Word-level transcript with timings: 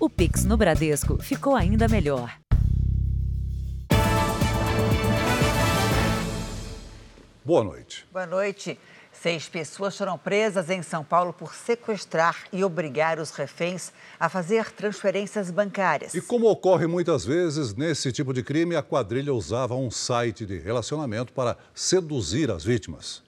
O 0.00 0.08
Pix 0.08 0.44
no 0.44 0.56
Bradesco 0.56 1.20
ficou 1.20 1.56
ainda 1.56 1.88
melhor. 1.88 2.38
Boa 7.44 7.64
noite. 7.64 8.06
Boa 8.12 8.24
noite. 8.24 8.78
Seis 9.12 9.48
pessoas 9.48 9.98
foram 9.98 10.16
presas 10.16 10.70
em 10.70 10.82
São 10.82 11.02
Paulo 11.02 11.32
por 11.32 11.52
sequestrar 11.52 12.44
e 12.52 12.62
obrigar 12.62 13.18
os 13.18 13.32
reféns 13.32 13.92
a 14.20 14.28
fazer 14.28 14.70
transferências 14.70 15.50
bancárias. 15.50 16.14
E 16.14 16.20
como 16.20 16.48
ocorre 16.48 16.86
muitas 16.86 17.24
vezes 17.24 17.74
nesse 17.74 18.12
tipo 18.12 18.32
de 18.32 18.44
crime, 18.44 18.76
a 18.76 18.82
quadrilha 18.84 19.34
usava 19.34 19.74
um 19.74 19.90
site 19.90 20.46
de 20.46 20.60
relacionamento 20.60 21.32
para 21.32 21.58
seduzir 21.74 22.52
as 22.52 22.62
vítimas. 22.62 23.20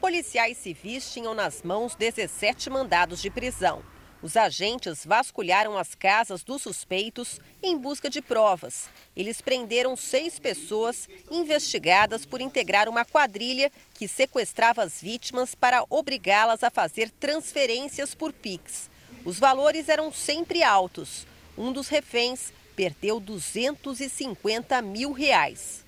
Policiais 0.00 0.56
civis 0.56 1.12
tinham 1.12 1.34
nas 1.34 1.64
mãos 1.64 1.96
17 1.96 2.70
mandados 2.70 3.20
de 3.20 3.28
prisão. 3.28 3.82
Os 4.20 4.36
agentes 4.36 5.04
vasculharam 5.04 5.78
as 5.78 5.94
casas 5.94 6.42
dos 6.42 6.62
suspeitos 6.62 7.40
em 7.62 7.78
busca 7.78 8.10
de 8.10 8.20
provas. 8.20 8.88
Eles 9.16 9.40
prenderam 9.40 9.96
seis 9.96 10.40
pessoas 10.40 11.08
investigadas 11.30 12.26
por 12.26 12.40
integrar 12.40 12.88
uma 12.88 13.04
quadrilha 13.04 13.70
que 13.94 14.08
sequestrava 14.08 14.82
as 14.82 15.00
vítimas 15.00 15.54
para 15.54 15.84
obrigá-las 15.88 16.64
a 16.64 16.70
fazer 16.70 17.10
transferências 17.10 18.12
por 18.12 18.32
Pix. 18.32 18.90
Os 19.24 19.38
valores 19.38 19.88
eram 19.88 20.12
sempre 20.12 20.64
altos. 20.64 21.24
Um 21.56 21.72
dos 21.72 21.88
reféns 21.88 22.52
perdeu 22.74 23.20
250 23.20 24.82
mil 24.82 25.12
reais. 25.12 25.84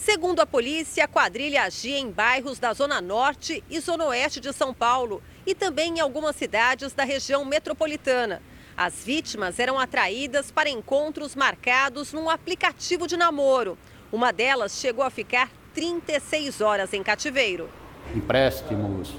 Segundo 0.00 0.40
a 0.40 0.46
polícia, 0.46 1.04
a 1.04 1.08
quadrilha 1.08 1.64
agia 1.64 1.98
em 1.98 2.10
bairros 2.10 2.58
da 2.58 2.72
Zona 2.72 3.02
Norte 3.02 3.62
e 3.68 3.78
Zona 3.80 4.06
Oeste 4.06 4.40
de 4.40 4.50
São 4.50 4.72
Paulo 4.72 5.22
e 5.46 5.54
também 5.54 5.98
em 5.98 6.00
algumas 6.00 6.36
cidades 6.36 6.94
da 6.94 7.04
região 7.04 7.44
metropolitana. 7.44 8.40
As 8.74 9.04
vítimas 9.04 9.58
eram 9.58 9.78
atraídas 9.78 10.50
para 10.50 10.70
encontros 10.70 11.36
marcados 11.36 12.14
num 12.14 12.30
aplicativo 12.30 13.06
de 13.06 13.14
namoro. 13.14 13.76
Uma 14.10 14.32
delas 14.32 14.80
chegou 14.80 15.04
a 15.04 15.10
ficar 15.10 15.50
36 15.74 16.62
horas 16.62 16.94
em 16.94 17.02
cativeiro. 17.02 17.68
Empréstimos, 18.16 19.12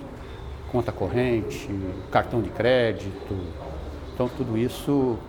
conta 0.72 0.92
corrente, 0.92 1.70
cartão 2.10 2.42
de 2.42 2.50
crédito. 2.50 3.40
Então, 4.16 4.28
tudo 4.28 4.58
isso 4.58 5.20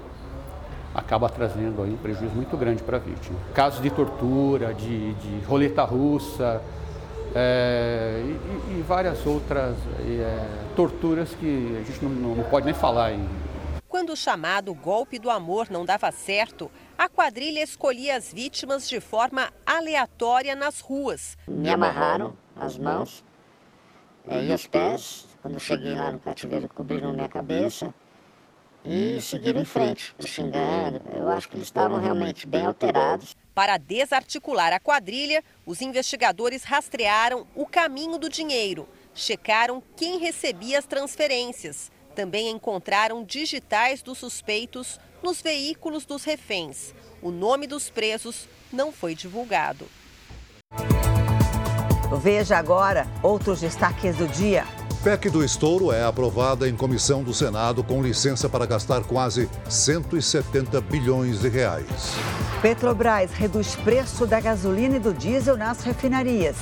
acaba 0.95 1.29
trazendo 1.29 1.83
aí 1.83 1.91
um 1.91 1.97
prejuízo 1.97 2.35
muito 2.35 2.57
grande 2.57 2.83
para 2.83 2.97
a 2.97 3.01
vítima. 3.01 3.39
Casos 3.55 3.81
de 3.83 3.91
tortura, 3.91 4.75
de, 4.75 5.15
de 5.15 5.45
roleta 5.45 5.85
russa 5.85 6.63
é, 7.35 8.23
e, 8.25 8.79
e, 8.79 8.83
várias 8.87 9.25
outras 9.27 9.75
é, 10.01 10.75
torturas 10.77 11.35
que 11.35 11.77
a 11.81 11.83
gente 11.83 12.05
não, 12.05 12.37
não 12.37 12.45
pode 12.45 12.67
nem 12.67 12.75
falar. 12.75 13.13
Em... 13.13 13.27
Quando 13.89 14.11
o 14.11 14.17
chamado 14.17 14.75
golpe 14.75 15.19
do 15.19 15.31
amor 15.31 15.71
não 15.71 15.85
dava 15.85 16.11
certo, 16.13 16.71
a 16.97 17.09
quadrilha 17.09 17.63
escolhia 17.63 18.17
as 18.17 18.33
vítimas 18.33 18.89
de 18.89 19.01
forma 19.01 19.51
aleatória 19.65 20.55
nas 20.55 20.81
ruas. 20.81 21.39
Me 21.49 21.71
amarraram 21.71 22.35
as 22.55 22.77
mãos 22.77 23.25
é, 24.29 24.45
e 24.45 24.53
os 24.53 24.67
pés. 24.67 25.27
Quando 25.41 25.59
cheguei 25.59 25.95
lá 25.95 26.13
no 26.13 26.21
cativeiro, 26.21 26.69
cobriram 26.69 27.13
minha 27.13 27.29
cabeça 27.29 27.93
e 28.85 29.21
seguiram 29.21 29.61
em 29.61 29.65
frente, 29.65 30.15
xingando. 30.21 31.01
Eu 31.15 31.29
acho 31.29 31.49
que 31.49 31.57
eles 31.57 31.67
estavam 31.67 32.01
realmente 32.01 32.47
bem 32.47 32.67
alterados. 32.67 33.37
Para 33.55 33.77
desarticular 33.77 34.73
a 34.73 34.81
quadrilha, 34.81 35.45
os 35.67 35.81
investigadores 35.81 36.65
rastrearam 36.65 37.47
o 37.55 37.67
caminho 37.67 38.19
do 38.19 38.29
dinheiro, 38.29 38.89
checaram 39.15 39.83
quem 39.97 40.19
recebia 40.19 40.79
as 40.79 40.87
transferências. 40.87 41.91
Também 42.15 42.51
encontraram 42.51 43.25
digitais 43.25 44.03
dos 44.03 44.19
suspeitos 44.19 44.99
nos 45.23 45.41
veículos 45.41 46.05
dos 46.05 46.25
reféns. 46.25 46.95
O 47.23 47.31
nome 47.31 47.67
dos 47.67 47.89
presos 47.89 48.49
não 48.73 48.91
foi 48.91 49.15
divulgado. 49.15 49.87
Veja 52.21 52.59
agora 52.59 53.07
outros 53.23 53.61
destaques 53.61 54.17
do 54.17 54.27
dia. 54.29 54.65
PEC 55.03 55.31
do 55.31 55.43
estouro 55.43 55.91
é 55.91 56.05
aprovada 56.05 56.69
em 56.69 56.77
comissão 56.77 57.25
do 57.25 57.35
Senado 57.35 57.83
com 57.83 58.01
licença 58.01 58.49
para 58.49 58.65
gastar 58.65 59.03
quase 59.03 59.51
170 59.69 60.81
bilhões 60.81 61.41
de 61.41 61.49
reais. 61.49 62.15
Petrobras 62.63 63.33
reduz 63.33 63.75
preço 63.75 64.29
da 64.29 64.39
gasolina 64.39 64.99
e 64.99 65.01
do 65.01 65.13
diesel 65.13 65.57
nas 65.57 65.81
refinarias. 65.81 66.55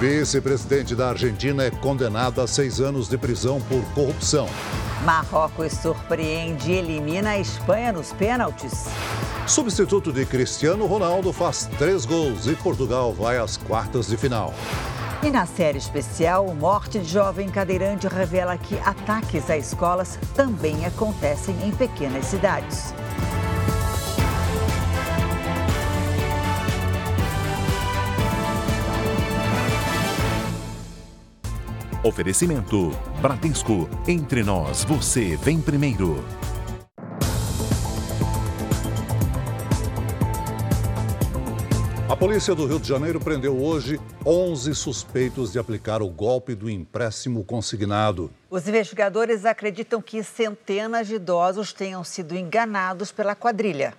Vice-presidente 0.00 0.94
da 0.94 1.10
Argentina 1.10 1.62
é 1.62 1.70
condenado 1.70 2.40
a 2.40 2.46
seis 2.46 2.80
anos 2.80 3.06
de 3.06 3.18
prisão 3.18 3.60
por 3.60 3.84
corrupção. 3.92 4.48
Marrocos 5.04 5.74
surpreende 5.74 6.72
e 6.72 6.76
elimina 6.76 7.32
a 7.32 7.38
Espanha 7.38 7.92
nos 7.92 8.14
pênaltis. 8.14 8.86
Substituto 9.46 10.10
de 10.10 10.24
Cristiano 10.24 10.86
Ronaldo 10.86 11.34
faz 11.34 11.68
três 11.78 12.06
gols 12.06 12.46
e 12.46 12.54
Portugal 12.54 13.12
vai 13.12 13.36
às 13.36 13.58
quartas 13.58 14.06
de 14.06 14.16
final. 14.16 14.54
E 15.24 15.30
na 15.30 15.46
série 15.46 15.78
especial, 15.78 16.54
Morte 16.54 16.98
de 16.98 17.08
Jovem 17.08 17.48
Cadeirante 17.48 18.06
revela 18.06 18.58
que 18.58 18.78
ataques 18.80 19.48
a 19.48 19.56
escolas 19.56 20.18
também 20.36 20.84
acontecem 20.84 21.56
em 21.66 21.70
pequenas 21.70 22.26
cidades. 22.26 22.92
Oferecimento: 32.02 32.90
Bradesco. 33.22 33.88
Entre 34.06 34.42
nós, 34.42 34.84
você 34.84 35.36
vem 35.36 35.58
primeiro. 35.58 36.22
Polícia 42.24 42.54
do 42.54 42.64
Rio 42.64 42.80
de 42.80 42.88
Janeiro 42.88 43.20
prendeu 43.20 43.62
hoje 43.62 44.00
11 44.24 44.74
suspeitos 44.74 45.52
de 45.52 45.58
aplicar 45.58 46.00
o 46.00 46.08
golpe 46.08 46.54
do 46.54 46.70
empréstimo 46.70 47.44
consignado. 47.44 48.30
Os 48.48 48.66
investigadores 48.66 49.44
acreditam 49.44 50.00
que 50.00 50.24
centenas 50.24 51.06
de 51.06 51.16
idosos 51.16 51.74
tenham 51.74 52.02
sido 52.02 52.34
enganados 52.34 53.12
pela 53.12 53.34
quadrilha. 53.34 53.92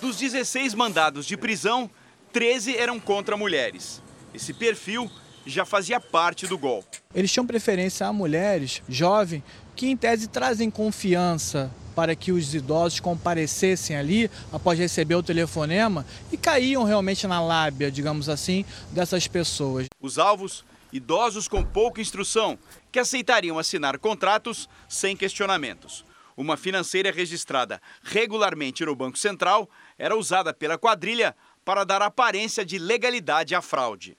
Dos 0.00 0.18
16 0.18 0.72
mandados 0.74 1.26
de 1.26 1.36
prisão, 1.36 1.90
13 2.32 2.76
eram 2.76 3.00
contra 3.00 3.36
mulheres. 3.36 4.00
Esse 4.32 4.54
perfil 4.54 5.10
já 5.44 5.64
fazia 5.64 5.98
parte 5.98 6.46
do 6.46 6.56
golpe. 6.56 6.98
Eles 7.12 7.32
tinham 7.32 7.44
preferência 7.44 8.06
a 8.06 8.12
mulheres 8.12 8.80
jovens 8.88 9.42
que, 9.74 9.88
em 9.88 9.96
tese, 9.96 10.28
trazem 10.28 10.70
confiança 10.70 11.72
para 11.94 12.16
que 12.16 12.32
os 12.32 12.54
idosos 12.54 13.00
comparecessem 13.00 13.96
ali 13.96 14.30
após 14.52 14.78
receber 14.78 15.14
o 15.14 15.22
telefonema 15.22 16.04
e 16.32 16.36
caíam 16.36 16.84
realmente 16.84 17.26
na 17.26 17.40
lábia, 17.40 17.90
digamos 17.90 18.28
assim, 18.28 18.64
dessas 18.90 19.26
pessoas. 19.28 19.86
Os 20.00 20.18
alvos, 20.18 20.64
idosos 20.92 21.48
com 21.48 21.64
pouca 21.64 22.00
instrução, 22.00 22.58
que 22.90 22.98
aceitariam 22.98 23.58
assinar 23.58 23.98
contratos 23.98 24.68
sem 24.88 25.16
questionamentos. 25.16 26.04
Uma 26.36 26.56
financeira 26.56 27.12
registrada 27.12 27.80
regularmente 28.02 28.84
no 28.84 28.96
Banco 28.96 29.18
Central 29.18 29.68
era 29.96 30.16
usada 30.16 30.52
pela 30.52 30.76
quadrilha 30.76 31.34
para 31.64 31.84
dar 31.84 32.02
aparência 32.02 32.64
de 32.64 32.78
legalidade 32.78 33.54
à 33.54 33.62
fraude. 33.62 34.16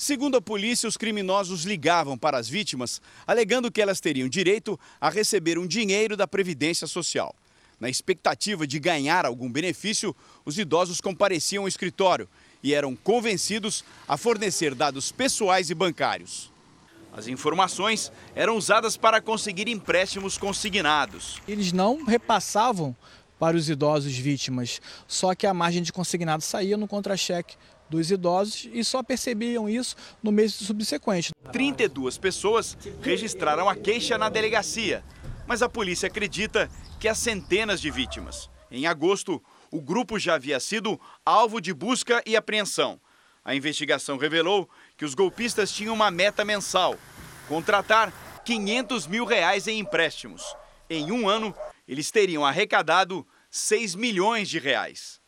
Segundo 0.00 0.38
a 0.38 0.40
polícia, 0.40 0.88
os 0.88 0.96
criminosos 0.96 1.64
ligavam 1.64 2.16
para 2.16 2.38
as 2.38 2.48
vítimas, 2.48 3.02
alegando 3.26 3.70
que 3.70 3.82
elas 3.82 4.00
teriam 4.00 4.30
direito 4.30 4.80
a 4.98 5.10
receber 5.10 5.58
um 5.58 5.66
dinheiro 5.66 6.16
da 6.16 6.26
Previdência 6.26 6.86
Social. 6.86 7.34
Na 7.78 7.86
expectativa 7.86 8.66
de 8.66 8.78
ganhar 8.78 9.26
algum 9.26 9.52
benefício, 9.52 10.16
os 10.42 10.58
idosos 10.58 11.02
compareciam 11.02 11.64
ao 11.64 11.68
escritório 11.68 12.26
e 12.62 12.72
eram 12.72 12.96
convencidos 12.96 13.84
a 14.08 14.16
fornecer 14.16 14.74
dados 14.74 15.12
pessoais 15.12 15.68
e 15.68 15.74
bancários. 15.74 16.50
As 17.12 17.28
informações 17.28 18.10
eram 18.34 18.56
usadas 18.56 18.96
para 18.96 19.20
conseguir 19.20 19.68
empréstimos 19.68 20.38
consignados. 20.38 21.42
Eles 21.46 21.72
não 21.72 22.06
repassavam 22.06 22.96
para 23.38 23.54
os 23.54 23.68
idosos 23.68 24.16
vítimas, 24.16 24.80
só 25.06 25.34
que 25.34 25.46
a 25.46 25.52
margem 25.52 25.82
de 25.82 25.92
consignado 25.92 26.42
saía 26.42 26.78
no 26.78 26.88
contra-cheque 26.88 27.54
dos 27.90 28.10
idosos 28.10 28.68
e 28.72 28.84
só 28.84 29.02
percebiam 29.02 29.68
isso 29.68 29.96
no 30.22 30.30
mês 30.30 30.54
subsequente. 30.54 31.32
32 31.52 32.16
pessoas 32.16 32.78
registraram 33.02 33.68
a 33.68 33.74
queixa 33.74 34.16
na 34.16 34.28
delegacia, 34.28 35.04
mas 35.46 35.60
a 35.60 35.68
polícia 35.68 36.06
acredita 36.06 36.70
que 37.00 37.08
há 37.08 37.14
centenas 37.14 37.80
de 37.80 37.90
vítimas. 37.90 38.48
Em 38.70 38.86
agosto, 38.86 39.42
o 39.70 39.80
grupo 39.80 40.18
já 40.18 40.34
havia 40.34 40.60
sido 40.60 40.98
alvo 41.26 41.60
de 41.60 41.74
busca 41.74 42.22
e 42.24 42.36
apreensão. 42.36 43.00
A 43.44 43.54
investigação 43.54 44.16
revelou 44.16 44.70
que 44.96 45.04
os 45.04 45.14
golpistas 45.14 45.72
tinham 45.72 45.94
uma 45.94 46.10
meta 46.10 46.44
mensal: 46.44 46.96
contratar 47.48 48.12
500 48.44 49.06
mil 49.08 49.24
reais 49.24 49.66
em 49.66 49.80
empréstimos. 49.80 50.42
Em 50.88 51.10
um 51.10 51.28
ano, 51.28 51.54
eles 51.88 52.10
teriam 52.10 52.44
arrecadado 52.44 53.26
6 53.50 53.96
milhões 53.96 54.48
de 54.48 54.58
reais 54.58 55.19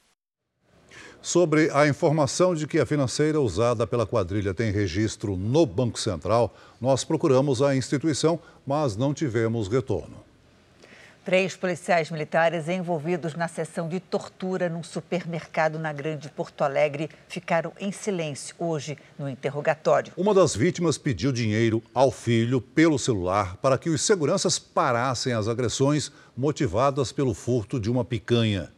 sobre 1.23 1.71
a 1.73 1.87
informação 1.87 2.55
de 2.55 2.67
que 2.67 2.81
a 2.81 2.85
financeira 2.85 3.41
usada 3.41 3.87
pela 3.87 4.05
quadrilha 4.05 4.53
tem 4.53 4.73
registro 4.73 5.37
no 5.37 5.65
Banco 5.65 5.99
Central, 5.99 6.55
nós 6.81 7.05
procuramos 7.05 7.63
a 7.63 7.77
instituição, 7.77 8.41
mas 8.67 8.97
não 8.97 9.15
tivemos 9.15 9.69
retorno. 9.69 10.17
Três 11.25 11.55
policiais 11.55 12.11
militares 12.11 12.69
envolvidos 12.69 13.37
na 13.37 13.47
sessão 13.47 13.89
de 13.89 14.01
tortura 14.01 14.69
num 14.69 14.83
supermercado 14.83 15.79
na 15.79 15.93
Grande 15.93 16.29
Porto 16.29 16.65
Alegre 16.65 17.09
ficaram 17.29 17.73
em 17.79 17.93
silêncio 17.93 18.57
hoje 18.59 18.99
no 19.17 19.29
interrogatório. 19.29 20.13
Uma 20.17 20.35
das 20.35 20.57
vítimas 20.57 20.99
pediu 20.99 21.31
dinheiro 21.31 21.81
ao 21.95 22.11
filho 22.11 22.61
pelo 22.61 22.99
celular 22.99 23.57
para 23.59 23.79
que 23.79 23.89
os 23.89 24.03
seguranças 24.03 24.59
parassem 24.59 25.33
as 25.33 25.47
agressões 25.47 26.11
motivadas 26.37 27.13
pelo 27.13 27.35
furto 27.35 27.79
de 27.79 27.89
uma 27.89 28.05
picanha. 28.05 28.73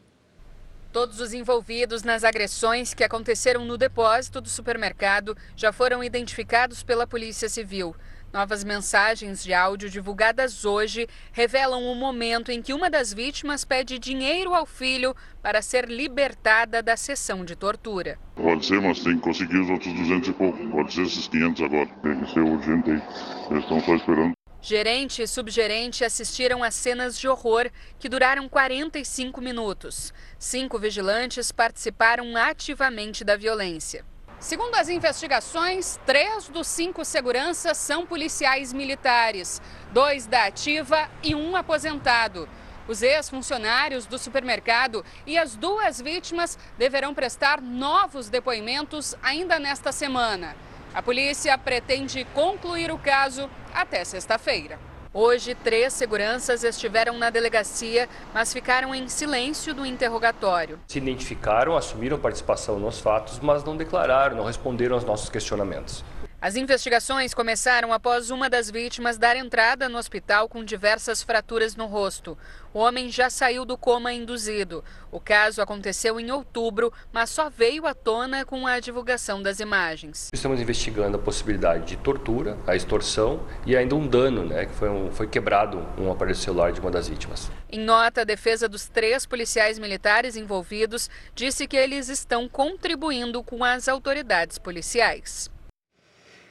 Todos 0.94 1.18
os 1.18 1.34
envolvidos 1.34 2.04
nas 2.04 2.22
agressões 2.22 2.94
que 2.94 3.02
aconteceram 3.02 3.64
no 3.64 3.76
depósito 3.76 4.40
do 4.40 4.48
supermercado 4.48 5.36
já 5.56 5.72
foram 5.72 6.04
identificados 6.04 6.84
pela 6.84 7.04
Polícia 7.04 7.48
Civil. 7.48 7.96
Novas 8.32 8.62
mensagens 8.62 9.42
de 9.42 9.52
áudio 9.52 9.90
divulgadas 9.90 10.64
hoje 10.64 11.08
revelam 11.32 11.82
o 11.82 11.96
momento 11.96 12.52
em 12.52 12.62
que 12.62 12.72
uma 12.72 12.88
das 12.88 13.12
vítimas 13.12 13.64
pede 13.64 13.98
dinheiro 13.98 14.54
ao 14.54 14.64
filho 14.64 15.16
para 15.42 15.60
ser 15.60 15.88
libertada 15.88 16.80
da 16.80 16.96
sessão 16.96 17.44
de 17.44 17.56
tortura. 17.56 18.16
Pode 18.36 18.64
ser, 18.64 18.80
mas 18.80 19.00
tem 19.00 19.16
que 19.16 19.22
conseguir 19.22 19.58
os 19.58 19.70
outros 19.70 19.92
200 19.92 20.28
e 20.28 20.32
pouco. 20.32 20.70
Pode 20.70 20.94
ser 20.94 21.02
esses 21.02 21.26
500 21.26 21.62
agora. 21.62 21.88
Tem 22.04 22.20
que 22.20 22.32
ser 22.32 22.40
urgente 22.40 22.90
aí. 22.92 23.02
Eles 23.50 23.64
estão 23.64 23.80
só 23.80 23.96
esperando. 23.96 24.32
Gerente 24.66 25.20
e 25.20 25.26
subgerente 25.26 26.06
assistiram 26.06 26.64
a 26.64 26.70
cenas 26.70 27.18
de 27.18 27.28
horror 27.28 27.70
que 27.98 28.08
duraram 28.08 28.48
45 28.48 29.38
minutos. 29.38 30.10
Cinco 30.38 30.78
vigilantes 30.78 31.52
participaram 31.52 32.34
ativamente 32.34 33.22
da 33.22 33.36
violência. 33.36 34.06
Segundo 34.40 34.74
as 34.76 34.88
investigações, 34.88 36.00
três 36.06 36.48
dos 36.48 36.66
cinco 36.66 37.04
seguranças 37.04 37.76
são 37.76 38.06
policiais 38.06 38.72
militares, 38.72 39.60
dois 39.92 40.26
da 40.26 40.46
ativa 40.46 41.10
e 41.22 41.34
um 41.34 41.54
aposentado. 41.54 42.48
Os 42.88 43.02
ex-funcionários 43.02 44.06
do 44.06 44.18
supermercado 44.18 45.04
e 45.26 45.36
as 45.36 45.56
duas 45.56 46.00
vítimas 46.00 46.58
deverão 46.78 47.12
prestar 47.12 47.60
novos 47.60 48.30
depoimentos 48.30 49.14
ainda 49.22 49.58
nesta 49.58 49.92
semana. 49.92 50.56
A 50.94 51.02
polícia 51.02 51.58
pretende 51.58 52.24
concluir 52.26 52.92
o 52.92 52.96
caso 52.96 53.50
até 53.74 54.04
sexta-feira. 54.04 54.78
Hoje, 55.12 55.52
três 55.52 55.92
seguranças 55.92 56.62
estiveram 56.62 57.18
na 57.18 57.30
delegacia, 57.30 58.08
mas 58.32 58.52
ficaram 58.52 58.94
em 58.94 59.08
silêncio 59.08 59.74
do 59.74 59.84
interrogatório. 59.84 60.78
Se 60.86 60.98
identificaram, 60.98 61.76
assumiram 61.76 62.16
participação 62.16 62.78
nos 62.78 63.00
fatos, 63.00 63.40
mas 63.40 63.64
não 63.64 63.76
declararam, 63.76 64.36
não 64.36 64.44
responderam 64.44 64.94
aos 64.94 65.04
nossos 65.04 65.28
questionamentos. 65.28 66.04
As 66.40 66.56
investigações 66.56 67.32
começaram 67.34 67.92
após 67.92 68.30
uma 68.30 68.48
das 68.48 68.70
vítimas 68.70 69.18
dar 69.18 69.34
entrada 69.34 69.88
no 69.88 69.98
hospital 69.98 70.48
com 70.48 70.62
diversas 70.62 71.22
fraturas 71.22 71.74
no 71.74 71.86
rosto. 71.86 72.38
O 72.74 72.80
homem 72.80 73.08
já 73.08 73.30
saiu 73.30 73.64
do 73.64 73.78
coma 73.78 74.12
induzido. 74.12 74.82
O 75.12 75.20
caso 75.20 75.62
aconteceu 75.62 76.18
em 76.18 76.32
outubro, 76.32 76.92
mas 77.12 77.30
só 77.30 77.48
veio 77.48 77.86
à 77.86 77.94
tona 77.94 78.44
com 78.44 78.66
a 78.66 78.80
divulgação 78.80 79.40
das 79.40 79.60
imagens. 79.60 80.28
Estamos 80.34 80.60
investigando 80.60 81.16
a 81.16 81.20
possibilidade 81.20 81.84
de 81.84 81.96
tortura, 81.96 82.58
a 82.66 82.74
extorsão 82.74 83.46
e 83.64 83.76
ainda 83.76 83.94
um 83.94 84.08
dano, 84.08 84.44
né, 84.44 84.66
que 84.66 84.74
foi, 84.74 84.88
um, 84.88 85.12
foi 85.12 85.28
quebrado 85.28 85.86
um 85.96 86.10
aparelho 86.10 86.36
celular 86.36 86.72
de 86.72 86.80
uma 86.80 86.90
das 86.90 87.06
vítimas. 87.06 87.48
Em 87.70 87.78
nota, 87.78 88.22
a 88.22 88.24
defesa 88.24 88.68
dos 88.68 88.88
três 88.88 89.24
policiais 89.24 89.78
militares 89.78 90.34
envolvidos 90.34 91.08
disse 91.32 91.68
que 91.68 91.76
eles 91.76 92.08
estão 92.08 92.48
contribuindo 92.48 93.40
com 93.44 93.62
as 93.62 93.86
autoridades 93.86 94.58
policiais. 94.58 95.48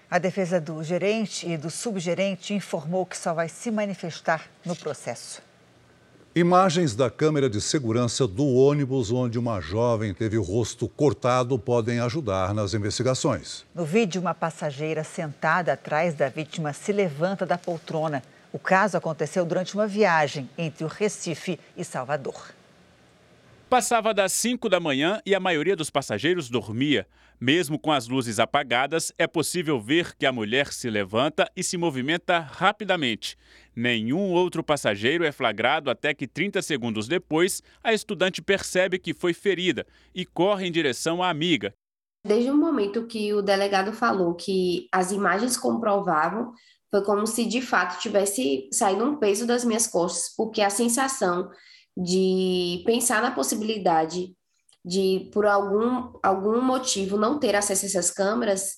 A 0.10 0.20
defesa 0.20 0.62
do 0.62 0.82
gerente 0.86 1.50
e 1.50 1.58
do 1.58 1.70
subgerente 1.70 2.54
informou 2.54 3.06
que 3.06 3.18
só 3.18 3.34
vai 3.34 3.50
se 3.50 3.70
manifestar 3.70 4.48
no 4.64 4.74
processo. 4.74 5.42
Imagens 6.36 6.96
da 6.96 7.12
câmera 7.12 7.48
de 7.48 7.62
segurança 7.62 8.26
do 8.26 8.48
ônibus 8.56 9.12
onde 9.12 9.38
uma 9.38 9.62
jovem 9.62 10.16
teve 10.16 10.36
o 10.36 10.42
rosto 10.42 10.90
cortado 10.90 11.60
podem 11.60 12.00
ajudar 12.00 12.56
nas 12.56 12.74
investigações. 12.74 13.64
No 13.76 13.86
vídeo, 13.86 14.20
uma 14.20 14.34
passageira 14.34 15.04
sentada 15.04 15.74
atrás 15.74 16.16
da 16.16 16.30
vítima 16.30 16.74
se 16.74 16.92
levanta 16.92 17.46
da 17.46 17.56
poltrona. 17.56 18.24
O 18.52 18.58
caso 18.58 18.98
aconteceu 18.98 19.46
durante 19.46 19.76
uma 19.76 19.86
viagem 19.86 20.50
entre 20.58 20.84
o 20.84 20.88
Recife 20.88 21.60
e 21.78 21.86
Salvador. 21.86 22.50
Passava 23.74 24.14
das 24.14 24.32
5 24.34 24.70
da 24.70 24.80
manhã 24.80 25.20
e 25.26 25.34
a 25.34 25.40
maioria 25.40 25.76
dos 25.76 25.90
passageiros 25.90 26.48
dormia. 26.48 27.08
Mesmo 27.42 27.80
com 27.80 27.92
as 27.92 28.08
luzes 28.08 28.38
apagadas, 28.38 29.12
é 29.18 29.26
possível 29.26 29.82
ver 29.82 30.16
que 30.16 30.28
a 30.28 30.32
mulher 30.32 30.72
se 30.72 30.92
levanta 30.92 31.50
e 31.56 31.64
se 31.64 31.76
movimenta 31.76 32.38
rapidamente. 32.38 33.36
Nenhum 33.76 34.32
outro 34.32 34.64
passageiro 34.64 35.26
é 35.26 35.32
flagrado 35.32 35.90
até 35.90 36.14
que 36.14 36.28
30 36.28 36.62
segundos 36.62 37.08
depois, 37.08 37.64
a 37.84 37.92
estudante 37.92 38.44
percebe 38.44 39.00
que 39.00 39.12
foi 39.12 39.34
ferida 39.34 39.88
e 40.14 40.24
corre 40.24 40.68
em 40.68 40.72
direção 40.72 41.24
à 41.24 41.32
amiga. 41.32 41.74
Desde 42.24 42.52
o 42.52 42.56
momento 42.56 43.08
que 43.08 43.34
o 43.34 43.42
delegado 43.42 43.92
falou 43.92 44.36
que 44.36 44.88
as 44.92 45.12
imagens 45.12 45.58
comprovavam, 45.58 46.54
foi 46.92 47.04
como 47.04 47.26
se 47.26 47.44
de 47.44 47.60
fato 47.60 48.00
tivesse 48.00 48.70
saído 48.72 49.04
um 49.04 49.16
peso 49.16 49.48
das 49.48 49.66
minhas 49.66 49.88
costas, 49.88 50.32
porque 50.38 50.62
a 50.62 50.70
sensação 50.70 51.50
de 51.96 52.82
pensar 52.86 53.22
na 53.22 53.32
possibilidade 53.32 54.36
de, 54.84 55.30
por 55.32 55.46
algum, 55.46 56.14
algum 56.22 56.62
motivo, 56.62 57.18
não 57.18 57.40
ter 57.40 57.56
acesso 57.56 57.86
a 57.86 57.88
essas 57.88 58.12
câmeras, 58.12 58.78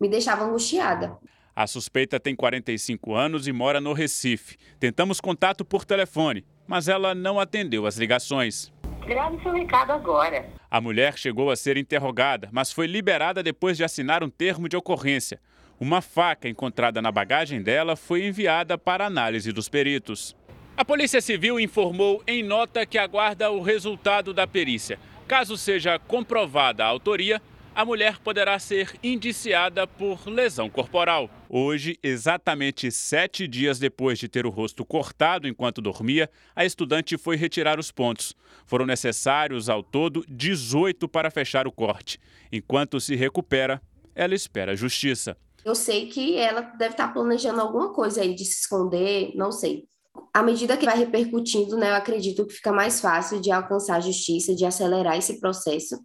me 0.00 0.08
deixava 0.08 0.44
angustiada. 0.44 1.18
A 1.54 1.66
suspeita 1.66 2.20
tem 2.20 2.34
45 2.34 3.14
anos 3.14 3.46
e 3.46 3.52
mora 3.52 3.80
no 3.80 3.92
Recife. 3.92 4.56
Tentamos 4.78 5.20
contato 5.20 5.64
por 5.64 5.84
telefone, 5.84 6.44
mas 6.66 6.88
ela 6.88 7.14
não 7.14 7.40
atendeu 7.40 7.86
as 7.86 7.96
ligações. 7.96 8.72
Grave 9.06 9.42
seu 9.42 9.52
recado 9.52 9.92
agora. 9.92 10.48
A 10.70 10.80
mulher 10.80 11.18
chegou 11.18 11.50
a 11.50 11.56
ser 11.56 11.76
interrogada, 11.76 12.48
mas 12.52 12.72
foi 12.72 12.86
liberada 12.86 13.42
depois 13.42 13.76
de 13.76 13.82
assinar 13.82 14.22
um 14.22 14.30
termo 14.30 14.68
de 14.68 14.76
ocorrência. 14.76 15.40
Uma 15.80 16.00
faca 16.00 16.48
encontrada 16.48 17.02
na 17.02 17.10
bagagem 17.10 17.62
dela 17.62 17.96
foi 17.96 18.26
enviada 18.26 18.78
para 18.78 19.06
análise 19.06 19.50
dos 19.50 19.68
peritos. 19.68 20.36
A 20.80 20.84
Polícia 20.84 21.20
Civil 21.20 21.60
informou 21.60 22.22
em 22.26 22.42
nota 22.42 22.86
que 22.86 22.96
aguarda 22.96 23.50
o 23.50 23.60
resultado 23.60 24.32
da 24.32 24.46
perícia. 24.46 24.98
Caso 25.28 25.54
seja 25.58 25.98
comprovada 25.98 26.82
a 26.82 26.86
autoria, 26.86 27.38
a 27.74 27.84
mulher 27.84 28.16
poderá 28.20 28.58
ser 28.58 28.98
indiciada 29.02 29.86
por 29.86 30.26
lesão 30.26 30.70
corporal. 30.70 31.28
Hoje, 31.50 31.98
exatamente 32.02 32.90
sete 32.90 33.46
dias 33.46 33.78
depois 33.78 34.18
de 34.18 34.26
ter 34.26 34.46
o 34.46 34.48
rosto 34.48 34.82
cortado 34.82 35.46
enquanto 35.46 35.82
dormia, 35.82 36.30
a 36.56 36.64
estudante 36.64 37.18
foi 37.18 37.36
retirar 37.36 37.78
os 37.78 37.92
pontos. 37.92 38.34
Foram 38.64 38.86
necessários, 38.86 39.68
ao 39.68 39.82
todo, 39.82 40.24
18 40.30 41.06
para 41.06 41.30
fechar 41.30 41.66
o 41.66 41.72
corte. 41.72 42.18
Enquanto 42.50 42.98
se 42.98 43.14
recupera, 43.14 43.82
ela 44.14 44.34
espera 44.34 44.72
a 44.72 44.76
justiça. 44.76 45.36
Eu 45.62 45.74
sei 45.74 46.06
que 46.06 46.38
ela 46.38 46.62
deve 46.62 46.94
estar 46.94 47.12
planejando 47.12 47.60
alguma 47.60 47.92
coisa 47.92 48.22
aí 48.22 48.34
de 48.34 48.46
se 48.46 48.62
esconder, 48.62 49.32
não 49.34 49.52
sei 49.52 49.90
à 50.32 50.42
medida 50.42 50.76
que 50.76 50.86
vai 50.86 50.96
repercutindo, 50.96 51.76
né, 51.76 51.90
eu 51.90 51.94
acredito 51.94 52.46
que 52.46 52.54
fica 52.54 52.72
mais 52.72 53.00
fácil 53.00 53.40
de 53.40 53.50
alcançar 53.50 53.96
a 53.96 54.00
justiça, 54.00 54.54
de 54.54 54.64
acelerar 54.64 55.16
esse 55.16 55.40
processo. 55.40 55.98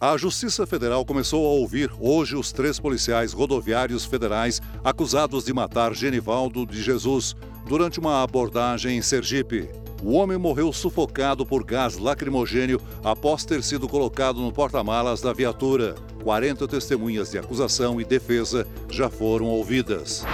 A 0.00 0.16
Justiça 0.16 0.64
Federal 0.64 1.04
começou 1.04 1.44
a 1.44 1.50
ouvir 1.50 1.90
hoje 1.98 2.36
os 2.36 2.52
três 2.52 2.78
policiais 2.78 3.32
rodoviários 3.32 4.04
federais 4.04 4.62
acusados 4.84 5.44
de 5.44 5.52
matar 5.52 5.92
Genivaldo 5.92 6.64
de 6.64 6.80
Jesus 6.80 7.34
durante 7.66 7.98
uma 7.98 8.22
abordagem 8.22 8.96
em 8.96 9.02
Sergipe. 9.02 9.68
O 10.02 10.12
homem 10.12 10.38
morreu 10.38 10.72
sufocado 10.72 11.44
por 11.44 11.64
gás 11.64 11.98
lacrimogênio 11.98 12.80
após 13.02 13.44
ter 13.44 13.62
sido 13.64 13.88
colocado 13.88 14.40
no 14.40 14.52
porta-malas 14.52 15.20
da 15.20 15.32
viatura. 15.32 15.96
40 16.22 16.68
testemunhas 16.68 17.30
de 17.30 17.38
acusação 17.38 18.00
e 18.00 18.04
defesa 18.04 18.66
já 18.88 19.10
foram 19.10 19.46
ouvidas. 19.46 20.24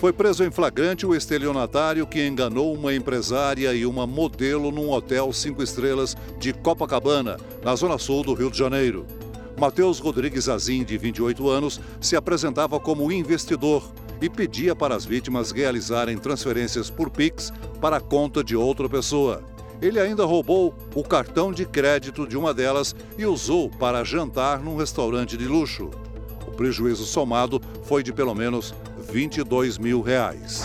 Foi 0.00 0.12
preso 0.12 0.42
em 0.42 0.50
flagrante 0.50 1.06
o 1.06 1.14
estelionatário 1.14 2.06
que 2.06 2.26
enganou 2.26 2.74
uma 2.74 2.94
empresária 2.94 3.72
e 3.74 3.84
uma 3.84 4.06
modelo 4.06 4.72
num 4.72 4.90
hotel 4.90 5.32
cinco 5.32 5.62
estrelas 5.62 6.16
de 6.38 6.52
Copacabana, 6.52 7.36
na 7.62 7.76
zona 7.76 7.98
sul 7.98 8.24
do 8.24 8.34
Rio 8.34 8.50
de 8.50 8.58
Janeiro. 8.58 9.06
Matheus 9.56 10.00
Rodrigues 10.00 10.48
Azim, 10.48 10.82
de 10.82 10.96
28 10.98 11.48
anos, 11.48 11.80
se 12.00 12.16
apresentava 12.16 12.80
como 12.80 13.12
investidor 13.12 13.92
e 14.22 14.30
pedia 14.30 14.74
para 14.74 14.94
as 14.94 15.04
vítimas 15.04 15.50
realizarem 15.50 16.16
transferências 16.16 16.88
por 16.88 17.10
Pix 17.10 17.52
para 17.80 17.96
a 17.96 18.00
conta 18.00 18.42
de 18.44 18.54
outra 18.54 18.88
pessoa. 18.88 19.42
Ele 19.82 19.98
ainda 19.98 20.24
roubou 20.24 20.72
o 20.94 21.02
cartão 21.02 21.52
de 21.52 21.66
crédito 21.66 22.24
de 22.24 22.36
uma 22.36 22.54
delas 22.54 22.94
e 23.18 23.26
usou 23.26 23.68
para 23.68 24.04
jantar 24.04 24.60
num 24.60 24.76
restaurante 24.76 25.36
de 25.36 25.48
luxo. 25.48 25.90
O 26.46 26.52
prejuízo 26.52 27.04
somado 27.04 27.60
foi 27.82 28.04
de 28.04 28.12
pelo 28.12 28.32
menos 28.32 28.72
22 29.10 29.78
mil 29.78 30.00
reais. 30.00 30.64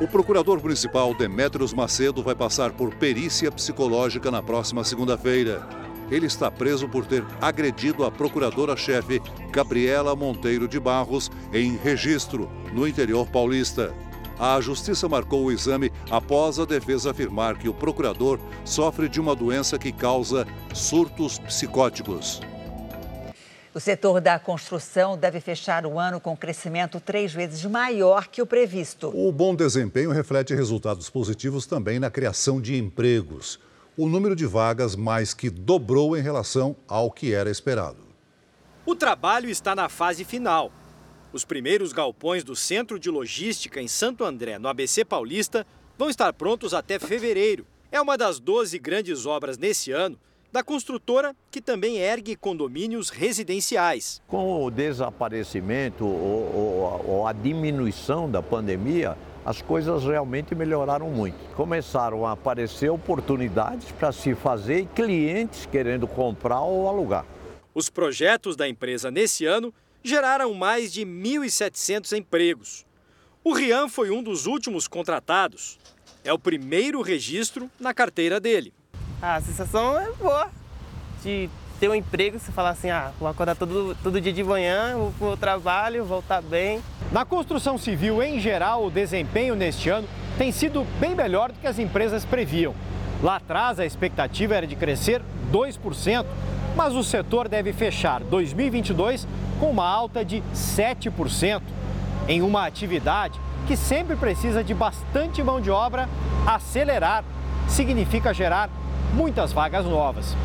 O 0.00 0.08
procurador 0.08 0.60
municipal 0.60 1.14
Demetrios 1.14 1.72
Macedo 1.72 2.22
vai 2.22 2.34
passar 2.34 2.72
por 2.72 2.94
perícia 2.96 3.50
psicológica 3.52 4.28
na 4.28 4.42
próxima 4.42 4.82
segunda-feira. 4.82 5.87
Ele 6.10 6.26
está 6.26 6.50
preso 6.50 6.88
por 6.88 7.04
ter 7.06 7.24
agredido 7.40 8.04
a 8.04 8.10
procuradora-chefe 8.10 9.20
Gabriela 9.50 10.16
Monteiro 10.16 10.66
de 10.66 10.80
Barros 10.80 11.30
em 11.52 11.76
registro 11.76 12.50
no 12.72 12.86
interior 12.86 13.26
paulista. 13.28 13.92
A 14.38 14.60
justiça 14.60 15.08
marcou 15.08 15.44
o 15.44 15.52
exame 15.52 15.92
após 16.10 16.58
a 16.58 16.64
defesa 16.64 17.10
afirmar 17.10 17.58
que 17.58 17.68
o 17.68 17.74
procurador 17.74 18.38
sofre 18.64 19.08
de 19.08 19.20
uma 19.20 19.34
doença 19.34 19.78
que 19.78 19.90
causa 19.90 20.46
surtos 20.72 21.38
psicóticos. 21.38 22.40
O 23.74 23.80
setor 23.80 24.20
da 24.20 24.38
construção 24.38 25.16
deve 25.16 25.40
fechar 25.40 25.84
o 25.84 25.98
ano 25.98 26.18
com 26.20 26.36
crescimento 26.36 26.98
três 26.98 27.32
vezes 27.32 27.64
maior 27.64 28.26
que 28.26 28.40
o 28.40 28.46
previsto. 28.46 29.08
O 29.14 29.30
bom 29.30 29.54
desempenho 29.54 30.10
reflete 30.10 30.54
resultados 30.54 31.10
positivos 31.10 31.66
também 31.66 31.98
na 31.98 32.10
criação 32.10 32.60
de 32.60 32.76
empregos. 32.76 33.60
O 34.00 34.08
número 34.08 34.36
de 34.36 34.46
vagas 34.46 34.94
mais 34.94 35.34
que 35.34 35.50
dobrou 35.50 36.16
em 36.16 36.22
relação 36.22 36.76
ao 36.86 37.10
que 37.10 37.34
era 37.34 37.50
esperado. 37.50 37.96
O 38.86 38.94
trabalho 38.94 39.50
está 39.50 39.74
na 39.74 39.88
fase 39.88 40.24
final. 40.24 40.70
Os 41.32 41.44
primeiros 41.44 41.92
galpões 41.92 42.44
do 42.44 42.54
Centro 42.54 42.96
de 42.96 43.10
Logística 43.10 43.82
em 43.82 43.88
Santo 43.88 44.22
André, 44.22 44.56
no 44.56 44.68
ABC 44.68 45.04
Paulista, 45.04 45.66
vão 45.98 46.08
estar 46.08 46.32
prontos 46.32 46.72
até 46.72 47.00
fevereiro. 47.00 47.66
É 47.90 48.00
uma 48.00 48.16
das 48.16 48.38
12 48.38 48.78
grandes 48.78 49.26
obras 49.26 49.58
nesse 49.58 49.90
ano 49.90 50.16
da 50.52 50.62
construtora 50.62 51.34
que 51.50 51.60
também 51.60 51.96
ergue 51.96 52.36
condomínios 52.36 53.10
residenciais. 53.10 54.22
Com 54.28 54.64
o 54.64 54.70
desaparecimento 54.70 56.06
ou, 56.06 56.54
ou, 56.54 57.04
ou, 57.04 57.26
a 57.26 57.32
diminuição 57.32 58.30
da 58.30 58.40
pandemia, 58.40 59.18
as 59.44 59.62
coisas 59.62 60.04
realmente 60.04 60.54
melhoraram 60.54 61.10
muito. 61.10 61.38
Começaram 61.54 62.26
a 62.26 62.32
aparecer 62.32 62.90
oportunidades 62.90 63.90
para 63.92 64.12
se 64.12 64.34
fazer 64.34 64.80
e 64.80 64.86
clientes 64.86 65.66
querendo 65.66 66.06
comprar 66.06 66.60
ou 66.60 66.88
alugar. 66.88 67.24
Os 67.74 67.88
projetos 67.88 68.56
da 68.56 68.68
empresa 68.68 69.10
nesse 69.10 69.46
ano 69.46 69.72
geraram 70.02 70.52
mais 70.54 70.92
de 70.92 71.04
1.700 71.04 72.16
empregos. 72.16 72.86
O 73.44 73.52
Rian 73.52 73.88
foi 73.88 74.10
um 74.10 74.22
dos 74.22 74.46
últimos 74.46 74.88
contratados. 74.88 75.78
É 76.24 76.32
o 76.32 76.38
primeiro 76.38 77.00
registro 77.02 77.70
na 77.78 77.94
carteira 77.94 78.40
dele. 78.40 78.72
A 79.22 79.40
sensação 79.40 79.98
é 79.98 80.10
boa 80.12 80.50
de 81.22 81.48
ter 81.78 81.88
um 81.88 81.94
emprego, 81.94 82.38
você 82.38 82.50
falar 82.50 82.70
assim, 82.70 82.90
ah, 82.90 83.12
vou 83.18 83.28
acordar 83.28 83.54
todo, 83.54 83.96
todo 84.02 84.20
dia 84.20 84.32
de 84.32 84.42
manhã, 84.42 84.94
vou 84.96 85.12
pro 85.12 85.36
trabalho, 85.36 86.04
voltar 86.04 86.42
bem. 86.42 86.80
Na 87.12 87.24
construção 87.24 87.78
civil, 87.78 88.22
em 88.22 88.40
geral, 88.40 88.84
o 88.84 88.90
desempenho 88.90 89.54
neste 89.54 89.88
ano 89.88 90.08
tem 90.36 90.50
sido 90.50 90.84
bem 90.98 91.14
melhor 91.14 91.52
do 91.52 91.58
que 91.58 91.66
as 91.66 91.78
empresas 91.78 92.24
previam. 92.24 92.74
Lá 93.22 93.36
atrás, 93.36 93.78
a 93.78 93.86
expectativa 93.86 94.54
era 94.54 94.66
de 94.66 94.76
crescer 94.76 95.22
2%, 95.52 96.26
mas 96.76 96.94
o 96.94 97.02
setor 97.02 97.48
deve 97.48 97.72
fechar 97.72 98.22
2022 98.22 99.26
com 99.58 99.70
uma 99.70 99.88
alta 99.88 100.24
de 100.24 100.42
7%, 100.54 101.62
em 102.28 102.42
uma 102.42 102.66
atividade 102.66 103.40
que 103.66 103.76
sempre 103.76 104.16
precisa 104.16 104.62
de 104.62 104.74
bastante 104.74 105.42
mão 105.42 105.60
de 105.60 105.70
obra, 105.70 106.08
acelerar 106.46 107.24
significa 107.68 108.32
gerar 108.32 108.70
muitas 109.12 109.52
vagas 109.52 109.84
novas. 109.84 110.36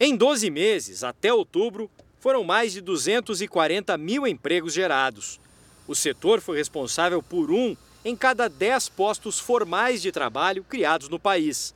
Em 0.00 0.16
12 0.16 0.48
meses, 0.48 1.02
até 1.02 1.32
outubro, 1.32 1.90
foram 2.20 2.44
mais 2.44 2.72
de 2.72 2.80
240 2.80 3.98
mil 3.98 4.28
empregos 4.28 4.72
gerados. 4.72 5.40
O 5.88 5.94
setor 5.94 6.40
foi 6.40 6.56
responsável 6.56 7.20
por 7.20 7.50
um 7.50 7.76
em 8.04 8.14
cada 8.14 8.48
10 8.48 8.90
postos 8.90 9.40
formais 9.40 10.00
de 10.00 10.12
trabalho 10.12 10.62
criados 10.62 11.08
no 11.08 11.18
país. 11.18 11.74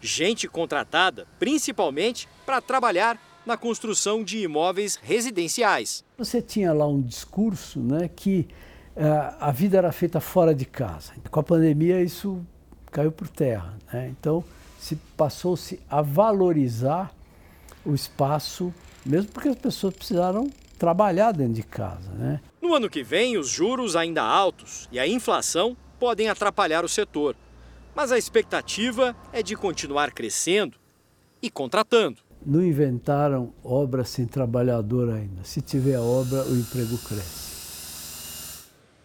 Gente 0.00 0.48
contratada 0.48 1.28
principalmente 1.38 2.28
para 2.44 2.60
trabalhar 2.60 3.20
na 3.46 3.56
construção 3.56 4.24
de 4.24 4.38
imóveis 4.38 4.96
residenciais. 5.00 6.04
Você 6.18 6.42
tinha 6.42 6.72
lá 6.72 6.88
um 6.88 7.00
discurso 7.00 7.78
né, 7.78 8.08
que 8.08 8.48
uh, 8.96 9.36
a 9.38 9.52
vida 9.52 9.78
era 9.78 9.92
feita 9.92 10.18
fora 10.18 10.52
de 10.52 10.64
casa. 10.64 11.12
Com 11.30 11.38
a 11.38 11.42
pandemia, 11.42 12.02
isso 12.02 12.44
caiu 12.90 13.12
por 13.12 13.28
terra. 13.28 13.78
Né? 13.92 14.12
Então, 14.18 14.42
se 14.80 14.96
passou-se 15.16 15.78
a 15.88 16.02
valorizar 16.02 17.14
o 17.84 17.94
espaço, 17.94 18.72
mesmo 19.04 19.30
porque 19.32 19.48
as 19.48 19.56
pessoas 19.56 19.94
precisaram 19.94 20.50
trabalhar 20.78 21.32
dentro 21.32 21.54
de 21.54 21.62
casa. 21.62 22.10
Né? 22.12 22.40
No 22.60 22.74
ano 22.74 22.90
que 22.90 23.02
vem, 23.02 23.36
os 23.36 23.48
juros 23.48 23.96
ainda 23.96 24.22
altos 24.22 24.88
e 24.90 24.98
a 24.98 25.06
inflação 25.06 25.76
podem 25.98 26.28
atrapalhar 26.28 26.84
o 26.84 26.88
setor. 26.88 27.36
Mas 27.94 28.10
a 28.10 28.18
expectativa 28.18 29.14
é 29.32 29.42
de 29.42 29.56
continuar 29.56 30.10
crescendo 30.12 30.76
e 31.40 31.48
contratando. 31.48 32.18
Não 32.44 32.62
inventaram 32.62 33.54
obra 33.62 34.04
sem 34.04 34.26
trabalhador 34.26 35.10
ainda. 35.10 35.44
Se 35.44 35.60
tiver 35.60 35.98
obra, 35.98 36.42
o 36.44 36.56
emprego 36.56 36.98
cresce. 36.98 37.54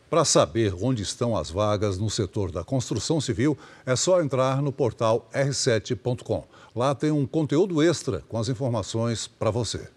Para 0.09 0.25
saber 0.25 0.73
onde 0.81 1.03
estão 1.03 1.37
as 1.37 1.51
vagas 1.51 1.99
no 1.99 2.09
setor 2.09 2.51
da 2.51 2.63
construção 2.63 3.21
civil, 3.21 3.55
é 3.85 3.95
só 3.95 4.21
entrar 4.21 4.59
no 4.59 4.71
portal 4.71 5.29
r7.com. 5.31 6.45
Lá 6.75 6.93
tem 6.93 7.11
um 7.11 7.25
conteúdo 7.25 7.81
extra 7.81 8.21
com 8.29 8.37
as 8.37 8.47
informações 8.47 9.27
para 9.27 9.49
você. 9.49 9.89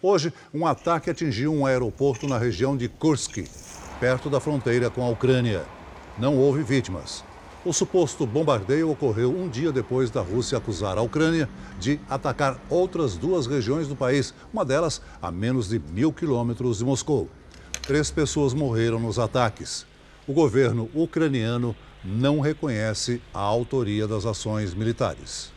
Hoje, 0.08 0.32
um 0.54 0.64
ataque 0.64 1.10
atingiu 1.10 1.52
um 1.52 1.66
aeroporto 1.66 2.28
na 2.28 2.38
região 2.38 2.76
de 2.76 2.86
Kursk, 2.88 3.38
perto 3.98 4.30
da 4.30 4.38
fronteira 4.38 4.88
com 4.88 5.04
a 5.04 5.08
Ucrânia. 5.08 5.64
Não 6.16 6.38
houve 6.38 6.62
vítimas. 6.62 7.24
O 7.64 7.72
suposto 7.72 8.24
bombardeio 8.24 8.88
ocorreu 8.88 9.36
um 9.36 9.48
dia 9.48 9.72
depois 9.72 10.08
da 10.08 10.20
Rússia 10.20 10.58
acusar 10.58 10.96
a 10.96 11.02
Ucrânia 11.02 11.48
de 11.80 11.98
atacar 12.08 12.56
outras 12.70 13.16
duas 13.16 13.48
regiões 13.48 13.88
do 13.88 13.96
país, 13.96 14.32
uma 14.52 14.64
delas 14.64 15.02
a 15.20 15.32
menos 15.32 15.70
de 15.70 15.80
mil 15.80 16.12
quilômetros 16.12 16.78
de 16.78 16.84
Moscou. 16.84 17.28
Três 17.82 18.08
pessoas 18.08 18.54
morreram 18.54 19.00
nos 19.00 19.18
ataques. 19.18 19.84
O 20.24 20.32
governo 20.32 20.88
ucraniano 20.94 21.74
não 22.04 22.38
reconhece 22.38 23.20
a 23.34 23.40
autoria 23.40 24.06
das 24.06 24.24
ações 24.24 24.72
militares. 24.72 25.55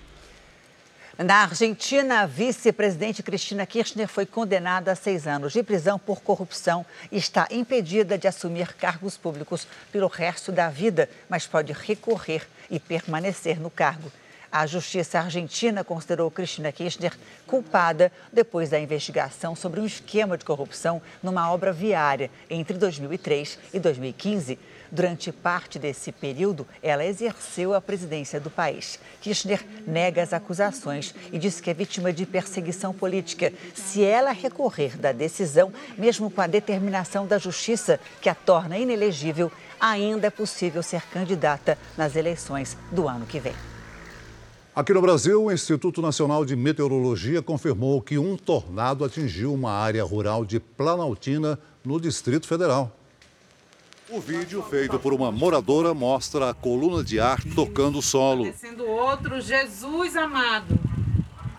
Na 1.22 1.42
Argentina, 1.42 2.22
a 2.22 2.26
vice-presidente 2.26 3.22
Cristina 3.22 3.66
Kirchner 3.66 4.08
foi 4.08 4.26
condenada 4.26 4.94
a 4.94 4.96
seis 4.96 5.28
anos 5.28 5.52
de 5.52 5.62
prisão 5.62 6.00
por 6.00 6.22
corrupção 6.22 6.86
e 7.12 7.18
está 7.18 7.46
impedida 7.52 8.18
de 8.18 8.26
assumir 8.26 8.74
cargos 8.76 9.18
públicos 9.18 9.68
pelo 9.92 10.08
resto 10.08 10.50
da 10.50 10.70
vida, 10.70 11.10
mas 11.28 11.46
pode 11.46 11.74
recorrer 11.74 12.48
e 12.72 12.80
permanecer 12.80 13.60
no 13.60 13.70
cargo. 13.70 14.10
A 14.50 14.66
justiça 14.66 15.20
argentina 15.20 15.84
considerou 15.84 16.32
Cristina 16.32 16.72
Kirchner 16.72 17.12
culpada 17.46 18.14
depois 18.32 18.70
da 18.70 18.80
investigação 18.80 19.58
sobre 19.58 19.82
um 19.82 19.86
esquema 19.86 20.38
de 20.38 20.46
corrupção 20.46 21.02
numa 21.22 21.52
obra 21.52 21.74
viária 21.74 22.32
entre 22.50 22.78
2003 22.78 23.60
e 23.74 23.80
2015. 23.80 24.58
Durante 24.92 25.32
parte 25.32 25.78
desse 25.78 26.12
período, 26.12 26.66
ela 26.82 27.06
exerceu 27.06 27.74
a 27.74 27.82
presidência 27.82 28.40
do 28.40 28.50
país. 28.50 29.00
Kirchner 29.22 29.64
nega 29.86 30.24
as 30.24 30.34
acusações 30.34 31.14
e 31.32 31.38
diz 31.38 31.62
que 31.62 31.70
é 31.70 31.74
vítima 31.74 32.12
de 32.12 32.26
perseguição 32.26 32.94
política. 32.94 33.54
Se 33.76 34.04
ela 34.04 34.32
recorrer 34.32 34.98
da 34.98 35.12
decisão, 35.12 35.72
mesmo 35.98 36.32
com 36.32 36.42
a 36.42 36.48
determinação 36.48 37.28
da 37.28 37.38
justiça 37.38 38.00
que 38.22 38.30
a 38.30 38.36
torna 38.36 38.78
inelegível, 38.78 39.52
ainda 39.80 40.28
é 40.28 40.32
possível 40.32 40.82
ser 40.82 41.04
candidata 41.08 41.78
nas 41.96 42.16
eleições 42.16 42.76
do 42.92 43.08
ano 43.08 43.26
que 43.26 43.40
vem. 43.40 43.54
Aqui 44.76 44.94
no 44.94 45.02
Brasil, 45.02 45.44
o 45.44 45.52
Instituto 45.52 46.02
Nacional 46.02 46.46
de 46.46 46.56
Meteorologia 46.56 47.42
confirmou 47.42 48.02
que 48.02 48.18
um 48.18 48.38
tornado 48.38 49.04
atingiu 49.04 49.54
uma 49.54 49.72
área 49.72 50.04
rural 50.04 50.46
de 50.46 50.60
Planaltina, 50.60 51.60
no 51.84 52.00
Distrito 52.00 52.48
Federal. 52.48 52.99
O 54.12 54.20
vídeo 54.20 54.64
feito 54.64 54.98
por 54.98 55.14
uma 55.14 55.32
moradora 55.32 55.94
mostra 55.94 56.50
a 56.50 56.54
coluna 56.54 57.04
de 57.04 57.20
ar 57.20 57.40
tocando 57.54 58.00
o 58.00 58.02
solo. 58.02 58.52
Sendo 58.54 58.84
outro 58.84 59.40
Jesus 59.40 60.16
amado. 60.16 60.80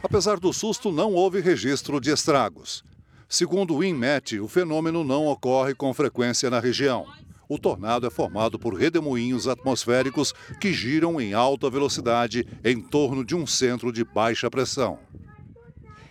Apesar 0.02 0.40
do 0.40 0.52
susto, 0.52 0.90
não 0.90 1.12
houve 1.12 1.40
registro 1.40 2.00
de 2.00 2.10
estragos. 2.10 2.82
Segundo 3.28 3.76
o 3.76 3.84
INMET, 3.84 4.40
o 4.40 4.48
fenômeno 4.48 5.04
não 5.04 5.28
ocorre 5.28 5.76
com 5.76 5.94
frequência 5.94 6.50
na 6.50 6.58
região. 6.58 7.06
O 7.48 7.56
tornado 7.56 8.04
é 8.04 8.10
formado 8.10 8.58
por 8.58 8.74
redemoinhos 8.74 9.46
atmosféricos 9.46 10.34
que 10.60 10.72
giram 10.72 11.20
em 11.20 11.32
alta 11.32 11.70
velocidade 11.70 12.44
em 12.64 12.80
torno 12.80 13.24
de 13.24 13.36
um 13.36 13.46
centro 13.46 13.92
de 13.92 14.04
baixa 14.04 14.50
pressão. 14.50 14.98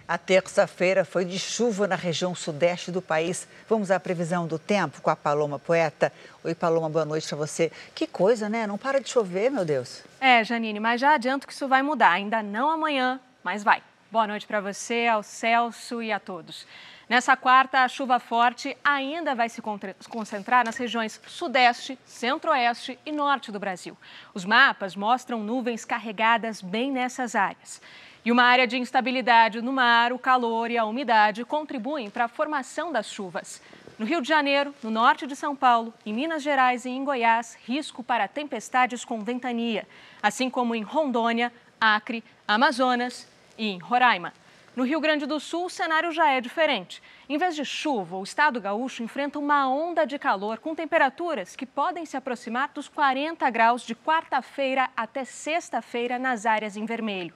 A 0.09 0.17
terça-feira 0.17 1.05
foi 1.05 1.23
de 1.23 1.37
chuva 1.37 1.87
na 1.87 1.95
região 1.95 2.33
sudeste 2.33 2.91
do 2.91 2.99
país. 2.99 3.47
Vamos 3.69 3.91
à 3.91 3.99
previsão 3.99 4.47
do 4.47 4.57
tempo 4.57 5.01
com 5.03 5.09
a 5.11 5.15
Paloma 5.15 5.59
Poeta. 5.59 6.11
Oi, 6.43 6.55
Paloma, 6.55 6.89
boa 6.89 7.05
noite 7.05 7.27
para 7.27 7.37
você. 7.37 7.71
Que 7.93 8.07
coisa, 8.07 8.49
né? 8.49 8.65
Não 8.65 8.75
para 8.75 8.99
de 8.99 9.07
chover, 9.07 9.51
meu 9.51 9.63
Deus. 9.63 10.01
É, 10.19 10.43
Janine, 10.43 10.79
mas 10.79 10.99
já 10.99 11.13
adianto 11.13 11.45
que 11.45 11.53
isso 11.53 11.67
vai 11.67 11.83
mudar. 11.83 12.13
Ainda 12.13 12.41
não 12.41 12.71
amanhã, 12.71 13.19
mas 13.43 13.63
vai. 13.63 13.83
Boa 14.09 14.25
noite 14.25 14.47
para 14.47 14.59
você, 14.59 15.05
ao 15.05 15.21
Celso 15.21 16.01
e 16.01 16.11
a 16.11 16.19
todos. 16.19 16.65
Nessa 17.07 17.37
quarta, 17.37 17.83
a 17.83 17.87
chuva 17.87 18.19
forte 18.19 18.75
ainda 18.83 19.35
vai 19.35 19.47
se 19.47 19.61
concentrar 20.09 20.65
nas 20.65 20.75
regiões 20.75 21.21
sudeste, 21.27 21.99
centro-oeste 22.03 22.97
e 23.05 23.11
norte 23.11 23.51
do 23.51 23.59
Brasil. 23.59 23.95
Os 24.33 24.43
mapas 24.43 24.95
mostram 24.95 25.43
nuvens 25.43 25.85
carregadas 25.85 26.63
bem 26.63 26.91
nessas 26.91 27.35
áreas. 27.35 27.79
E 28.23 28.31
uma 28.33 28.43
área 28.43 28.67
de 28.67 28.77
instabilidade 28.77 29.61
no 29.61 29.71
mar, 29.71 30.11
o 30.11 30.19
calor 30.19 30.69
e 30.69 30.77
a 30.77 30.83
umidade 30.83 31.45
contribuem 31.45 32.09
para 32.09 32.25
a 32.25 32.27
formação 32.27 32.91
das 32.91 33.09
chuvas. 33.09 33.61
No 33.97 34.05
Rio 34.05 34.21
de 34.21 34.27
Janeiro, 34.27 34.75
no 34.83 34.91
norte 34.91 35.25
de 35.25 35.37
São 35.37 35.55
Paulo, 35.55 35.93
em 36.05 36.13
Minas 36.13 36.43
Gerais 36.43 36.83
e 36.83 36.89
em 36.89 37.03
Goiás, 37.03 37.57
risco 37.65 38.03
para 38.03 38.27
tempestades 38.27 39.05
com 39.05 39.23
ventania, 39.23 39.87
assim 40.21 40.49
como 40.49 40.75
em 40.75 40.81
Rondônia, 40.81 41.51
Acre, 41.79 42.21
Amazonas 42.45 43.25
e 43.57 43.67
em 43.67 43.79
Roraima. 43.79 44.33
No 44.75 44.83
Rio 44.83 44.99
Grande 44.99 45.25
do 45.25 45.39
Sul, 45.39 45.65
o 45.65 45.69
cenário 45.69 46.11
já 46.11 46.29
é 46.29 46.39
diferente. 46.39 47.01
Em 47.27 47.37
vez 47.37 47.55
de 47.55 47.65
chuva, 47.65 48.17
o 48.17 48.23
estado 48.23 48.61
gaúcho 48.61 49.01
enfrenta 49.01 49.39
uma 49.39 49.67
onda 49.69 50.05
de 50.05 50.19
calor 50.19 50.59
com 50.59 50.75
temperaturas 50.75 51.55
que 51.55 51.65
podem 51.65 52.05
se 52.05 52.15
aproximar 52.15 52.69
dos 52.73 52.87
40 52.87 53.49
graus 53.49 53.81
de 53.81 53.95
quarta-feira 53.95 54.89
até 54.95 55.25
sexta-feira 55.25 56.19
nas 56.19 56.45
áreas 56.45 56.77
em 56.77 56.85
vermelho. 56.85 57.33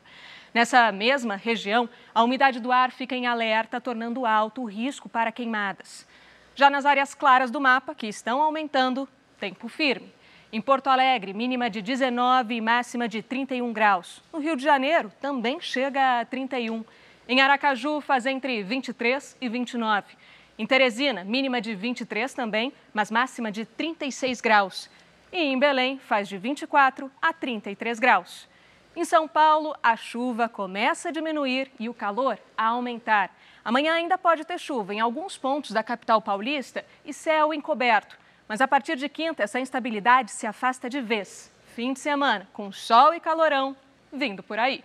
Nessa 0.54 0.92
mesma 0.92 1.36
região, 1.36 1.90
a 2.14 2.24
umidade 2.24 2.60
do 2.60 2.72
ar 2.72 2.92
fica 2.92 3.16
em 3.16 3.26
alerta, 3.26 3.82
tornando 3.82 4.26
alto 4.26 4.62
o 4.62 4.66
risco 4.66 5.10
para 5.10 5.32
queimadas. 5.32 6.08
Já 6.54 6.70
nas 6.70 6.86
áreas 6.86 7.16
claras 7.16 7.50
do 7.50 7.60
mapa, 7.60 7.96
que 7.96 8.06
estão 8.06 8.40
aumentando, 8.40 9.10
tempo 9.40 9.68
firme. 9.68 10.14
Em 10.52 10.62
Porto 10.62 10.88
Alegre, 10.88 11.34
mínima 11.34 11.68
de 11.68 11.82
19 11.82 12.54
e 12.54 12.62
máxima 12.62 13.08
de 13.08 13.24
31 13.24 13.74
graus. 13.74 14.22
No 14.32 14.38
Rio 14.38 14.56
de 14.56 14.64
Janeiro, 14.64 15.12
também 15.20 15.60
chega 15.60 16.20
a 16.20 16.26
31. 16.26 16.86
Em 17.28 17.42
Aracaju, 17.42 18.00
faz 18.00 18.28
entre 18.28 18.62
23 18.62 19.36
e 19.42 19.50
29. 19.50 20.16
Em 20.60 20.68
Teresina, 20.68 21.24
mínima 21.24 21.60
de 21.60 21.74
23 21.74 22.32
também, 22.36 22.72
mas 22.94 23.10
máxima 23.10 23.52
de 23.52 23.66
36 23.66 24.40
graus. 24.40 24.88
E 25.32 25.38
em 25.38 25.58
Belém, 25.58 25.98
faz 25.98 26.28
de 26.28 26.38
24 26.38 27.10
a 27.20 27.34
33 27.34 27.98
graus. 27.98 28.53
Em 28.96 29.04
São 29.04 29.28
Paulo, 29.28 29.76
a 29.82 29.96
chuva 29.98 30.48
começa 30.48 31.10
a 31.10 31.12
diminuir 31.12 31.72
e 31.80 31.90
o 31.90 31.96
calor 31.96 32.38
a 32.56 32.68
aumentar. 32.68 33.36
Amanhã 33.66 33.94
ainda 33.94 34.20
pode 34.20 34.46
ter 34.46 34.60
chuva 34.60 34.94
em 34.94 35.00
alguns 35.00 35.36
pontos 35.36 35.72
da 35.72 35.82
capital 35.82 36.22
paulista 36.22 36.86
e 37.04 37.12
céu 37.12 37.54
encoberto. 37.54 38.16
Mas 38.48 38.62
a 38.62 38.68
partir 38.68 38.96
de 38.96 39.10
quinta, 39.10 39.42
essa 39.42 39.60
instabilidade 39.60 40.30
se 40.30 40.46
afasta 40.46 40.88
de 40.88 41.02
vez. 41.02 41.52
Fim 41.74 41.92
de 41.92 42.00
semana, 42.00 42.48
com 42.54 42.72
sol 42.72 43.16
e 43.16 43.20
calorão 43.20 43.76
vindo 44.12 44.44
por 44.44 44.60
aí. 44.60 44.84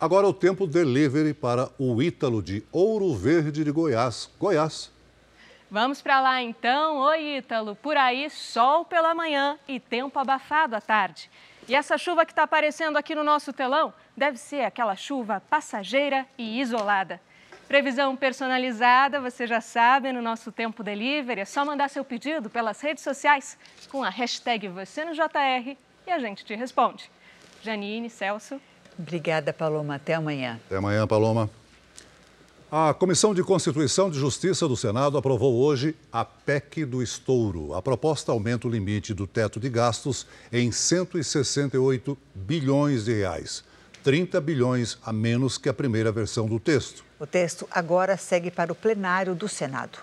Agora 0.00 0.26
o 0.26 0.32
tempo 0.32 0.66
delivery 0.66 1.32
para 1.32 1.70
o 1.78 2.02
Ítalo 2.02 2.42
de 2.42 2.64
Ouro 2.72 3.14
Verde 3.14 3.62
de 3.62 3.70
Goiás. 3.70 4.28
Goiás. 4.38 4.90
Vamos 5.70 6.02
para 6.02 6.20
lá 6.20 6.42
então. 6.42 6.96
Oi, 6.98 7.36
Ítalo. 7.36 7.76
Por 7.76 7.96
aí, 7.96 8.28
sol 8.30 8.84
pela 8.84 9.14
manhã 9.14 9.56
e 9.68 9.78
tempo 9.78 10.18
abafado 10.18 10.74
à 10.74 10.80
tarde. 10.80 11.30
E 11.68 11.74
essa 11.74 11.98
chuva 11.98 12.24
que 12.24 12.32
está 12.32 12.44
aparecendo 12.44 12.96
aqui 12.96 13.14
no 13.14 13.22
nosso 13.22 13.52
telão 13.52 13.92
deve 14.16 14.38
ser 14.38 14.62
aquela 14.62 14.96
chuva 14.96 15.42
passageira 15.50 16.26
e 16.38 16.58
isolada. 16.60 17.20
Previsão 17.68 18.16
personalizada, 18.16 19.20
você 19.20 19.46
já 19.46 19.60
sabe, 19.60 20.10
no 20.10 20.22
nosso 20.22 20.50
Tempo 20.50 20.82
Delivery. 20.82 21.42
É 21.42 21.44
só 21.44 21.66
mandar 21.66 21.90
seu 21.90 22.02
pedido 22.02 22.48
pelas 22.48 22.80
redes 22.80 23.04
sociais 23.04 23.58
com 23.90 24.02
a 24.02 24.08
hashtag 24.08 24.66
você 24.68 25.04
no 25.04 25.12
JR 25.12 25.76
e 26.06 26.10
a 26.10 26.18
gente 26.18 26.42
te 26.42 26.54
responde. 26.54 27.10
Janine, 27.62 28.08
Celso. 28.08 28.58
Obrigada, 28.98 29.52
Paloma. 29.52 29.96
Até 29.96 30.14
amanhã. 30.14 30.58
Até 30.64 30.76
amanhã, 30.76 31.06
Paloma. 31.06 31.50
A 32.70 32.92
Comissão 32.92 33.32
de 33.32 33.42
Constituição 33.42 34.10
e 34.10 34.12
Justiça 34.12 34.68
do 34.68 34.76
Senado 34.76 35.16
aprovou 35.16 35.54
hoje 35.54 35.96
a 36.12 36.22
PEC 36.22 36.84
do 36.84 37.02
estouro. 37.02 37.72
A 37.72 37.80
proposta 37.80 38.30
aumenta 38.30 38.68
o 38.68 38.70
limite 38.70 39.14
do 39.14 39.26
teto 39.26 39.58
de 39.58 39.70
gastos 39.70 40.26
em 40.52 40.70
168 40.70 42.18
bilhões 42.34 43.06
de 43.06 43.14
reais, 43.14 43.64
30 44.04 44.38
bilhões 44.42 44.98
a 45.02 45.14
menos 45.14 45.56
que 45.56 45.70
a 45.70 45.72
primeira 45.72 46.12
versão 46.12 46.46
do 46.46 46.60
texto. 46.60 47.02
O 47.18 47.26
texto 47.26 47.66
agora 47.70 48.18
segue 48.18 48.50
para 48.50 48.70
o 48.70 48.74
plenário 48.74 49.34
do 49.34 49.48
Senado. 49.48 49.98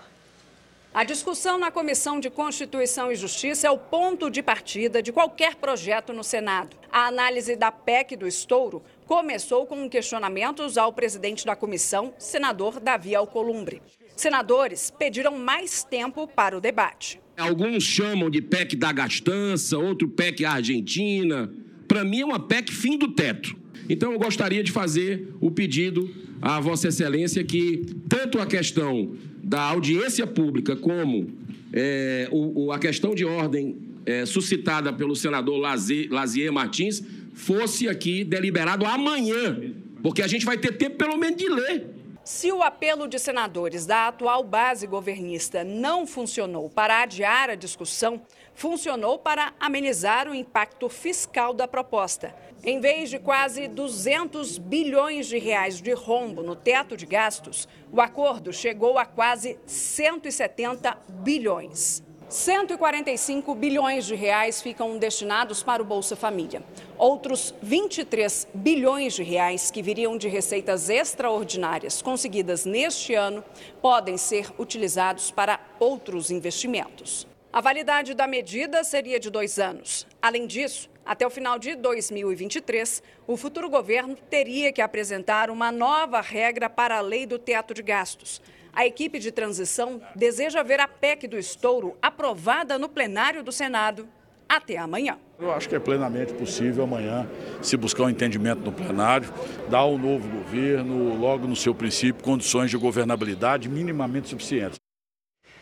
A 0.92 1.04
discussão 1.04 1.58
na 1.58 1.70
Comissão 1.70 2.18
de 2.18 2.30
Constituição 2.30 3.12
e 3.12 3.14
Justiça 3.14 3.68
é 3.68 3.70
o 3.70 3.78
ponto 3.78 4.28
de 4.28 4.42
partida 4.42 5.00
de 5.00 5.12
qualquer 5.12 5.54
projeto 5.54 6.12
no 6.12 6.24
Senado. 6.24 6.74
A 6.90 7.06
análise 7.06 7.54
da 7.54 7.70
PEC 7.70 8.16
do 8.16 8.26
estouro 8.26 8.82
começou 9.06 9.66
com 9.66 9.88
questionamentos 9.88 10.76
ao 10.76 10.92
presidente 10.92 11.46
da 11.46 11.54
comissão, 11.54 12.12
senador 12.18 12.80
Davi 12.80 13.14
Alcolumbre. 13.14 13.80
Senadores 14.16 14.90
pediram 14.90 15.38
mais 15.38 15.84
tempo 15.84 16.26
para 16.26 16.56
o 16.56 16.60
debate. 16.60 17.20
Alguns 17.36 17.84
chamam 17.84 18.28
de 18.28 18.42
PEC 18.42 18.76
da 18.76 18.92
gastança, 18.92 19.78
outro 19.78 20.08
PEC 20.08 20.44
Argentina. 20.44 21.52
Para 21.86 22.04
mim 22.04 22.20
é 22.22 22.24
uma 22.24 22.40
PEC 22.40 22.72
fim 22.72 22.98
do 22.98 23.08
teto. 23.08 23.54
Então 23.88 24.12
eu 24.12 24.18
gostaria 24.18 24.64
de 24.64 24.72
fazer 24.72 25.28
o 25.40 25.50
pedido 25.50 26.10
à 26.42 26.58
Vossa 26.58 26.88
Excelência 26.88 27.44
que 27.44 27.82
tanto 28.08 28.40
a 28.40 28.46
questão 28.46 29.14
da 29.42 29.62
audiência 29.62 30.26
pública 30.26 30.74
como 30.74 31.30
é, 31.72 32.28
o, 32.32 32.64
o, 32.64 32.72
a 32.72 32.78
questão 32.78 33.14
de 33.14 33.24
ordem 33.24 33.76
é, 34.04 34.24
suscitada 34.24 34.92
pelo 34.92 35.14
senador 35.14 35.58
Lazier, 35.58 36.08
Lazier 36.10 36.52
Martins 36.52 37.02
fosse 37.36 37.88
aqui 37.88 38.24
deliberado 38.24 38.86
amanhã, 38.86 39.74
porque 40.02 40.22
a 40.22 40.26
gente 40.26 40.44
vai 40.44 40.56
ter 40.56 40.76
tempo 40.76 40.96
pelo 40.96 41.16
menos 41.16 41.36
de 41.36 41.48
ler. 41.48 41.96
Se 42.24 42.50
o 42.50 42.60
apelo 42.60 43.06
de 43.06 43.20
senadores 43.20 43.86
da 43.86 44.08
atual 44.08 44.42
base 44.42 44.84
governista 44.84 45.62
não 45.62 46.04
funcionou 46.04 46.68
para 46.68 47.02
adiar 47.02 47.50
a 47.50 47.54
discussão, 47.54 48.20
funcionou 48.52 49.16
para 49.16 49.52
amenizar 49.60 50.28
o 50.28 50.34
impacto 50.34 50.88
fiscal 50.88 51.54
da 51.54 51.68
proposta. 51.68 52.34
Em 52.64 52.80
vez 52.80 53.10
de 53.10 53.20
quase 53.20 53.68
200 53.68 54.58
bilhões 54.58 55.28
de 55.28 55.38
reais 55.38 55.80
de 55.80 55.92
rombo 55.92 56.42
no 56.42 56.56
teto 56.56 56.96
de 56.96 57.06
gastos, 57.06 57.68
o 57.92 58.00
acordo 58.00 58.52
chegou 58.52 58.98
a 58.98 59.04
quase 59.04 59.56
170 59.64 60.98
bilhões. 61.22 62.02
145 62.28 63.54
bilhões 63.54 64.04
de 64.04 64.16
reais 64.16 64.60
ficam 64.60 64.98
destinados 64.98 65.62
para 65.62 65.80
o 65.80 65.86
Bolsa 65.86 66.16
Família. 66.16 66.60
Outros 66.98 67.54
23 67.62 68.48
bilhões 68.52 69.14
de 69.14 69.22
reais 69.22 69.70
que 69.70 69.80
viriam 69.80 70.18
de 70.18 70.26
receitas 70.26 70.90
extraordinárias 70.90 72.02
conseguidas 72.02 72.64
neste 72.64 73.14
ano 73.14 73.44
podem 73.80 74.16
ser 74.16 74.52
utilizados 74.58 75.30
para 75.30 75.60
outros 75.78 76.30
investimentos. 76.32 77.28
A 77.52 77.60
validade 77.60 78.12
da 78.12 78.26
medida 78.26 78.82
seria 78.82 79.20
de 79.20 79.30
dois 79.30 79.60
anos. 79.60 80.04
Além 80.20 80.48
disso, 80.48 80.90
até 81.04 81.24
o 81.24 81.30
final 81.30 81.60
de 81.60 81.76
2023, 81.76 83.04
o 83.24 83.36
futuro 83.36 83.70
governo 83.70 84.16
teria 84.28 84.72
que 84.72 84.82
apresentar 84.82 85.48
uma 85.48 85.70
nova 85.70 86.20
regra 86.20 86.68
para 86.68 86.98
a 86.98 87.00
lei 87.00 87.24
do 87.24 87.38
teto 87.38 87.72
de 87.72 87.82
gastos. 87.82 88.42
A 88.76 88.84
equipe 88.84 89.18
de 89.18 89.32
transição 89.32 90.02
deseja 90.14 90.62
ver 90.62 90.80
a 90.80 90.86
PEC 90.86 91.26
do 91.26 91.38
estouro 91.38 91.96
aprovada 92.02 92.78
no 92.78 92.90
plenário 92.90 93.42
do 93.42 93.50
Senado 93.50 94.06
até 94.46 94.76
amanhã. 94.76 95.16
Eu 95.38 95.50
acho 95.50 95.66
que 95.66 95.74
é 95.74 95.78
plenamente 95.78 96.34
possível 96.34 96.84
amanhã 96.84 97.26
se 97.62 97.74
buscar 97.74 98.02
um 98.02 98.10
entendimento 98.10 98.60
no 98.60 98.70
plenário, 98.70 99.32
dar 99.70 99.78
ao 99.78 99.96
novo 99.96 100.28
governo, 100.28 101.18
logo 101.18 101.46
no 101.46 101.56
seu 101.56 101.74
princípio, 101.74 102.22
condições 102.22 102.70
de 102.70 102.76
governabilidade 102.76 103.66
minimamente 103.66 104.28
suficientes 104.28 104.78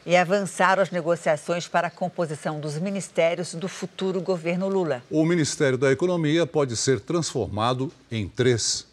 e 0.06 0.16
avançaram 0.16 0.82
as 0.82 0.90
negociações 0.90 1.66
para 1.66 1.86
a 1.86 1.90
composição 1.90 2.60
dos 2.60 2.78
ministérios 2.78 3.54
do 3.54 3.68
futuro 3.68 4.20
governo 4.20 4.68
Lula. 4.68 5.02
O 5.10 5.24
Ministério 5.24 5.78
da 5.78 5.90
Economia 5.90 6.46
pode 6.46 6.76
ser 6.76 7.00
transformado 7.00 7.90
em 8.10 8.28
três. 8.28 8.86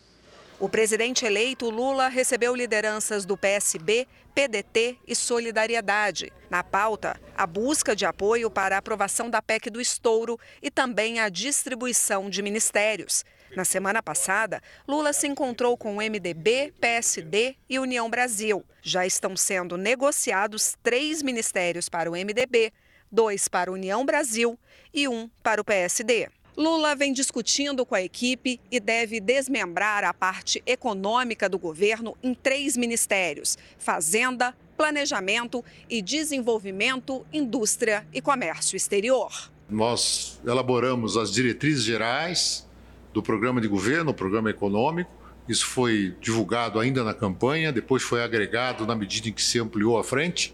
O 0.62 0.69
presidente 0.69 1.26
eleito 1.26 1.71
Lula 1.71 2.08
recebeu 2.08 2.56
lideranças 2.56 3.26
do 3.26 3.36
PSB, 3.36 4.08
PDT 4.36 4.95
e 5.08 5.15
Solidariedade. 5.15 6.32
Na 6.52 6.63
pauta, 6.63 7.19
a 7.36 7.47
busca 7.47 7.95
de 7.95 8.06
apoio 8.06 8.47
para 8.47 8.76
a 8.76 8.78
aprovação 8.78 9.28
da 9.28 9.41
PEC 9.41 9.71
do 9.71 9.82
estouro 9.82 10.39
e 10.62 10.69
também 10.69 11.19
a 11.19 11.30
distribuição 11.30 12.30
de 12.30 12.43
ministérios. 12.43 13.26
Na 13.56 13.65
semana 13.65 14.04
passada, 14.04 14.62
Lula 14.88 15.13
se 15.13 15.28
encontrou 15.28 15.76
com 15.76 15.97
o 15.97 16.00
MDB, 16.00 16.71
PSD 16.80 17.56
e 17.67 17.80
União 17.80 18.08
Brasil. 18.08 18.63
Já 18.84 19.04
estão 19.04 19.36
sendo 19.36 19.78
negociados 19.78 20.78
três 20.84 21.24
ministérios 21.24 21.89
para 21.89 22.08
o 22.08 22.13
MDB, 22.13 22.71
dois 23.12 23.47
para 23.47 23.71
a 23.71 23.74
União 23.74 24.06
Brasil 24.06 24.60
e 24.93 25.08
um 25.08 25.28
para 25.41 25.60
o 25.60 25.65
PSD. 25.65 26.30
Lula 26.58 26.96
vem 26.96 27.14
discutindo 27.14 27.86
com 27.86 27.96
a 27.96 28.02
equipe 28.02 28.60
e 28.70 28.80
deve 28.80 29.20
desmembrar 29.20 30.04
a 30.04 30.14
parte 30.14 30.62
econômica 30.66 31.48
do 31.48 31.58
governo 31.58 32.18
em 32.22 32.34
três 32.34 32.76
ministérios: 32.76 33.58
Fazenda, 33.78 34.54
Planejamento 34.76 35.64
e 35.90 36.02
Desenvolvimento, 36.02 37.26
Indústria 37.32 38.06
e 38.14 38.22
Comércio 38.22 38.76
Exterior. 38.76 39.52
Nós 39.70 40.42
elaboramos 40.46 41.16
as 41.16 41.32
diretrizes 41.32 41.84
gerais 41.84 42.68
do 43.14 43.24
programa 43.24 43.62
de 43.62 43.68
governo, 43.68 44.12
o 44.12 44.14
programa 44.14 44.50
econômico. 44.50 45.10
Isso 45.48 45.66
foi 45.66 46.16
divulgado 46.20 46.80
ainda 46.80 47.04
na 47.04 47.14
campanha, 47.14 47.72
depois 47.72 48.04
foi 48.04 48.24
agregado 48.24 48.86
na 48.86 48.96
medida 48.96 49.30
em 49.30 49.34
que 49.34 49.42
se 49.42 49.60
ampliou 49.60 49.98
a 49.98 50.04
frente. 50.04 50.54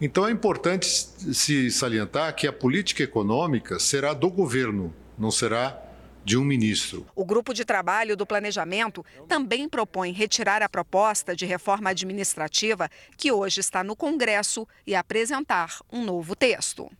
Então 0.00 0.26
é 0.26 0.30
importante 0.30 0.86
se 0.86 1.70
salientar 1.70 2.34
que 2.34 2.46
a 2.46 2.52
política 2.52 3.02
econômica 3.02 3.78
será 3.78 4.12
do 4.12 4.28
governo, 4.28 4.92
não 5.18 5.30
será 5.30 5.80
de 6.24 6.38
um 6.38 6.44
ministro. 6.44 7.06
O 7.14 7.24
grupo 7.24 7.52
de 7.52 7.64
trabalho 7.64 8.16
do 8.16 8.26
planejamento 8.26 9.04
também 9.28 9.68
propõe 9.68 10.10
retirar 10.10 10.62
a 10.62 10.68
proposta 10.68 11.36
de 11.36 11.44
reforma 11.44 11.90
administrativa 11.90 12.88
que 13.16 13.30
hoje 13.30 13.60
está 13.60 13.84
no 13.84 13.94
Congresso 13.94 14.66
e 14.86 14.94
apresentar 14.94 15.78
um 15.92 16.02
novo 16.04 16.34
texto. 16.34 16.90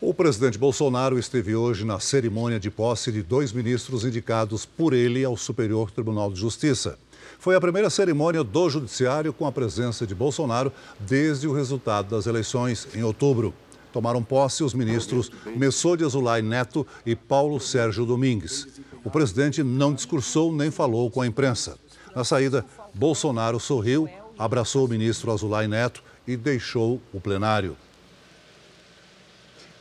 O 0.00 0.12
presidente 0.12 0.58
Bolsonaro 0.58 1.18
esteve 1.18 1.54
hoje 1.54 1.84
na 1.84 1.98
cerimônia 1.98 2.60
de 2.60 2.70
posse 2.70 3.10
de 3.10 3.22
dois 3.22 3.52
ministros 3.52 4.04
indicados 4.04 4.66
por 4.66 4.92
ele 4.92 5.24
ao 5.24 5.36
Superior 5.36 5.90
Tribunal 5.90 6.30
de 6.30 6.38
Justiça. 6.38 6.98
Foi 7.44 7.54
a 7.54 7.60
primeira 7.60 7.90
cerimônia 7.90 8.42
do 8.42 8.70
Judiciário 8.70 9.30
com 9.30 9.46
a 9.46 9.52
presença 9.52 10.06
de 10.06 10.14
Bolsonaro 10.14 10.72
desde 10.98 11.46
o 11.46 11.52
resultado 11.52 12.08
das 12.08 12.26
eleições 12.26 12.88
em 12.94 13.02
outubro. 13.02 13.52
Tomaram 13.92 14.24
posse 14.24 14.64
os 14.64 14.72
ministros 14.72 15.30
Messô 15.54 15.94
de 15.94 16.06
Azulay 16.06 16.40
Neto 16.40 16.86
e 17.04 17.14
Paulo 17.14 17.60
Sérgio 17.60 18.06
Domingues. 18.06 18.80
O 19.04 19.10
presidente 19.10 19.62
não 19.62 19.92
discursou 19.92 20.54
nem 20.54 20.70
falou 20.70 21.10
com 21.10 21.20
a 21.20 21.26
imprensa. 21.26 21.76
Na 22.16 22.24
saída, 22.24 22.64
Bolsonaro 22.94 23.60
sorriu, 23.60 24.08
abraçou 24.38 24.86
o 24.86 24.88
ministro 24.88 25.30
Azulay 25.30 25.68
Neto 25.68 26.02
e 26.26 26.38
deixou 26.38 26.98
o 27.12 27.20
plenário. 27.20 27.76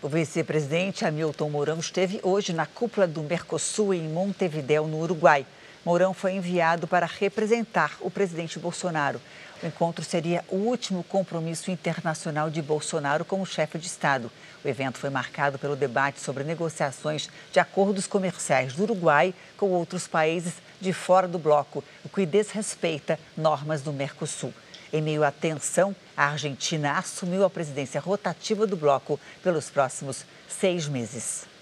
O 0.02 0.10
vice-presidente 0.10 1.06
Hamilton 1.06 1.50
Mourão 1.50 1.80
esteve 1.80 2.20
hoje 2.24 2.52
na 2.52 2.66
cúpula 2.66 3.08
do 3.08 3.24
Mercosul 3.24 3.94
em 3.94 4.10
Montevidéu, 4.10 4.86
no 4.86 5.00
Uruguai. 5.00 5.46
Mourão 5.86 6.14
foi 6.14 6.34
enviado 6.34 6.88
para 6.88 7.06
representar 7.06 7.98
o 8.00 8.10
presidente 8.10 8.58
Bolsonaro. 8.58 9.20
O 9.62 9.68
encontro 9.68 10.04
seria 10.04 10.44
o 10.50 10.56
último 10.56 11.04
compromisso 11.04 11.72
internacional 11.72 12.50
de 12.50 12.62
Bolsonaro 12.62 13.26
como 13.26 13.46
chefe 13.46 13.78
de 13.78 13.88
Estado. 13.88 14.32
O 14.64 14.68
evento 14.68 14.98
foi 14.98 15.10
marcado 15.10 15.60
pelo 15.60 15.76
debate 15.76 16.22
sobre 16.22 16.44
negociações 16.44 17.30
de 17.52 17.60
acordos 17.60 18.08
comerciais 18.08 18.74
do 18.74 18.84
Uruguai 18.84 19.34
com 19.58 19.72
outros 19.72 20.08
países 20.08 20.54
de 20.80 20.94
fora 20.94 21.28
do 21.28 21.40
bloco, 21.40 21.84
o 22.04 22.10
que 22.10 22.26
desrespeita 22.26 23.20
normas 23.36 23.82
do 23.82 23.92
Mercosul. 23.92 24.54
Em 24.92 25.02
meio 25.02 25.24
à 25.24 25.32
tensão, 25.32 25.96
a 26.16 26.28
Argentina 26.28 26.98
assumiu 26.98 27.44
a 27.44 27.50
presidência 27.50 28.00
rotativa 28.00 28.68
do 28.68 28.78
bloco 28.78 29.20
pelos 29.42 29.70
próximos 29.70 30.26
seis 30.48 30.88
meses. 30.88 31.53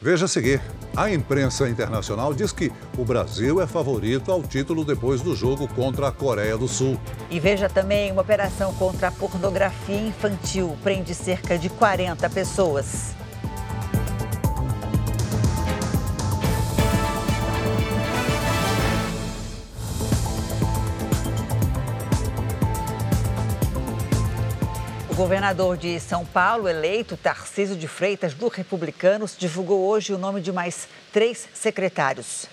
Veja 0.00 0.26
a 0.26 0.28
seguir: 0.28 0.60
a 0.94 1.10
imprensa 1.10 1.68
internacional 1.68 2.34
diz 2.34 2.52
que 2.52 2.70
o 2.98 3.04
Brasil 3.04 3.60
é 3.62 3.66
favorito 3.66 4.30
ao 4.30 4.42
título 4.42 4.84
depois 4.84 5.22
do 5.22 5.34
jogo 5.34 5.66
contra 5.68 6.08
a 6.08 6.12
Coreia 6.12 6.56
do 6.56 6.68
Sul. 6.68 6.98
E 7.30 7.40
veja 7.40 7.68
também 7.68 8.12
uma 8.12 8.22
operação 8.22 8.74
contra 8.74 9.08
a 9.08 9.12
pornografia 9.12 9.98
infantil 9.98 10.76
prende 10.82 11.14
cerca 11.14 11.58
de 11.58 11.70
40 11.70 12.28
pessoas. 12.28 13.15
Governador 25.16 25.78
de 25.78 25.98
São 25.98 26.26
Paulo, 26.26 26.68
eleito 26.68 27.16
Tarcísio 27.16 27.74
de 27.74 27.88
Freitas, 27.88 28.34
do 28.34 28.48
Republicanos, 28.48 29.34
divulgou 29.34 29.88
hoje 29.88 30.12
o 30.12 30.18
nome 30.18 30.42
de 30.42 30.52
mais 30.52 30.86
três 31.10 31.48
secretários. 31.54 32.44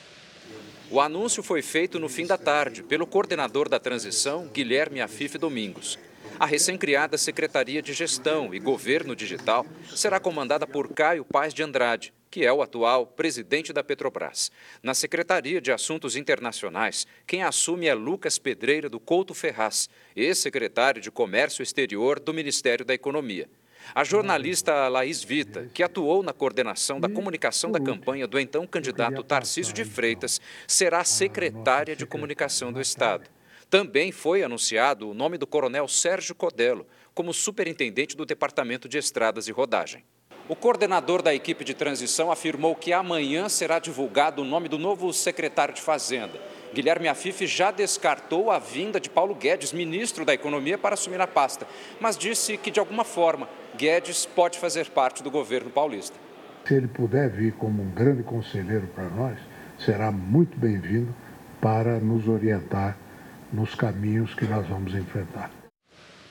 O 0.90 1.02
anúncio 1.02 1.44
foi 1.44 1.62
feito 1.62 2.00
no 2.00 2.08
fim 2.08 2.26
da 2.26 2.38
tarde 2.38 2.82
pelo 2.82 3.06
coordenador 3.06 3.68
da 3.68 3.82
transição, 3.82 4.48
Guilherme 4.48 5.02
Afife 5.02 5.38
Domingos. 5.38 6.00
A 6.40 6.46
recém-criada 6.46 7.18
Secretaria 7.18 7.82
de 7.82 7.94
Gestão 7.94 8.54
e 8.54 8.60
Governo 8.60 9.16
Digital 9.16 9.66
será 9.96 10.20
comandada 10.20 10.66
por 10.66 10.90
Caio 10.94 11.24
Paz 11.24 11.54
de 11.54 11.64
Andrade, 11.64 12.14
que 12.30 12.46
é 12.46 12.52
o 12.52 12.62
atual 12.62 13.06
presidente 13.06 13.72
da 13.72 13.84
Petrobras. 13.84 14.52
Na 14.82 14.94
Secretaria 14.94 15.62
de 15.62 15.72
Assuntos 15.72 16.16
Internacionais, 16.16 17.06
quem 17.28 17.44
assume 17.44 17.88
é 17.88 17.94
Lucas 17.94 18.40
Pedreira 18.40 18.90
do 18.90 19.00
Couto 19.00 19.34
Ferraz, 19.34 19.88
ex-secretário 20.16 21.02
de 21.02 21.12
Comércio 21.12 21.62
Exterior 21.62 22.20
do 22.20 22.34
Ministério 22.34 22.84
da 22.84 22.94
Economia. 22.94 23.48
A 23.94 24.04
jornalista 24.04 24.88
Laís 24.88 25.24
Vita, 25.24 25.70
que 25.74 25.84
atuou 25.84 26.24
na 26.24 26.34
coordenação 26.34 27.00
da 27.00 27.10
comunicação 27.10 27.72
da 27.72 27.80
campanha 27.80 28.28
do 28.28 28.40
então 28.40 28.66
candidato 28.66 29.24
Tarcísio 29.24 29.74
de 29.74 29.86
Freitas, 29.86 30.40
será 30.66 31.04
secretária 31.04 31.96
de 31.96 32.06
comunicação 32.06 32.72
do 32.72 32.82
Estado. 32.82 33.30
Também 33.74 34.12
foi 34.12 34.44
anunciado 34.44 35.10
o 35.10 35.16
nome 35.16 35.36
do 35.36 35.48
coronel 35.48 35.88
Sérgio 35.88 36.36
Codelo 36.36 36.86
como 37.12 37.34
superintendente 37.34 38.16
do 38.16 38.24
Departamento 38.24 38.88
de 38.88 39.00
Estradas 39.00 39.48
e 39.48 39.52
Rodagem. 39.52 40.04
O 40.48 40.56
coordenador 40.56 41.24
da 41.24 41.34
equipe 41.34 41.64
de 41.64 41.74
transição 41.74 42.32
afirmou 42.32 42.76
que 42.76 42.94
amanhã 42.94 43.50
será 43.50 43.80
divulgado 43.80 44.44
o 44.44 44.46
nome 44.46 44.70
do 44.70 44.78
novo 44.78 45.12
secretário 45.12 45.74
de 45.74 45.82
Fazenda. 45.82 46.40
Guilherme 46.72 47.08
Afif 47.08 47.48
já 47.48 47.72
descartou 47.72 48.52
a 48.52 48.60
vinda 48.60 49.00
de 49.00 49.10
Paulo 49.10 49.34
Guedes, 49.34 49.74
ministro 49.74 50.24
da 50.24 50.36
Economia, 50.36 50.78
para 50.78 50.94
assumir 50.94 51.20
a 51.20 51.26
pasta, 51.26 51.66
mas 52.00 52.16
disse 52.16 52.60
que, 52.60 52.70
de 52.70 52.80
alguma 52.80 53.04
forma, 53.04 53.50
Guedes 53.76 54.24
pode 54.24 54.60
fazer 54.60 54.92
parte 54.92 55.24
do 55.24 55.32
governo 55.32 55.72
paulista. 55.72 56.16
Se 56.68 56.76
ele 56.76 56.88
puder 56.88 57.28
vir 57.32 57.54
como 57.54 57.82
um 57.82 57.90
grande 57.90 58.22
conselheiro 58.22 58.86
para 58.94 59.10
nós, 59.10 59.40
será 59.80 60.12
muito 60.12 60.56
bem-vindo 60.60 61.12
para 61.60 62.00
nos 62.00 62.28
orientar 62.28 63.02
nos 63.54 63.76
caminhos 63.76 64.34
que 64.34 64.46
nós 64.46 64.68
vamos 64.68 64.94
enfrentar. 64.96 65.52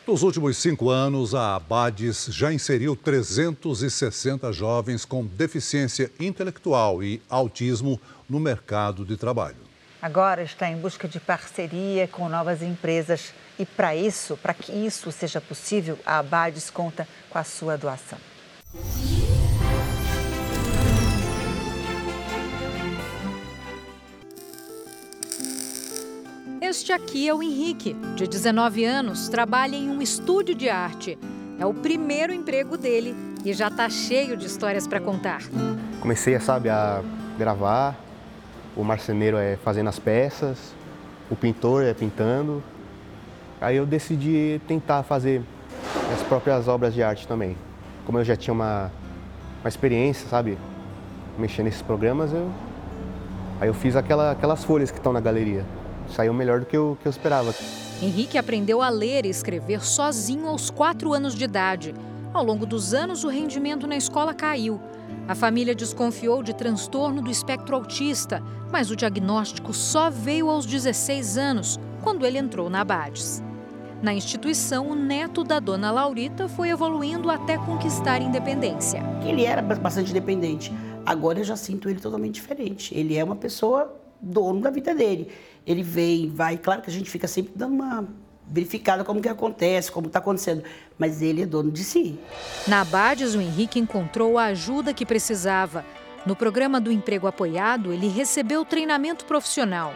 Nos 0.06 0.24
últimos 0.24 0.56
cinco 0.56 0.90
anos, 0.90 1.32
a 1.32 1.54
Abades 1.54 2.26
já 2.28 2.52
inseriu 2.52 2.96
360 2.96 4.52
jovens 4.52 5.04
com 5.04 5.24
deficiência 5.24 6.10
intelectual 6.18 7.04
e 7.04 7.22
autismo 7.30 8.00
no 8.28 8.40
mercado 8.40 9.04
de 9.04 9.16
trabalho. 9.16 9.56
Agora 10.02 10.42
está 10.42 10.68
em 10.68 10.76
busca 10.76 11.06
de 11.06 11.20
parceria 11.20 12.08
com 12.08 12.28
novas 12.28 12.62
empresas. 12.62 13.32
E 13.56 13.64
para 13.64 13.94
isso, 13.94 14.36
para 14.36 14.52
que 14.52 14.72
isso 14.72 15.12
seja 15.12 15.40
possível, 15.40 15.96
a 16.04 16.18
Abades 16.18 16.68
conta 16.68 17.06
com 17.30 17.38
a 17.38 17.44
sua 17.44 17.78
doação. 17.78 18.18
Este 26.62 26.92
aqui 26.92 27.28
é 27.28 27.34
o 27.34 27.42
Henrique, 27.42 27.92
de 28.14 28.24
19 28.24 28.84
anos, 28.84 29.28
trabalha 29.28 29.74
em 29.74 29.90
um 29.90 30.00
estúdio 30.00 30.54
de 30.54 30.68
arte. 30.68 31.18
É 31.58 31.66
o 31.66 31.74
primeiro 31.74 32.32
emprego 32.32 32.78
dele 32.78 33.16
e 33.44 33.52
já 33.52 33.66
está 33.66 33.90
cheio 33.90 34.36
de 34.36 34.46
histórias 34.46 34.86
para 34.86 35.00
contar. 35.00 35.42
Comecei, 36.00 36.38
sabe, 36.38 36.68
a 36.68 37.02
gravar, 37.36 37.98
o 38.76 38.84
marceneiro 38.84 39.38
é 39.38 39.56
fazendo 39.56 39.88
as 39.88 39.98
peças, 39.98 40.72
o 41.28 41.34
pintor 41.34 41.82
é 41.82 41.92
pintando. 41.94 42.62
Aí 43.60 43.76
eu 43.76 43.84
decidi 43.84 44.60
tentar 44.68 45.02
fazer 45.02 45.42
as 46.14 46.22
próprias 46.22 46.68
obras 46.68 46.94
de 46.94 47.02
arte 47.02 47.26
também. 47.26 47.56
Como 48.06 48.18
eu 48.18 48.24
já 48.24 48.36
tinha 48.36 48.54
uma, 48.54 48.88
uma 49.62 49.68
experiência, 49.68 50.28
sabe, 50.28 50.56
mexendo 51.36 51.64
nesses 51.64 51.82
programas, 51.82 52.32
eu, 52.32 52.48
aí 53.60 53.68
eu 53.68 53.74
fiz 53.74 53.96
aquela, 53.96 54.30
aquelas 54.30 54.62
folhas 54.62 54.92
que 54.92 54.98
estão 54.98 55.12
na 55.12 55.20
galeria 55.20 55.66
saiu 56.12 56.32
melhor 56.32 56.60
do 56.60 56.66
que 56.66 56.76
eu, 56.76 56.96
que 57.00 57.08
eu 57.08 57.10
esperava. 57.10 57.54
Henrique 58.00 58.36
aprendeu 58.36 58.82
a 58.82 58.88
ler 58.88 59.24
e 59.24 59.30
escrever 59.30 59.84
sozinho 59.84 60.48
aos 60.48 60.70
4 60.70 61.12
anos 61.12 61.34
de 61.34 61.44
idade. 61.44 61.94
Ao 62.32 62.44
longo 62.44 62.66
dos 62.66 62.94
anos, 62.94 63.24
o 63.24 63.28
rendimento 63.28 63.86
na 63.86 63.96
escola 63.96 64.34
caiu. 64.34 64.80
A 65.28 65.34
família 65.34 65.74
desconfiou 65.74 66.42
de 66.42 66.54
transtorno 66.54 67.22
do 67.22 67.30
espectro 67.30 67.76
autista, 67.76 68.42
mas 68.70 68.90
o 68.90 68.96
diagnóstico 68.96 69.72
só 69.72 70.10
veio 70.10 70.48
aos 70.48 70.66
16 70.66 71.38
anos, 71.38 71.78
quando 72.02 72.26
ele 72.26 72.38
entrou 72.38 72.68
na 72.68 72.80
Abades. 72.80 73.42
Na 74.02 74.12
instituição, 74.12 74.90
o 74.90 74.96
neto 74.96 75.44
da 75.44 75.60
dona 75.60 75.92
Laurita 75.92 76.48
foi 76.48 76.70
evoluindo 76.70 77.30
até 77.30 77.56
conquistar 77.56 78.20
independência. 78.20 79.00
Ele 79.24 79.44
era 79.44 79.62
bastante 79.62 80.10
independente. 80.10 80.72
Agora 81.06 81.38
eu 81.38 81.44
já 81.44 81.54
sinto 81.54 81.88
ele 81.88 82.00
totalmente 82.00 82.34
diferente. 82.34 82.92
Ele 82.98 83.16
é 83.16 83.22
uma 83.22 83.36
pessoa 83.36 84.01
dono 84.22 84.60
da 84.60 84.70
vida 84.70 84.94
dele. 84.94 85.30
Ele 85.66 85.82
vem, 85.82 86.30
vai. 86.30 86.56
Claro 86.56 86.80
que 86.80 86.90
a 86.90 86.92
gente 86.92 87.10
fica 87.10 87.26
sempre 87.26 87.52
dando 87.54 87.74
uma 87.74 88.08
verificada 88.46 89.02
como 89.02 89.20
que 89.20 89.28
acontece, 89.28 89.90
como 89.90 90.06
está 90.06 90.18
acontecendo, 90.18 90.62
mas 90.98 91.22
ele 91.22 91.42
é 91.42 91.46
dono 91.46 91.70
de 91.70 91.82
si. 91.82 92.18
Na 92.66 92.82
Abades, 92.82 93.34
o 93.34 93.40
Henrique 93.40 93.78
encontrou 93.78 94.38
a 94.38 94.46
ajuda 94.46 94.92
que 94.92 95.06
precisava. 95.06 95.84
No 96.24 96.36
programa 96.36 96.80
do 96.80 96.92
emprego 96.92 97.26
apoiado, 97.26 97.92
ele 97.92 98.08
recebeu 98.08 98.64
treinamento 98.64 99.24
profissional. 99.24 99.92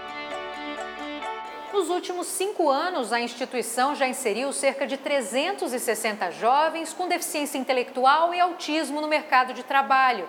Nos 1.72 1.90
últimos 1.90 2.26
cinco 2.28 2.70
anos, 2.70 3.12
a 3.12 3.20
instituição 3.20 3.94
já 3.94 4.08
inseriu 4.08 4.50
cerca 4.52 4.86
de 4.86 4.96
360 4.96 6.30
jovens 6.30 6.92
com 6.94 7.06
deficiência 7.06 7.58
intelectual 7.58 8.34
e 8.34 8.40
autismo 8.40 9.00
no 9.00 9.06
mercado 9.06 9.52
de 9.52 9.62
trabalho. 9.62 10.26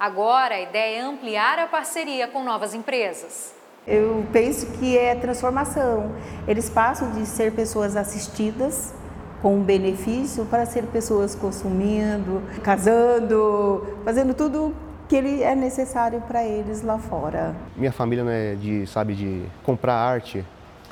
Agora, 0.00 0.54
a 0.54 0.60
ideia 0.62 1.00
é 1.00 1.02
ampliar 1.02 1.58
a 1.58 1.66
parceria 1.66 2.26
com 2.26 2.42
novas 2.42 2.72
empresas. 2.72 3.52
Eu 3.86 4.24
penso 4.32 4.64
que 4.78 4.96
é 4.96 5.14
transformação. 5.14 6.12
Eles 6.48 6.70
passam 6.70 7.10
de 7.10 7.26
ser 7.26 7.52
pessoas 7.52 7.94
assistidas 7.96 8.94
com 9.42 9.56
um 9.56 9.62
benefício 9.62 10.46
para 10.46 10.64
ser 10.64 10.84
pessoas 10.84 11.34
consumindo, 11.34 12.42
casando, 12.62 13.98
fazendo 14.02 14.32
tudo 14.32 14.74
que 15.06 15.14
ele 15.14 15.42
é 15.42 15.54
necessário 15.54 16.22
para 16.22 16.42
eles 16.46 16.80
lá 16.80 16.98
fora. 16.98 17.54
Minha 17.76 17.92
família 17.92 18.24
não 18.24 18.32
é 18.32 18.54
de, 18.54 18.86
sabe, 18.86 19.14
de 19.14 19.42
comprar 19.62 19.96
arte, 19.96 20.42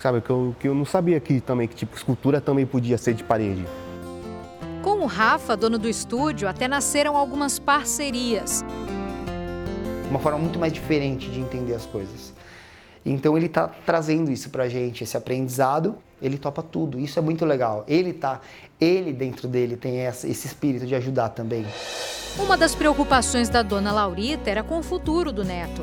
sabe, 0.00 0.20
que 0.20 0.28
eu, 0.28 0.54
que 0.60 0.68
eu 0.68 0.74
não 0.74 0.84
sabia 0.84 1.18
que 1.18 1.40
também 1.40 1.66
que 1.66 1.74
tipo 1.74 1.96
escultura 1.96 2.42
também 2.42 2.66
podia 2.66 2.98
ser 2.98 3.14
de 3.14 3.24
parede. 3.24 3.64
Com 4.82 5.00
o 5.00 5.06
Rafa, 5.06 5.56
dono 5.56 5.78
do 5.78 5.88
estúdio, 5.88 6.46
até 6.46 6.68
nasceram 6.68 7.16
algumas 7.16 7.58
parcerias. 7.58 8.62
Uma 10.10 10.18
forma 10.18 10.38
muito 10.38 10.58
mais 10.58 10.72
diferente 10.72 11.28
de 11.30 11.40
entender 11.40 11.74
as 11.74 11.86
coisas. 11.86 12.32
Então 13.04 13.36
ele 13.36 13.46
está 13.46 13.68
trazendo 13.68 14.30
isso 14.30 14.50
para 14.50 14.64
a 14.64 14.68
gente, 14.68 15.04
esse 15.04 15.16
aprendizado. 15.16 15.96
Ele 16.20 16.36
topa 16.36 16.62
tudo, 16.62 16.98
isso 16.98 17.18
é 17.18 17.22
muito 17.22 17.44
legal. 17.44 17.84
Ele 17.86 18.12
tá, 18.12 18.40
ele 18.80 19.12
dentro 19.12 19.46
dele 19.46 19.76
tem 19.76 19.98
essa, 19.98 20.26
esse 20.28 20.46
espírito 20.46 20.86
de 20.86 20.94
ajudar 20.94 21.28
também. 21.30 21.64
Uma 22.38 22.56
das 22.56 22.74
preocupações 22.74 23.48
da 23.48 23.62
dona 23.62 23.92
Laurita 23.92 24.50
era 24.50 24.62
com 24.62 24.78
o 24.78 24.82
futuro 24.82 25.32
do 25.32 25.44
neto. 25.44 25.82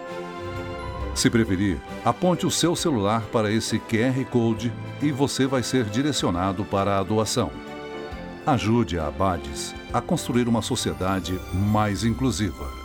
Se 1.16 1.30
preferir, 1.30 1.82
aponte 2.04 2.46
o 2.46 2.52
seu 2.52 2.76
celular 2.76 3.22
para 3.32 3.50
esse 3.50 3.80
QR 3.80 4.26
Code 4.26 4.72
e 5.02 5.12
você 5.12 5.48
vai 5.48 5.64
ser 5.64 5.86
direcionado 5.86 6.66
para 6.66 7.00
a 7.00 7.04
doação. 7.04 7.50
Ajude 8.46 9.00
a 9.00 9.08
Abades 9.08 9.74
a 9.94 10.02
construir 10.02 10.48
uma 10.48 10.62
sociedade 10.62 11.40
mais 11.54 12.04
inclusiva. 12.04 12.85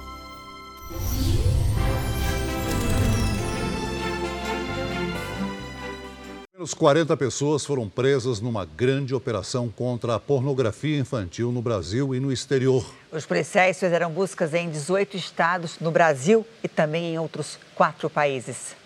Menos 6.60 6.74
40 6.74 7.16
pessoas 7.16 7.64
foram 7.64 7.88
presas 7.88 8.38
numa 8.38 8.66
grande 8.66 9.14
operação 9.14 9.70
contra 9.70 10.16
a 10.16 10.20
pornografia 10.20 10.98
infantil 10.98 11.50
no 11.50 11.62
Brasil 11.62 12.14
e 12.14 12.20
no 12.20 12.30
exterior. 12.30 12.84
Os 13.10 13.24
policiais 13.24 13.80
fizeram 13.80 14.10
buscas 14.10 14.52
em 14.52 14.68
18 14.68 15.16
estados 15.16 15.78
no 15.80 15.90
Brasil 15.90 16.46
e 16.62 16.68
também 16.68 17.14
em 17.14 17.18
outros 17.18 17.58
quatro 17.74 18.10
países. 18.10 18.76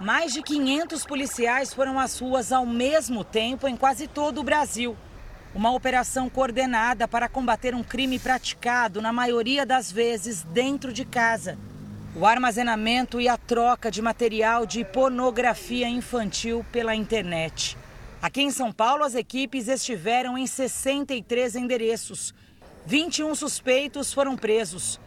Mais 0.00 0.32
de 0.32 0.42
500 0.42 1.04
policiais 1.04 1.72
foram 1.72 1.96
às 1.96 2.18
ruas 2.18 2.50
ao 2.50 2.66
mesmo 2.66 3.22
tempo 3.22 3.68
em 3.68 3.76
quase 3.76 4.08
todo 4.08 4.40
o 4.40 4.42
Brasil. 4.42 4.96
Uma 5.54 5.72
operação 5.72 6.28
coordenada 6.28 7.06
para 7.06 7.28
combater 7.28 7.72
um 7.72 7.84
crime 7.84 8.18
praticado, 8.18 9.00
na 9.00 9.12
maioria 9.12 9.64
das 9.64 9.92
vezes, 9.92 10.42
dentro 10.42 10.92
de 10.92 11.04
casa 11.04 11.56
o 12.16 12.24
armazenamento 12.24 13.20
e 13.20 13.28
a 13.28 13.36
troca 13.36 13.90
de 13.90 14.00
material 14.00 14.64
de 14.64 14.84
pornografia 14.84 15.88
infantil 15.88 16.64
pela 16.72 16.94
internet. 16.94 17.76
Aqui 18.20 18.42
em 18.42 18.50
São 18.50 18.72
Paulo, 18.72 19.04
as 19.04 19.14
equipes 19.14 19.68
estiveram 19.68 20.36
em 20.36 20.46
63 20.46 21.54
endereços. 21.54 22.34
21 22.86 23.34
suspeitos 23.34 24.12
foram 24.12 24.36
presos. 24.36 24.98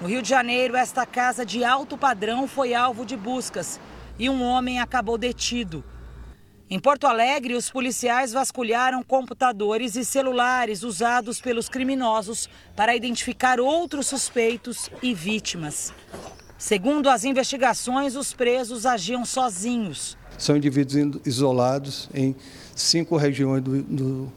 No 0.00 0.08
Rio 0.08 0.22
de 0.22 0.28
Janeiro, 0.28 0.76
esta 0.76 1.06
casa 1.06 1.44
de 1.44 1.64
alto 1.64 1.96
padrão 1.96 2.46
foi 2.46 2.74
alvo 2.74 3.04
de 3.04 3.16
buscas 3.16 3.80
e 4.18 4.28
um 4.28 4.42
homem 4.42 4.80
acabou 4.80 5.16
detido. 5.16 5.84
Em 6.68 6.78
Porto 6.78 7.06
Alegre, 7.06 7.54
os 7.54 7.70
policiais 7.70 8.32
vasculharam 8.32 9.02
computadores 9.02 9.94
e 9.94 10.04
celulares 10.04 10.82
usados 10.82 11.40
pelos 11.40 11.68
criminosos 11.68 12.48
para 12.76 12.96
identificar 12.96 13.60
outros 13.60 14.06
suspeitos 14.06 14.88
e 15.02 15.12
vítimas. 15.12 15.92
Segundo 16.62 17.10
as 17.10 17.24
investigações, 17.24 18.14
os 18.14 18.32
presos 18.32 18.86
agiam 18.86 19.24
sozinhos. 19.24 20.16
São 20.38 20.56
indivíduos 20.56 21.20
isolados 21.26 22.08
em 22.14 22.36
cinco 22.72 23.16
regiões 23.16 23.60
do, 23.60 23.82
do, 23.82 24.32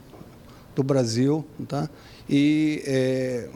do 0.75 0.83
Brasil, 0.83 1.45
tá? 1.67 1.87
E 2.27 2.81
é, 2.87 3.47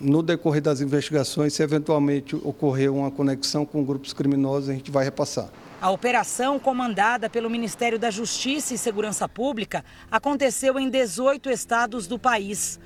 no 0.00 0.22
decorrer 0.22 0.62
das 0.62 0.80
investigações, 0.80 1.52
se 1.52 1.62
eventualmente 1.62 2.34
ocorrer 2.36 2.90
uma 2.90 3.10
conexão 3.10 3.66
com 3.66 3.84
grupos 3.84 4.14
criminosos, 4.14 4.70
a 4.70 4.72
gente 4.72 4.90
vai 4.90 5.04
repassar. 5.04 5.50
A 5.78 5.90
operação, 5.90 6.58
comandada 6.58 7.28
pelo 7.28 7.50
Ministério 7.50 7.98
da 7.98 8.10
Justiça 8.10 8.72
e 8.72 8.78
Segurança 8.78 9.28
Pública, 9.28 9.84
aconteceu 10.10 10.78
em 10.78 10.88
18 10.88 11.50
estados 11.50 12.06
do 12.06 12.18
país. 12.18 12.80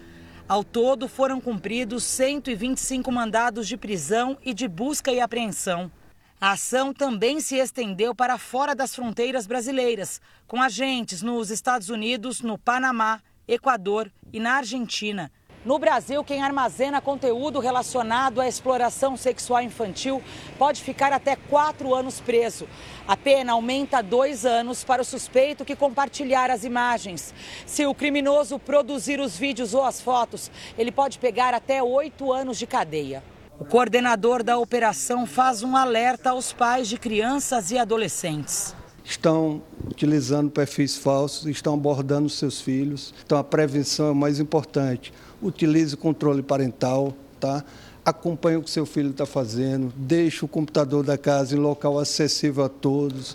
Ao 0.50 0.64
todo, 0.64 1.06
foram 1.06 1.40
cumpridos 1.40 2.02
125 2.02 3.12
mandados 3.12 3.68
de 3.68 3.76
prisão 3.76 4.36
e 4.44 4.52
de 4.52 4.66
busca 4.66 5.12
e 5.12 5.20
apreensão. 5.20 5.92
A 6.40 6.50
ação 6.50 6.92
também 6.92 7.40
se 7.40 7.54
estendeu 7.54 8.16
para 8.16 8.36
fora 8.36 8.74
das 8.74 8.92
fronteiras 8.92 9.46
brasileiras, 9.46 10.20
com 10.48 10.60
agentes 10.60 11.22
nos 11.22 11.50
Estados 11.50 11.88
Unidos, 11.88 12.40
no 12.40 12.58
Panamá, 12.58 13.20
Equador 13.46 14.10
e 14.32 14.40
na 14.40 14.54
Argentina. 14.54 15.30
No 15.64 15.78
Brasil, 15.78 16.24
quem 16.24 16.42
armazena 16.42 17.00
conteúdo 17.00 17.60
relacionado 17.60 18.40
à 18.40 18.48
exploração 18.48 19.16
sexual 19.16 19.62
infantil 19.62 20.20
pode 20.58 20.82
ficar 20.82 21.12
até 21.12 21.36
quatro 21.36 21.94
anos 21.94 22.18
preso. 22.18 22.66
A 23.10 23.16
pena 23.16 23.54
aumenta 23.54 24.04
dois 24.04 24.46
anos 24.46 24.84
para 24.84 25.02
o 25.02 25.04
suspeito 25.04 25.64
que 25.64 25.74
compartilhar 25.74 26.48
as 26.48 26.62
imagens. 26.62 27.34
Se 27.66 27.84
o 27.84 27.92
criminoso 27.92 28.56
produzir 28.56 29.18
os 29.18 29.36
vídeos 29.36 29.74
ou 29.74 29.84
as 29.84 30.00
fotos, 30.00 30.48
ele 30.78 30.92
pode 30.92 31.18
pegar 31.18 31.52
até 31.52 31.82
oito 31.82 32.32
anos 32.32 32.56
de 32.56 32.68
cadeia. 32.68 33.20
O 33.58 33.64
coordenador 33.64 34.44
da 34.44 34.56
operação 34.58 35.26
faz 35.26 35.64
um 35.64 35.76
alerta 35.76 36.30
aos 36.30 36.52
pais 36.52 36.86
de 36.86 36.96
crianças 36.96 37.72
e 37.72 37.78
adolescentes 37.78 38.76
estão 39.02 39.60
utilizando 39.88 40.52
perfis 40.52 40.96
falsos, 40.96 41.46
estão 41.46 41.74
abordando 41.74 42.28
seus 42.28 42.60
filhos. 42.60 43.12
Então 43.26 43.38
a 43.38 43.42
prevenção 43.42 44.06
é 44.06 44.10
o 44.12 44.14
mais 44.14 44.38
importante 44.38 45.12
utilize 45.42 45.94
o 45.94 45.98
controle 45.98 46.42
parental, 46.42 47.14
tá? 47.38 47.64
Acompanhe 48.10 48.56
o 48.56 48.62
que 48.62 48.70
seu 48.70 48.86
filho 48.86 49.10
está 49.10 49.26
fazendo, 49.26 49.92
deixe 49.96 50.44
o 50.44 50.48
computador 50.48 51.02
da 51.02 51.18
casa 51.18 51.56
em 51.56 51.58
local 51.58 51.98
acessível 51.98 52.64
a 52.64 52.68
todos. 52.68 53.34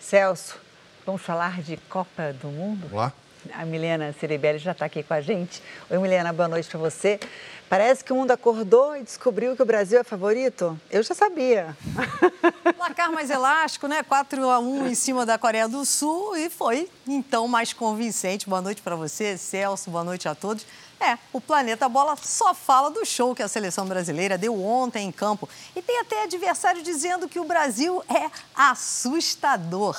Celso, 0.00 0.60
Vamos 1.10 1.22
falar 1.22 1.62
de 1.62 1.76
Copa 1.88 2.32
do 2.40 2.48
Mundo? 2.48 2.88
Lá. 2.92 3.12
A 3.54 3.64
Milena 3.64 4.14
Ciribelli 4.20 4.58
já 4.58 4.72
está 4.72 4.84
aqui 4.84 5.02
com 5.02 5.12
a 5.12 5.20
gente. 5.20 5.62
Oi, 5.90 5.98
Milena, 5.98 6.32
boa 6.32 6.46
noite 6.46 6.68
para 6.68 6.78
você. 6.78 7.18
Parece 7.70 8.04
que 8.04 8.12
o 8.12 8.16
mundo 8.16 8.30
acordou 8.30 8.96
e 8.96 9.02
descobriu 9.02 9.56
que 9.56 9.62
o 9.62 9.64
Brasil 9.64 9.98
é 9.98 10.04
favorito. 10.04 10.78
Eu 10.90 11.02
já 11.02 11.14
sabia. 11.14 11.74
Placar 12.76 13.10
mais 13.10 13.30
elástico, 13.30 13.88
né? 13.88 14.02
4 14.02 14.48
a 14.48 14.60
1 14.60 14.88
em 14.88 14.94
cima 14.94 15.24
da 15.24 15.36
Coreia 15.38 15.66
do 15.66 15.84
Sul 15.84 16.36
e 16.36 16.50
foi 16.50 16.88
então 17.08 17.48
mais 17.48 17.72
convincente. 17.72 18.48
Boa 18.48 18.60
noite 18.60 18.82
para 18.82 18.94
você, 18.94 19.38
Celso. 19.38 19.90
Boa 19.90 20.04
noite 20.04 20.28
a 20.28 20.34
todos. 20.34 20.66
É, 21.00 21.16
o 21.32 21.40
Planeta 21.40 21.88
Bola 21.88 22.14
só 22.22 22.52
fala 22.52 22.90
do 22.90 23.06
show 23.06 23.34
que 23.34 23.42
a 23.42 23.48
seleção 23.48 23.86
brasileira 23.86 24.36
deu 24.36 24.62
ontem 24.62 25.08
em 25.08 25.12
campo. 25.12 25.48
E 25.74 25.80
tem 25.80 25.98
até 25.98 26.24
adversário 26.24 26.82
dizendo 26.82 27.26
que 27.26 27.40
o 27.40 27.44
Brasil 27.44 28.02
é 28.06 28.30
assustador. 28.54 29.98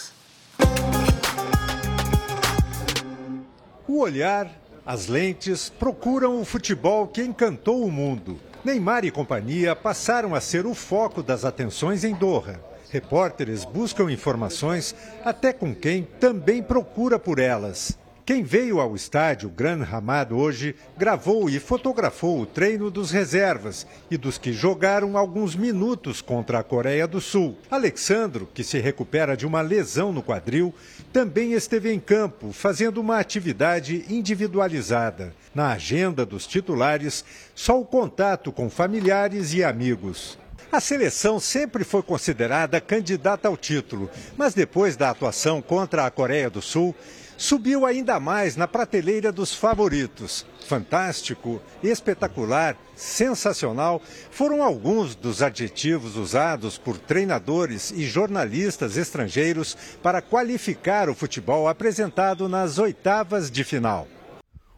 O 3.87 3.99
olhar, 3.99 4.47
as 4.85 5.07
lentes 5.07 5.69
procuram 5.69 6.39
o 6.39 6.45
futebol 6.45 7.07
que 7.07 7.23
encantou 7.23 7.83
o 7.83 7.91
mundo. 7.91 8.39
Neymar 8.63 9.03
e 9.03 9.09
companhia 9.09 9.75
passaram 9.75 10.35
a 10.35 10.39
ser 10.39 10.67
o 10.67 10.75
foco 10.75 11.23
das 11.23 11.43
atenções 11.43 12.03
em 12.03 12.13
Doha. 12.13 12.63
Repórteres 12.91 13.65
buscam 13.65 14.11
informações 14.11 14.93
até 15.25 15.51
com 15.51 15.73
quem 15.73 16.03
também 16.03 16.61
procura 16.61 17.17
por 17.17 17.39
elas. 17.39 17.97
Quem 18.31 18.43
veio 18.43 18.79
ao 18.79 18.95
estádio 18.95 19.49
Gran 19.49 19.83
Hamad 19.83 20.31
hoje 20.31 20.73
gravou 20.97 21.49
e 21.49 21.59
fotografou 21.59 22.39
o 22.39 22.45
treino 22.45 22.89
dos 22.89 23.11
reservas 23.11 23.85
e 24.09 24.15
dos 24.15 24.37
que 24.37 24.53
jogaram 24.53 25.17
alguns 25.17 25.53
minutos 25.53 26.21
contra 26.21 26.59
a 26.59 26.63
Coreia 26.63 27.05
do 27.05 27.19
Sul. 27.19 27.57
Alexandro, 27.69 28.47
que 28.53 28.63
se 28.63 28.79
recupera 28.79 29.35
de 29.35 29.45
uma 29.45 29.59
lesão 29.59 30.13
no 30.13 30.23
quadril, 30.23 30.73
também 31.11 31.51
esteve 31.51 31.91
em 31.91 31.99
campo 31.99 32.53
fazendo 32.53 33.01
uma 33.01 33.19
atividade 33.19 34.05
individualizada. 34.09 35.35
Na 35.53 35.73
agenda 35.73 36.25
dos 36.25 36.47
titulares, 36.47 37.25
só 37.53 37.81
o 37.81 37.85
contato 37.85 38.49
com 38.49 38.69
familiares 38.69 39.53
e 39.53 39.61
amigos. 39.61 40.39
A 40.71 40.79
seleção 40.79 41.37
sempre 41.37 41.83
foi 41.83 42.01
considerada 42.01 42.79
candidata 42.79 43.49
ao 43.49 43.57
título, 43.57 44.09
mas 44.37 44.53
depois 44.53 44.95
da 44.95 45.09
atuação 45.09 45.61
contra 45.61 46.05
a 46.05 46.09
Coreia 46.09 46.49
do 46.49 46.61
Sul, 46.61 46.95
subiu 47.41 47.88
ainda 47.88 48.19
mais 48.19 48.56
na 48.56 48.67
prateleira 48.67 49.32
dos 49.32 49.51
favoritos. 49.51 50.45
Fantástico, 50.67 51.60
espetacular, 51.82 52.77
sensacional 52.95 53.99
foram 54.30 54.62
alguns 54.62 55.15
dos 55.15 55.41
adjetivos 55.41 56.15
usados 56.15 56.77
por 56.77 56.99
treinadores 56.99 57.89
e 57.89 58.06
jornalistas 58.06 58.95
estrangeiros 58.95 59.75
para 60.04 60.21
qualificar 60.21 61.10
o 61.10 61.15
futebol 61.15 61.67
apresentado 61.67 62.47
nas 62.47 62.77
oitavas 62.77 63.49
de 63.49 63.63
final. 63.63 64.08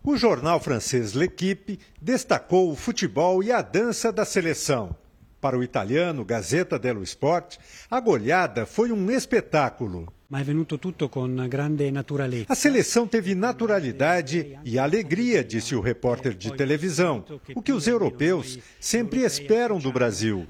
O 0.02 0.16
jornal 0.16 0.58
francês 0.62 1.14
L'Equipe 1.14 1.78
destacou 2.02 2.72
o 2.72 2.78
futebol 2.78 3.44
e 3.44 3.52
a 3.52 3.62
dança 3.62 4.10
da 4.10 4.24
seleção. 4.24 4.96
Para 5.42 5.58
o 5.58 5.64
italiano 5.64 6.24
Gazeta 6.24 6.80
dello 6.80 7.04
Sport, 7.04 7.58
a 7.92 8.00
goleada 8.00 8.66
foi 8.66 8.94
um 8.94 9.12
espetáculo. 9.12 10.08
Ma 10.34 10.40
è 10.40 10.44
venuto 10.44 10.80
tutto 10.80 11.10
con 11.10 11.46
grande 11.48 11.92
naturalezza. 11.92 12.52
A 12.52 12.56
seleção 12.56 13.06
teve 13.08 13.36
naturalidade 13.36 14.58
e 14.66 14.80
alegria, 14.80 15.44
disse 15.44 15.76
o 15.76 15.80
repórter 15.80 16.34
de 16.34 16.52
televisão, 16.56 17.24
o 17.54 17.62
que 17.62 17.72
os 17.72 17.86
europeus 17.86 18.58
sempre 18.80 19.22
esperam 19.22 19.78
do 19.78 19.92
Brasil. 19.92 20.48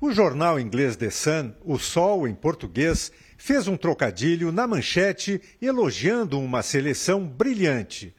O 0.00 0.10
jornal 0.10 0.58
inglês 0.58 0.96
The 0.96 1.10
Sun, 1.10 1.52
O 1.66 1.78
Sol 1.78 2.26
em 2.26 2.34
português, 2.34 3.12
fez 3.36 3.68
um 3.68 3.76
trocadilho 3.76 4.50
na 4.50 4.66
manchete 4.66 5.38
elogiando 5.60 6.40
uma 6.40 6.62
seleção 6.62 7.26
brilhante. 7.26 8.14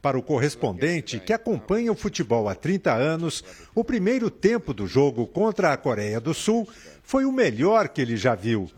Para 0.00 0.18
o 0.18 0.22
correspondente 0.22 1.20
que 1.20 1.34
acompanha 1.34 1.92
o 1.92 1.94
futebol 1.94 2.48
há 2.48 2.54
30 2.54 2.94
anos, 2.94 3.44
o 3.74 3.84
primeiro 3.84 4.30
tempo 4.30 4.72
do 4.72 4.86
jogo 4.86 5.26
contra 5.26 5.70
a 5.70 5.76
Coreia 5.76 6.18
do 6.18 6.32
Sul 6.32 6.66
foi 7.02 7.26
o 7.26 7.32
melhor 7.32 7.90
que 7.90 8.00
ele 8.00 8.16
já 8.16 8.34
viu. 8.34 8.70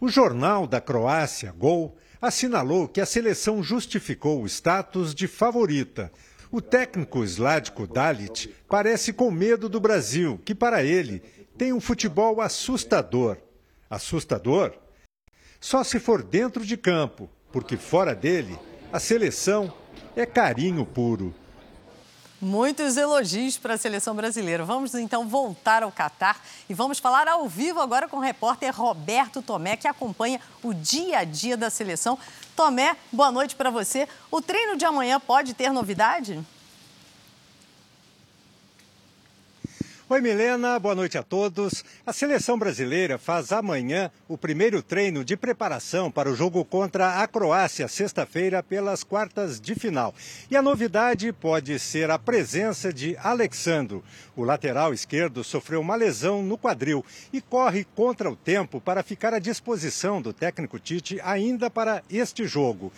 O 0.00 0.08
jornal 0.08 0.66
da 0.66 0.80
Croácia, 0.80 1.52
Gol, 1.52 1.96
assinalou 2.20 2.88
que 2.88 3.00
a 3.00 3.06
seleção 3.06 3.62
justificou 3.62 4.42
o 4.42 4.46
status 4.46 5.14
de 5.14 5.26
favorita. 5.26 6.10
O 6.50 6.60
técnico 6.60 7.24
Sladko 7.24 7.86
Dalit 7.86 8.54
parece 8.68 9.12
com 9.12 9.30
medo 9.30 9.68
do 9.68 9.80
Brasil, 9.80 10.40
que 10.44 10.54
para 10.54 10.82
ele 10.82 11.20
tem 11.56 11.72
um 11.72 11.80
futebol 11.80 12.40
assustador. 12.40 13.36
Assustador? 13.90 14.72
Só 15.60 15.84
se 15.84 15.98
for 15.98 16.22
dentro 16.22 16.64
de 16.64 16.76
campo, 16.76 17.28
porque 17.52 17.76
fora 17.76 18.14
dele, 18.14 18.58
a 18.92 18.98
seleção 18.98 19.72
é 20.16 20.24
carinho 20.24 20.84
puro. 20.84 21.34
Muitos 22.44 22.98
elogios 22.98 23.56
para 23.56 23.72
a 23.72 23.78
seleção 23.78 24.14
brasileira. 24.14 24.66
Vamos 24.66 24.94
então 24.94 25.26
voltar 25.26 25.82
ao 25.82 25.90
Catar 25.90 26.38
e 26.68 26.74
vamos 26.74 26.98
falar 26.98 27.26
ao 27.26 27.48
vivo 27.48 27.80
agora 27.80 28.06
com 28.06 28.18
o 28.18 28.20
repórter 28.20 28.70
Roberto 28.70 29.40
Tomé, 29.40 29.78
que 29.78 29.88
acompanha 29.88 30.38
o 30.62 30.74
dia 30.74 31.20
a 31.20 31.24
dia 31.24 31.56
da 31.56 31.70
seleção. 31.70 32.18
Tomé, 32.54 32.98
boa 33.10 33.32
noite 33.32 33.56
para 33.56 33.70
você. 33.70 34.06
O 34.30 34.42
treino 34.42 34.76
de 34.76 34.84
amanhã 34.84 35.18
pode 35.18 35.54
ter 35.54 35.72
novidade? 35.72 36.44
Oi, 40.14 40.20
Milena, 40.20 40.78
boa 40.78 40.94
noite 40.94 41.18
a 41.18 41.24
todos. 41.24 41.84
A 42.06 42.12
seleção 42.12 42.56
brasileira 42.56 43.18
faz 43.18 43.50
amanhã 43.50 44.12
o 44.28 44.38
primeiro 44.38 44.80
treino 44.80 45.24
de 45.24 45.36
preparação 45.36 46.08
para 46.08 46.30
o 46.30 46.36
jogo 46.36 46.64
contra 46.64 47.20
a 47.20 47.26
Croácia, 47.26 47.88
sexta-feira, 47.88 48.62
pelas 48.62 49.02
quartas 49.02 49.60
de 49.60 49.74
final. 49.74 50.14
E 50.48 50.56
a 50.56 50.62
novidade 50.62 51.32
pode 51.32 51.80
ser 51.80 52.12
a 52.12 52.18
presença 52.18 52.92
de 52.92 53.16
Alexandro. 53.16 54.04
O 54.36 54.44
lateral 54.44 54.94
esquerdo 54.94 55.42
sofreu 55.42 55.80
uma 55.80 55.96
lesão 55.96 56.44
no 56.44 56.56
quadril 56.56 57.04
e 57.32 57.40
corre 57.40 57.84
contra 57.96 58.30
o 58.30 58.36
tempo 58.36 58.80
para 58.80 59.02
ficar 59.02 59.34
à 59.34 59.40
disposição 59.40 60.22
do 60.22 60.32
técnico 60.32 60.78
Tite 60.78 61.20
ainda 61.24 61.68
para 61.68 62.04
este 62.08 62.46
jogo. 62.46 62.92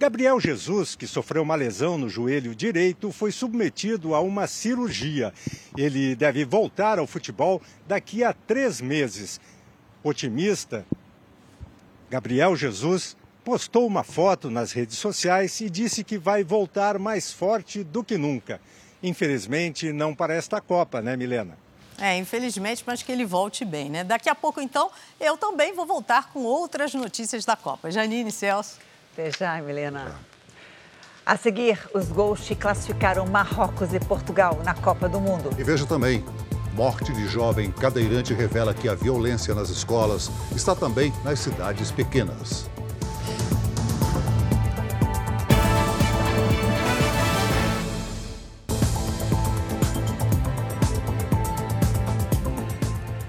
Gabriel 0.00 0.40
Jesus, 0.40 0.96
que 0.96 1.06
sofreu 1.06 1.42
uma 1.42 1.54
lesão 1.54 1.98
no 1.98 2.08
joelho 2.08 2.54
direito, 2.54 3.12
foi 3.12 3.30
submetido 3.30 4.14
a 4.14 4.20
uma 4.20 4.46
cirurgia. 4.46 5.34
Ele 5.76 6.16
deve 6.16 6.46
voltar 6.46 6.61
ao 6.98 7.06
futebol 7.06 7.60
daqui 7.86 8.22
a 8.22 8.32
três 8.32 8.80
meses. 8.80 9.40
Otimista, 10.04 10.84
Gabriel 12.10 12.54
Jesus 12.54 13.16
postou 13.44 13.86
uma 13.86 14.02
foto 14.02 14.50
nas 14.50 14.72
redes 14.72 14.98
sociais 14.98 15.60
e 15.60 15.70
disse 15.70 16.04
que 16.04 16.18
vai 16.18 16.44
voltar 16.44 16.98
mais 16.98 17.32
forte 17.32 17.82
do 17.82 18.04
que 18.04 18.18
nunca. 18.18 18.60
Infelizmente, 19.02 19.92
não 19.92 20.14
para 20.14 20.34
esta 20.34 20.60
Copa, 20.60 21.00
né, 21.00 21.16
Milena? 21.16 21.56
É, 21.98 22.16
infelizmente, 22.16 22.82
mas 22.86 23.02
que 23.02 23.12
ele 23.12 23.24
volte 23.24 23.64
bem, 23.64 23.90
né? 23.90 24.04
Daqui 24.04 24.28
a 24.28 24.34
pouco, 24.34 24.60
então, 24.60 24.90
eu 25.20 25.36
também 25.36 25.74
vou 25.74 25.86
voltar 25.86 26.32
com 26.32 26.40
outras 26.40 26.94
notícias 26.94 27.44
da 27.44 27.56
Copa. 27.56 27.90
Janine 27.90 28.30
Celso. 28.30 28.78
Até 29.12 29.30
já, 29.30 29.60
Milena. 29.60 30.18
A 31.24 31.36
seguir, 31.36 31.78
os 31.94 32.08
gols 32.08 32.40
que 32.40 32.56
classificaram 32.56 33.24
Marrocos 33.26 33.92
e 33.92 34.00
Portugal 34.00 34.60
na 34.64 34.74
Copa 34.74 35.08
do 35.08 35.20
Mundo. 35.20 35.50
E 35.56 35.62
veja 35.62 35.86
também, 35.86 36.24
morte 36.74 37.12
de 37.12 37.26
jovem 37.26 37.70
cadeirante 37.70 38.32
revela 38.32 38.72
que 38.72 38.88
a 38.88 38.94
violência 38.94 39.54
nas 39.54 39.68
escolas 39.68 40.30
está 40.54 40.74
também 40.74 41.12
nas 41.24 41.38
cidades 41.38 41.90
pequenas. 41.90 42.70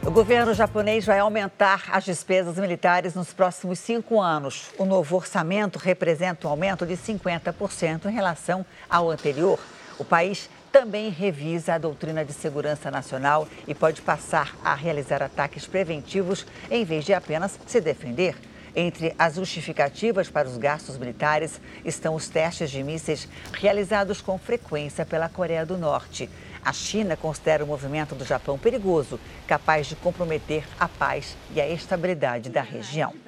O 0.06 0.12
governo 0.14 0.54
japonês 0.54 1.06
vai 1.06 1.18
aumentar 1.18 1.86
as 1.92 2.04
despesas 2.04 2.58
militares 2.58 3.16
nos 3.16 3.34
próximos 3.34 3.80
cinco 3.80 4.22
anos. 4.22 4.70
O 4.78 4.86
novo 4.86 5.16
orçamento 5.16 5.80
representa 5.80 6.48
um 6.48 6.52
aumento 6.52 6.86
de 6.86 6.96
50% 6.96 8.06
em 8.06 8.12
relação 8.12 8.64
ao 8.88 9.10
anterior. 9.10 9.60
O 9.98 10.06
país 10.06 10.50
também 10.74 11.12
revisa 11.12 11.76
a 11.76 11.78
doutrina 11.78 12.26
de 12.26 12.34
segurança 12.34 12.90
nacional 12.90 13.48
e 13.68 13.76
pode 13.76 14.02
passar 14.02 14.58
a 14.66 14.74
realizar 14.74 15.22
ataques 15.22 15.68
preventivos 15.68 16.48
em 16.70 16.84
vez 16.84 17.06
de 17.06 17.14
apenas 17.14 17.60
se 17.68 17.80
defender. 17.80 18.36
Entre 18.76 19.14
as 19.20 19.36
justificativas 19.36 20.32
para 20.32 20.48
os 20.48 20.58
gastos 20.58 20.98
militares 20.98 21.62
estão 21.86 22.16
os 22.16 22.28
testes 22.28 22.72
de 22.72 22.84
mísseis 22.84 23.30
realizados 23.54 24.20
com 24.20 24.36
frequência 24.40 25.06
pela 25.06 25.30
Coreia 25.30 25.64
do 25.64 25.78
Norte. 25.78 26.28
A 26.66 26.74
China 26.74 27.16
considera 27.16 27.64
o 27.64 27.68
movimento 27.68 28.16
do 28.16 28.26
Japão 28.26 28.58
perigoso, 28.58 29.20
capaz 29.46 29.86
de 29.86 29.96
comprometer 29.96 30.64
a 30.80 30.88
paz 30.88 31.38
e 31.54 31.62
a 31.62 31.70
estabilidade 31.70 32.50
da 32.50 32.64
região. 32.64 33.23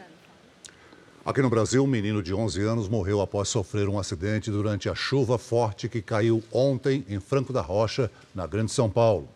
Aqui 1.26 1.42
no 1.42 1.50
Brasil, 1.50 1.84
um 1.84 1.88
menino 1.88 2.22
de 2.22 2.36
11 2.36 2.62
anos 2.62 2.88
morreu 2.88 3.20
após 3.20 3.50
sofrer 3.50 3.90
um 3.90 3.98
acidente 3.98 4.52
durante 4.52 4.88
a 4.88 4.94
chuva 4.94 5.40
forte 5.40 5.90
que 5.90 6.00
caiu 6.00 6.44
ontem 6.52 7.04
em 7.10 7.20
Franco 7.20 7.52
da 7.52 7.62
Rocha, 7.62 8.12
na 8.36 8.46
Grande 8.46 8.72
São 8.72 8.92
Paulo. 8.92 9.28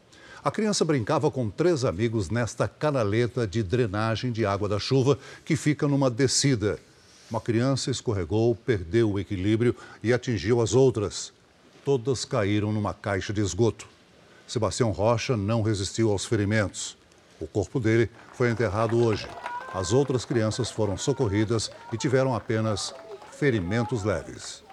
A 0.44 0.52
criança 0.52 0.86
brincava 0.86 1.32
com 1.32 1.50
três 1.50 1.84
amigos 1.84 2.30
nesta 2.30 2.68
canaleta 2.68 3.48
de 3.48 3.64
drenagem 3.64 4.32
de 4.32 4.46
água 4.46 4.70
da 4.70 4.78
chuva 4.78 5.18
que 5.44 5.56
fica 5.56 5.88
numa 5.88 6.12
descida. 6.12 6.80
Uma 7.28 7.42
criança 7.42 7.90
escorregou, 7.90 8.54
perdeu 8.54 9.14
o 9.14 9.20
equilíbrio 9.20 9.76
e 10.04 10.14
atingiu 10.14 10.62
as 10.62 10.76
outras. 10.76 11.34
Todas 11.84 12.24
caíram 12.24 12.72
numa 12.72 12.94
caixa 12.94 13.34
de 13.34 13.42
esgoto. 13.42 13.88
Sebastião 14.48 14.92
Rocha 14.92 15.36
não 15.36 15.64
resistiu 15.64 16.12
aos 16.12 16.24
ferimentos. 16.24 16.96
O 17.40 17.48
corpo 17.48 17.80
dele 17.80 18.12
foi 18.32 18.52
enterrado 18.52 19.04
hoje. 19.04 19.28
As 19.74 19.94
outras 19.94 20.26
crianças 20.26 20.72
foram 20.72 20.98
socorridas 20.98 21.72
e 21.94 21.98
tiveram 21.98 22.36
apenas 22.36 22.94
ferimentos 23.32 24.04
leves. 24.04 24.64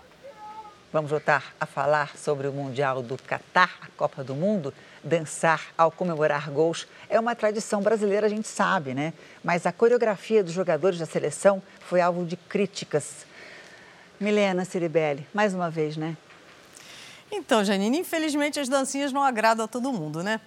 Vamos 0.92 1.11
voltar 1.11 1.55
a 1.61 1.66
falar 1.66 2.16
sobre 2.16 2.49
o 2.49 2.53
Mundial 2.53 3.03
do 3.03 3.18
Catar, 3.18 3.70
a 3.82 3.86
Copa 3.97 4.24
do 4.24 4.34
Mundo. 4.34 4.72
Dançar 5.05 5.61
ao 5.76 5.90
comemorar 5.90 6.51
gols 6.51 6.86
é 7.09 7.20
uma 7.20 7.34
tradição 7.34 7.82
brasileira, 7.82 8.26
a 8.26 8.30
gente 8.30 8.49
sabe, 8.49 8.94
né? 8.94 9.12
Mas 9.44 9.66
a 9.66 9.72
coreografia 9.72 10.42
dos 10.42 10.55
jogadores 10.55 10.99
da 10.99 11.05
seleção 11.05 11.62
foi 11.80 12.01
alvo 12.01 12.24
de 12.24 12.36
críticas. 12.36 13.26
Milena 14.18 14.64
Ciribelli, 14.64 15.26
mais 15.34 15.53
uma 15.53 15.68
vez, 15.68 15.97
né? 15.99 16.16
Então, 17.30 17.62
Janine, 17.62 17.99
infelizmente 17.99 18.59
as 18.59 18.68
dancinhas 18.68 19.12
não 19.12 19.22
agradam 19.22 19.66
a 19.66 19.68
todo 19.68 19.92
mundo, 19.92 20.22
né? 20.22 20.40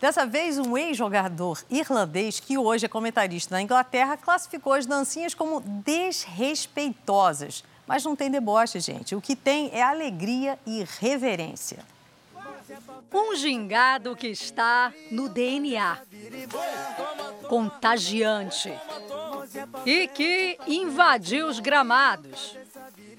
Dessa 0.00 0.24
vez, 0.24 0.58
um 0.58 0.78
ex-jogador 0.78 1.62
irlandês, 1.68 2.40
que 2.40 2.56
hoje 2.56 2.86
é 2.86 2.88
comentarista 2.88 3.54
na 3.54 3.60
Inglaterra, 3.60 4.16
classificou 4.16 4.72
as 4.72 4.86
dancinhas 4.86 5.34
como 5.34 5.60
desrespeitosas. 5.60 7.62
Mas 7.86 8.02
não 8.02 8.16
tem 8.16 8.30
deboche, 8.30 8.80
gente. 8.80 9.14
O 9.14 9.20
que 9.20 9.36
tem 9.36 9.68
é 9.72 9.82
alegria 9.82 10.58
e 10.66 10.86
reverência. 11.00 11.84
Um 13.12 13.36
gingado 13.36 14.16
que 14.16 14.28
está 14.28 14.90
no 15.10 15.28
DNA. 15.28 15.98
Contagiante. 17.48 18.72
E 19.84 20.08
que 20.08 20.58
invadiu 20.66 21.46
os 21.48 21.60
gramados. 21.60 22.56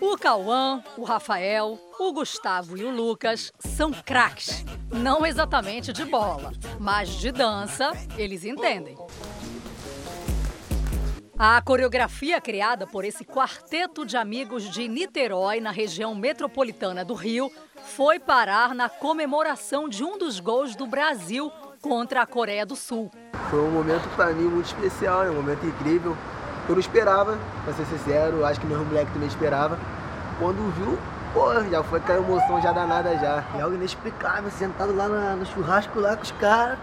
O 0.02 0.18
Cauã, 0.18 0.84
o 0.98 1.04
Rafael, 1.04 1.78
o 2.00 2.12
Gustavo 2.12 2.76
e 2.76 2.84
o 2.84 2.90
Lucas 2.90 3.54
são 3.60 3.92
craques. 3.92 4.66
Não 4.92 5.24
exatamente 5.24 5.94
de 5.94 6.04
bola, 6.04 6.52
mas 6.80 7.10
de 7.10 7.32
dança, 7.32 7.92
eles 8.18 8.44
entendem. 8.44 8.98
A 11.38 11.62
coreografia 11.62 12.42
criada 12.42 12.88
por 12.88 13.06
esse 13.06 13.24
quarteto 13.24 14.04
de 14.04 14.18
amigos 14.18 14.72
de 14.72 14.88
Niterói, 14.88 15.60
na 15.60 15.70
região 15.70 16.16
metropolitana 16.16 17.06
do 17.06 17.14
Rio, 17.14 17.52
foi 17.84 18.20
parar 18.20 18.74
na 18.74 18.90
comemoração 18.90 19.88
de 19.88 20.04
um 20.04 20.18
dos 20.18 20.40
gols 20.40 20.76
do 20.76 20.88
Brasil 20.88 21.52
contra 21.80 22.24
a 22.24 22.26
Coreia 22.26 22.66
do 22.66 22.76
Sul. 22.76 23.12
Foi 23.52 23.60
um 23.60 23.70
momento 23.70 24.10
para 24.16 24.34
mim 24.34 24.46
muito 24.46 24.66
especial, 24.66 25.26
um 25.26 25.36
momento 25.36 25.64
incrível. 25.64 26.18
Eu 26.68 26.76
não 26.76 26.80
esperava, 26.80 27.38
pra 27.64 27.74
ser 27.74 27.86
sincero, 27.86 28.46
acho 28.46 28.60
que 28.60 28.66
meu 28.66 28.84
moleque 28.86 29.12
também 29.12 29.28
esperava. 29.28 29.80
Quando 30.40 30.72
viu, 30.76 30.98
pô, 31.34 31.54
já 31.70 31.84
foi 31.84 32.00
aquela 32.00 32.20
emoção 32.20 32.62
já 32.62 32.72
danada 32.72 33.18
já. 33.18 33.44
E 33.56 33.62
algo 33.62 33.76
inexplicável, 33.76 34.50
sentado 34.52 34.96
lá 34.96 35.08
no 35.36 35.46
churrasco 35.46 36.00
lá 36.00 36.16
com 36.16 36.24
os 36.24 36.32
caras. 36.34 36.78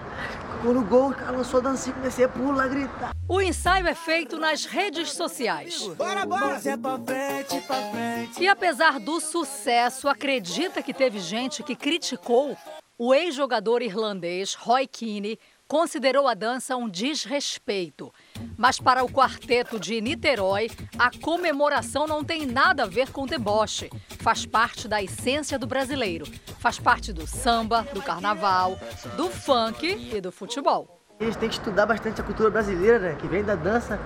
Quando 0.63 0.81
o 0.81 0.85
gol, 0.85 1.11
o 1.11 1.15
cara 1.15 1.37
lançou 1.37 1.61
a 1.61 1.63
dancinha, 1.63 1.95
comecei 1.95 2.25
a 2.25 2.29
pular, 2.29 2.65
a 2.65 2.69
gritar. 2.69 3.11
O 3.29 3.41
ensaio 3.41 3.87
é 3.87 3.95
feito 3.95 4.37
nas 4.37 4.65
redes 4.65 5.13
sociais. 5.13 5.87
Bora, 5.97 6.27
bora! 6.27 6.61
É 6.65 6.77
pra 6.77 6.99
frente, 6.99 7.61
pra 7.67 7.77
frente. 7.77 8.43
E 8.43 8.49
apesar 8.49 8.99
do 8.99 9.21
sucesso, 9.21 10.09
acredita 10.09 10.83
que 10.83 10.93
teve 10.93 11.21
gente 11.21 11.63
que 11.63 11.77
criticou 11.77 12.57
o 12.99 13.15
ex-jogador 13.15 13.81
irlandês 13.81 14.55
Roy 14.55 14.89
Keane 14.89 15.39
considerou 15.69 16.27
a 16.27 16.35
dança 16.35 16.75
um 16.77 16.89
desrespeito. 16.89 18.13
Mas 18.57 18.79
para 18.79 19.05
o 19.05 19.09
quarteto 19.09 19.79
de 19.79 20.01
Niterói, 20.01 20.71
a 20.99 21.11
comemoração 21.11 22.07
não 22.07 22.25
tem 22.25 22.47
nada 22.47 22.85
a 22.85 22.87
ver 22.87 23.11
com 23.11 23.27
deboche. 23.27 23.91
Faz 24.21 24.45
parte 24.45 24.89
da 24.89 25.03
essência 25.03 25.59
do 25.59 25.67
brasileiro. 25.67 26.27
Faz 26.59 26.79
parte 26.79 27.13
do 27.13 27.27
samba, 27.27 27.87
do 27.95 28.03
carnaval, 28.03 28.79
do 29.17 29.29
funk 29.31 30.11
e 30.13 30.21
do 30.21 30.33
futebol. 30.33 31.01
A 31.21 31.25
gente 31.25 31.39
tem 31.39 31.49
que 31.49 31.57
estudar 31.57 31.87
bastante 31.87 32.21
a 32.21 32.25
cultura 32.25 32.51
brasileira, 32.51 32.99
né, 32.99 33.17
que 33.21 33.27
vem 33.27 33.43
da 33.43 33.55
dança. 33.55 33.99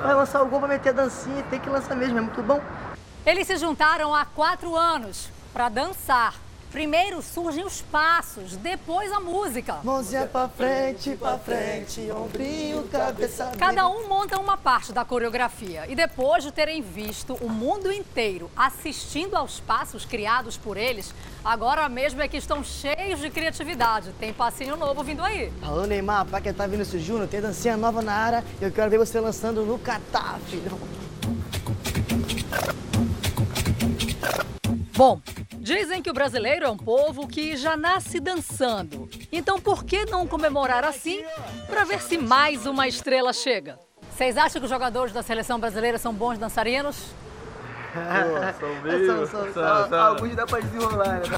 Vai 0.00 0.14
lançar 0.14 0.42
o 0.42 0.46
gol, 0.46 0.60
vai 0.60 0.70
meter 0.70 0.90
a 0.90 0.92
dancinha, 0.92 1.42
tem 1.44 1.60
que 1.60 1.68
lançar 1.68 1.94
mesmo, 1.94 2.18
é 2.18 2.20
muito 2.20 2.42
bom. 2.42 2.60
Eles 3.24 3.46
se 3.46 3.56
juntaram 3.56 4.14
há 4.14 4.24
quatro 4.24 4.76
anos 4.76 5.30
para 5.52 5.68
dançar 5.68 6.34
Primeiro 6.74 7.22
surgem 7.22 7.64
os 7.64 7.82
passos, 7.82 8.56
depois 8.56 9.12
a 9.12 9.20
música. 9.20 9.78
Mãozinha 9.84 10.26
pra 10.26 10.48
frente, 10.48 11.14
pra 11.14 11.38
frente, 11.38 12.10
ombrinho, 12.10 12.82
cabeça. 12.88 13.52
Cada 13.56 13.86
um 13.86 14.08
monta 14.08 14.40
uma 14.40 14.56
parte 14.56 14.92
da 14.92 15.04
coreografia 15.04 15.84
e 15.88 15.94
depois 15.94 16.42
de 16.42 16.50
terem 16.50 16.82
visto 16.82 17.34
o 17.34 17.48
mundo 17.48 17.92
inteiro 17.92 18.50
assistindo 18.56 19.36
aos 19.36 19.60
passos 19.60 20.04
criados 20.04 20.56
por 20.56 20.76
eles, 20.76 21.14
agora 21.44 21.88
mesmo 21.88 22.20
é 22.20 22.26
que 22.26 22.38
estão 22.38 22.64
cheios 22.64 23.20
de 23.20 23.30
criatividade. 23.30 24.10
Tem 24.18 24.32
passinho 24.32 24.76
novo 24.76 25.04
vindo 25.04 25.22
aí. 25.22 25.52
Alô, 25.62 25.86
Neymar, 25.86 26.26
pra 26.26 26.40
quem 26.40 26.52
tá 26.52 26.66
vindo 26.66 26.80
esse 26.80 26.98
Júnior, 26.98 27.28
tem 27.28 27.40
dancinha 27.40 27.76
nova 27.76 28.02
na 28.02 28.14
área 28.14 28.44
e 28.60 28.64
eu 28.64 28.72
quero 28.72 28.90
ver 28.90 28.98
você 28.98 29.20
lançando 29.20 29.64
no 29.64 29.78
Catar, 29.78 30.40
filho. 30.48 30.76
Bom, 34.96 35.20
dizem 35.64 36.02
que 36.02 36.10
o 36.10 36.12
brasileiro 36.12 36.66
é 36.66 36.68
um 36.68 36.76
povo 36.76 37.26
que 37.26 37.56
já 37.56 37.74
nasce 37.74 38.20
dançando. 38.20 39.08
Então 39.32 39.58
por 39.58 39.82
que 39.82 40.04
não 40.04 40.26
comemorar 40.26 40.84
assim 40.84 41.24
para 41.66 41.84
ver 41.84 42.02
se 42.02 42.18
mais 42.18 42.66
uma 42.66 42.86
estrela 42.86 43.32
chega? 43.32 43.78
Vocês 44.10 44.36
acham 44.36 44.60
que 44.60 44.66
os 44.66 44.70
jogadores 44.70 45.14
da 45.14 45.22
seleção 45.22 45.58
brasileira 45.58 45.96
são 45.96 46.12
bons 46.12 46.36
dançarinos? 46.36 47.14
Pô, 47.94 48.60
são 48.60 48.82
meio... 48.82 49.26
são, 49.26 49.26
são, 49.26 49.88
são, 49.88 49.98
alguns 49.98 50.36
dá 50.36 50.46
pra 50.46 50.60
desenrolar, 50.60 51.20
né? 51.20 51.36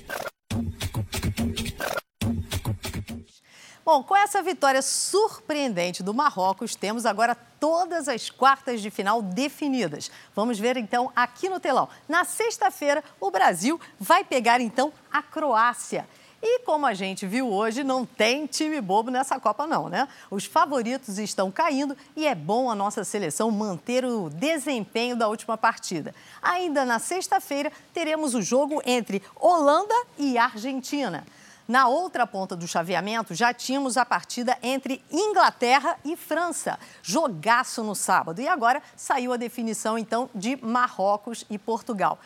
Bom, 3.87 4.03
com 4.03 4.16
essa 4.16 4.43
vitória 4.43 4.82
surpreendente 4.82 6.03
do 6.03 6.12
Marrocos, 6.12 6.74
temos 6.74 7.07
agora 7.07 7.37
todas 7.61 8.09
as 8.09 8.28
quartas 8.28 8.82
de 8.82 8.91
final 8.91 9.22
definidas. 9.22 10.11
Vamos 10.34 10.59
ver 10.59 10.76
então 10.76 11.12
aqui 11.14 11.49
no 11.49 11.61
telão. 11.61 11.89
Na 12.09 12.24
sexta-feira, 12.24 13.05
o 13.20 13.30
Brasil 13.30 13.80
vai 13.97 14.24
pegar 14.24 14.61
então 14.61 14.93
a 15.09 15.22
Croácia. 15.22 16.05
E 16.43 16.59
como 16.64 16.84
a 16.84 16.95
gente 16.95 17.28
viu 17.28 17.49
hoje, 17.49 17.84
não 17.84 18.05
tem 18.05 18.45
time 18.47 18.80
bobo 18.80 19.09
nessa 19.09 19.39
Copa, 19.39 19.68
não, 19.68 19.89
né? 19.89 20.09
Os 20.32 20.45
favoritos 20.45 21.16
estão 21.18 21.53
caindo 21.53 21.97
e 22.16 22.26
é 22.26 22.34
bom 22.34 22.68
a 22.68 22.74
nossa 22.74 23.05
seleção 23.05 23.53
manter 23.53 24.05
o 24.05 24.28
desempenho 24.28 25.14
da 25.14 25.28
última 25.28 25.57
partida. 25.57 26.12
Ainda 26.43 26.84
na 26.84 26.99
sexta-feira, 26.99 27.70
teremos 27.95 28.34
o 28.34 28.43
jogo 28.43 28.82
entre 28.84 29.22
Holanda 29.37 29.95
e 30.18 30.37
Argentina. 30.37 31.24
Na 31.69 31.89
outra 31.89 32.27
ponta 32.27 32.55
do 32.55 32.69
chaveamento, 32.69 33.35
já 33.35 33.53
tínhamos 33.53 33.97
a 33.97 34.07
partida 34.07 34.57
entre 34.62 35.03
Inglaterra 35.11 35.99
e 36.05 36.17
França. 36.17 36.79
Jogaço 37.03 37.83
no 37.83 37.95
sábado. 37.95 38.41
E 38.41 38.47
agora 38.47 38.81
saiu 38.95 39.33
a 39.33 39.37
definição, 39.37 39.99
então, 39.99 40.31
de 40.35 40.57
Marrocos 40.62 41.45
e 41.51 41.59
Portugal 41.59 42.19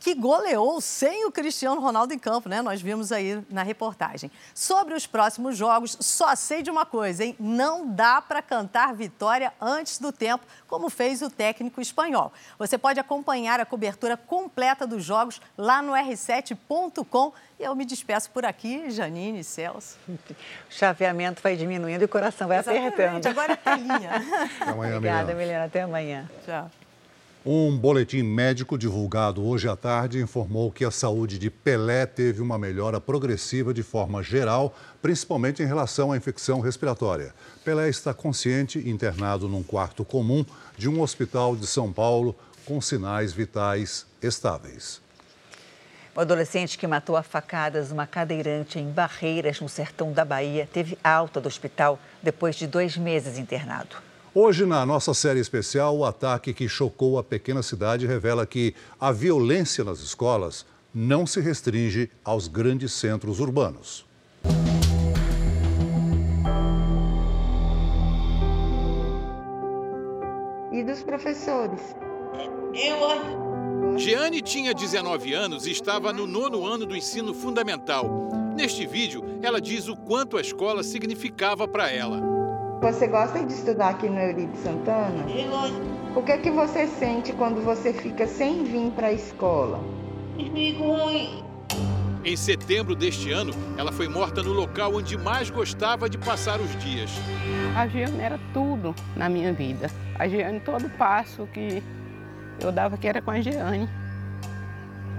que 0.00 0.14
goleou 0.14 0.80
sem 0.80 1.26
o 1.26 1.32
Cristiano 1.32 1.80
Ronaldo 1.80 2.14
em 2.14 2.18
campo, 2.18 2.48
né? 2.48 2.62
Nós 2.62 2.80
vimos 2.80 3.10
aí 3.10 3.42
na 3.50 3.62
reportagem. 3.62 4.30
Sobre 4.54 4.94
os 4.94 5.06
próximos 5.06 5.56
jogos, 5.56 5.96
só 6.00 6.34
sei 6.36 6.62
de 6.62 6.70
uma 6.70 6.86
coisa, 6.86 7.24
hein? 7.24 7.36
Não 7.38 7.86
dá 7.86 8.22
para 8.22 8.40
cantar 8.40 8.94
vitória 8.94 9.52
antes 9.60 9.98
do 9.98 10.12
tempo, 10.12 10.44
como 10.66 10.88
fez 10.88 11.20
o 11.22 11.30
técnico 11.30 11.80
espanhol. 11.80 12.32
Você 12.58 12.78
pode 12.78 13.00
acompanhar 13.00 13.60
a 13.60 13.66
cobertura 13.66 14.16
completa 14.16 14.86
dos 14.86 15.04
jogos 15.04 15.40
lá 15.56 15.82
no 15.82 15.92
r7.com. 15.92 17.32
E 17.58 17.64
eu 17.64 17.74
me 17.74 17.84
despeço 17.84 18.30
por 18.30 18.44
aqui, 18.44 18.88
Janine, 18.90 19.42
Celso. 19.42 19.96
O 20.08 20.16
chaveamento 20.70 21.42
vai 21.42 21.56
diminuindo 21.56 22.02
e 22.02 22.04
o 22.04 22.08
coração 22.08 22.46
vai 22.46 22.58
Exatamente. 22.58 22.88
apertando. 22.94 23.26
Agora 23.26 23.52
é 23.52 23.56
telinha. 23.56 24.10
Até 24.60 24.70
amanhã, 24.70 24.96
Obrigada, 24.96 25.34
Milena. 25.34 25.38
Milena. 25.38 25.64
Até 25.64 25.82
amanhã. 25.82 26.30
Tchau. 26.44 26.70
Um 27.46 27.78
boletim 27.78 28.24
médico 28.24 28.76
divulgado 28.76 29.46
hoje 29.46 29.68
à 29.68 29.76
tarde 29.76 30.20
informou 30.20 30.72
que 30.72 30.84
a 30.84 30.90
saúde 30.90 31.38
de 31.38 31.48
Pelé 31.48 32.04
teve 32.04 32.42
uma 32.42 32.58
melhora 32.58 33.00
progressiva 33.00 33.72
de 33.72 33.82
forma 33.82 34.24
geral, 34.24 34.74
principalmente 35.00 35.62
em 35.62 35.66
relação 35.66 36.10
à 36.10 36.16
infecção 36.16 36.58
respiratória. 36.58 37.32
Pelé 37.64 37.88
está 37.88 38.12
consciente, 38.12 38.80
internado 38.90 39.48
num 39.48 39.62
quarto 39.62 40.04
comum 40.04 40.44
de 40.76 40.88
um 40.88 41.00
hospital 41.00 41.54
de 41.54 41.66
São 41.66 41.92
Paulo, 41.92 42.34
com 42.64 42.80
sinais 42.80 43.32
vitais 43.32 44.04
estáveis. 44.20 45.00
O 46.16 46.20
adolescente 46.20 46.76
que 46.76 46.88
matou 46.88 47.16
a 47.16 47.22
facadas 47.22 47.92
uma 47.92 48.04
cadeirante 48.04 48.80
em 48.80 48.90
Barreiras, 48.90 49.60
no 49.60 49.68
sertão 49.68 50.12
da 50.12 50.24
Bahia, 50.24 50.68
teve 50.70 50.98
alta 51.04 51.40
do 51.40 51.46
hospital 51.46 52.00
depois 52.20 52.56
de 52.56 52.66
dois 52.66 52.96
meses 52.96 53.38
internado. 53.38 54.07
Hoje, 54.40 54.64
na 54.64 54.86
nossa 54.86 55.12
série 55.14 55.40
especial, 55.40 55.98
o 55.98 56.04
ataque 56.04 56.54
que 56.54 56.68
chocou 56.68 57.18
a 57.18 57.24
pequena 57.24 57.60
cidade 57.60 58.06
revela 58.06 58.46
que 58.46 58.72
a 59.00 59.10
violência 59.10 59.82
nas 59.82 59.98
escolas 59.98 60.64
não 60.94 61.26
se 61.26 61.40
restringe 61.40 62.08
aos 62.24 62.46
grandes 62.46 62.92
centros 62.92 63.40
urbanos. 63.40 64.06
E 70.70 70.84
dos 70.84 71.02
professores? 71.02 71.96
Eu. 72.72 73.98
Jeane 73.98 74.40
tinha 74.40 74.72
19 74.72 75.34
anos 75.34 75.66
e 75.66 75.72
estava 75.72 76.12
no 76.12 76.28
nono 76.28 76.64
ano 76.64 76.86
do 76.86 76.96
ensino 76.96 77.34
fundamental. 77.34 78.28
Neste 78.56 78.86
vídeo, 78.86 79.24
ela 79.42 79.60
diz 79.60 79.88
o 79.88 79.96
quanto 79.96 80.36
a 80.36 80.40
escola 80.40 80.84
significava 80.84 81.66
para 81.66 81.90
ela. 81.90 82.47
Você 82.80 83.08
gosta 83.08 83.44
de 83.44 83.52
estudar 83.52 83.88
aqui 83.88 84.08
no 84.08 84.20
Euripe 84.20 84.56
Santana? 84.58 85.28
Eu 85.28 85.50
gosto. 85.50 85.80
O 86.14 86.22
que 86.22 86.30
é 86.30 86.38
que 86.38 86.50
você 86.50 86.86
sente 86.86 87.32
quando 87.32 87.60
você 87.64 87.92
fica 87.92 88.24
sem 88.24 88.62
vir 88.62 88.92
para 88.92 89.08
a 89.08 89.12
escola? 89.12 89.80
Fico 90.36 90.84
ruim. 90.84 91.42
Em 92.24 92.36
setembro 92.36 92.94
deste 92.94 93.32
ano, 93.32 93.52
ela 93.76 93.90
foi 93.90 94.06
morta 94.06 94.44
no 94.44 94.52
local 94.52 94.94
onde 94.94 95.16
mais 95.18 95.50
gostava 95.50 96.08
de 96.08 96.16
passar 96.18 96.60
os 96.60 96.76
dias. 96.76 97.10
A 97.76 97.88
Giane 97.88 98.20
era 98.20 98.38
tudo 98.54 98.94
na 99.16 99.28
minha 99.28 99.52
vida. 99.52 99.90
A 100.16 100.28
Giane, 100.28 100.60
todo 100.60 100.88
passo 100.90 101.48
que 101.52 101.82
eu 102.60 102.70
dava 102.70 102.96
que 102.96 103.08
era 103.08 103.20
com 103.20 103.32
a 103.32 103.40
Giane. 103.40 103.88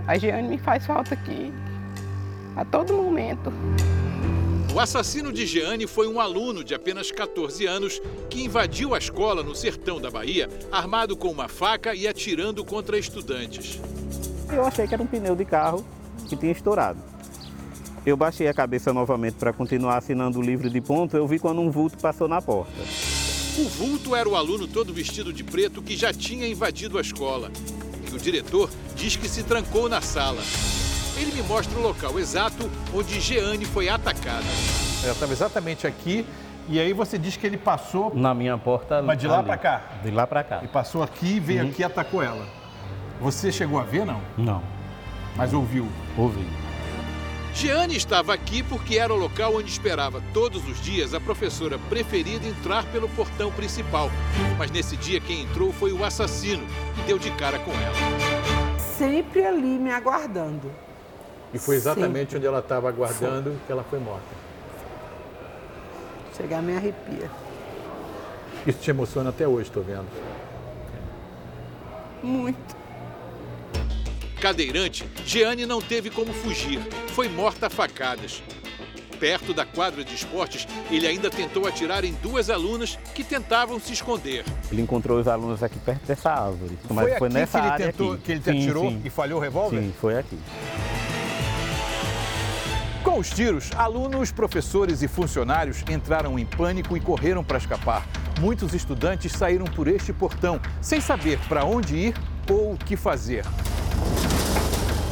A 0.08 0.18
Giane 0.18 0.48
me 0.48 0.58
faz 0.58 0.86
falta 0.86 1.14
aqui 1.14 1.54
a 2.56 2.64
todo 2.64 2.94
momento. 2.94 3.52
O 4.74 4.80
assassino 4.80 5.34
de 5.34 5.48
Jeane 5.48 5.88
foi 5.88 6.08
um 6.08 6.20
aluno 6.20 6.64
de 6.64 6.76
apenas 6.76 7.12
14 7.12 7.66
anos 7.66 8.00
que 8.30 8.44
invadiu 8.44 8.94
a 8.94 9.00
escola 9.00 9.42
no 9.42 9.56
sertão 9.56 10.00
da 10.00 10.12
Bahia, 10.12 10.48
armado 10.72 11.18
com 11.18 11.30
uma 11.30 11.48
faca 11.48 11.96
e 11.96 12.08
atirando 12.08 12.64
contra 12.64 12.98
estudantes. 12.98 13.80
Eu 14.52 14.64
achei 14.64 14.88
que 14.88 14.94
era 14.94 15.02
um 15.02 15.08
pneu 15.08 15.36
de 15.36 15.44
carro 15.44 15.84
que 16.28 16.36
tinha 16.36 16.52
estourado. 16.52 17.00
Eu 18.06 18.16
baixei 18.16 18.48
a 18.48 18.54
cabeça 18.54 18.94
novamente 18.94 19.36
para 19.36 19.52
continuar 19.52 19.98
assinando 19.98 20.40
o 20.40 20.42
livro 20.42 20.70
de 20.70 20.80
ponto. 20.80 21.18
Eu 21.18 21.28
vi 21.28 21.40
quando 21.40 21.60
um 21.62 21.72
vulto 21.72 21.98
passou 21.98 22.28
na 22.28 22.42
porta. 22.42 22.72
O 23.58 23.68
vulto 23.68 24.16
era 24.16 24.30
o 24.30 24.36
aluno 24.36 24.68
todo 24.68 24.94
vestido 24.94 25.34
de 25.34 25.44
preto 25.44 25.82
que 25.82 25.98
já 25.98 26.14
tinha 26.14 26.48
invadido 26.48 26.98
a 26.98 27.02
escola. 27.02 27.52
E 28.10 28.16
o 28.16 28.20
diretor 28.20 28.70
diz 28.96 29.16
que 29.16 29.28
se 29.28 29.44
trancou 29.44 29.90
na 29.90 30.00
sala. 30.00 30.42
Ele 31.20 31.34
me 31.34 31.42
mostra 31.44 31.78
o 31.78 31.82
local 31.82 32.18
exato 32.18 32.70
onde 32.94 33.20
Jeane 33.20 33.66
foi 33.66 33.90
atacada. 33.90 34.46
Ela 35.04 35.12
estava 35.12 35.34
exatamente 35.34 35.86
aqui 35.86 36.26
e 36.70 36.80
aí 36.80 36.94
você 36.94 37.18
diz 37.18 37.36
que 37.36 37.46
ele 37.46 37.58
passou. 37.58 38.14
Na 38.16 38.34
minha 38.34 38.58
porta. 38.58 39.02
Mas 39.02 39.18
de 39.18 39.28
lá 39.28 39.44
para 39.44 39.58
cá? 39.58 39.82
De 40.02 40.12
lá 40.12 40.26
para 40.26 40.44
cá. 40.44 40.62
E 40.64 40.68
passou 40.68 41.04
aqui, 41.04 41.40
veio 41.40 41.64
uhum. 41.64 41.70
aqui 41.70 41.82
e 41.82 41.84
atacou 41.84 42.24
ela. 42.24 42.48
Você 43.20 43.52
chegou 43.52 43.80
a 43.80 43.84
ver, 43.84 44.06
não? 44.06 44.22
Não. 44.38 44.64
Mas 45.36 45.54
ouviu? 45.54 45.88
Ouvi. 46.18 46.48
Jeane 47.54 47.98
estava 47.98 48.34
aqui 48.34 48.64
porque 48.64 48.98
era 48.98 49.14
o 49.14 49.18
local 49.18 49.56
onde 49.56 49.70
esperava 49.70 50.22
todos 50.34 50.66
os 50.70 50.80
dias 50.80 51.14
a 51.14 51.20
professora 51.20 51.78
preferida 51.90 52.48
entrar 52.48 52.86
pelo 52.86 53.10
portão 53.10 53.52
principal. 53.52 54.10
Mas 54.58 54.72
nesse 54.72 54.96
dia 54.96 55.20
quem 55.20 55.42
entrou 55.42 55.74
foi 55.74 55.92
o 55.92 56.06
assassino 56.06 56.64
e 56.98 57.02
deu 57.02 57.20
de 57.20 57.32
cara 57.32 57.60
com 57.60 57.72
ela. 57.72 58.78
Sempre 58.78 59.44
ali 59.44 59.78
me 59.78 59.92
aguardando. 59.92 60.72
E 61.54 61.58
foi 61.58 61.76
exatamente 61.76 62.32
Sempre. 62.32 62.38
onde 62.38 62.48
ela 62.48 62.60
estava 62.60 62.90
aguardando 62.90 63.52
foi. 63.52 63.60
que 63.66 63.72
ela 63.72 63.84
foi 63.84 64.00
morta. 64.00 64.28
Chegar 66.38 66.62
me 66.62 66.76
arrepia. 66.76 67.30
Isso 68.66 68.80
te 68.80 68.92
emociona 68.92 69.30
até 69.30 69.48
hoje, 69.48 69.70
estou 69.70 69.84
vendo. 69.84 70.08
Muito. 72.22 72.78
Cadeirante, 74.40 75.06
Jeane 75.26 75.66
não 75.66 75.82
teve 75.82 76.10
como 76.10 76.32
fugir. 76.32 76.80
Foi 77.08 77.28
morta 77.28 77.68
a 77.68 77.70
facadas. 77.70 78.42
Perto 79.20 79.54
da 79.54 79.66
quadra 79.66 80.02
de 80.02 80.16
esportes, 80.16 80.66
ele 80.90 81.06
ainda 81.06 81.30
tentou 81.30 81.68
atirar 81.68 82.06
em 82.06 82.14
duas 82.14 82.50
alunas 82.50 82.98
que 83.14 83.22
tentavam 83.22 83.78
se 83.78 83.92
esconder. 83.92 84.46
Ele 84.72 84.82
encontrou 84.82 85.20
os 85.20 85.28
alunos 85.28 85.62
aqui 85.62 85.78
perto 85.78 86.06
dessa 86.06 86.32
árvore. 86.32 86.80
Mas 86.90 87.10
foi, 87.10 87.18
foi 87.18 87.30
nessa 87.30 87.60
que 87.60 87.66
ele 87.66 87.74
área 87.74 87.86
tentou, 87.88 88.14
aqui. 88.14 88.22
que 88.24 88.32
ele 88.32 88.40
te 88.40 88.52
sim, 88.52 88.60
atirou 88.60 88.90
sim. 88.90 89.02
e 89.04 89.10
falhou 89.10 89.40
o 89.40 89.42
revólver? 89.42 89.82
Sim, 89.82 89.94
foi 90.00 90.18
aqui. 90.18 90.40
Com 93.04 93.18
os 93.18 93.30
tiros, 93.30 93.72
alunos, 93.78 94.32
professores 94.32 95.02
e 95.02 95.08
funcionários 95.08 95.84
entraram 95.90 96.38
em 96.38 96.46
pânico 96.46 96.98
e 96.98 97.00
correram 97.00 97.44
para 97.44 97.58
escapar. 97.58 98.06
Muitos 98.42 98.74
estudantes 98.74 99.32
saíram 99.32 99.66
por 99.66 99.88
este 99.88 100.12
portão, 100.12 100.60
sem 100.82 101.00
saber 101.00 101.40
para 101.48 101.64
onde 101.64 101.96
ir 101.96 102.16
ou 102.50 102.74
o 102.74 102.78
que 102.78 102.98
fazer. 102.98 103.46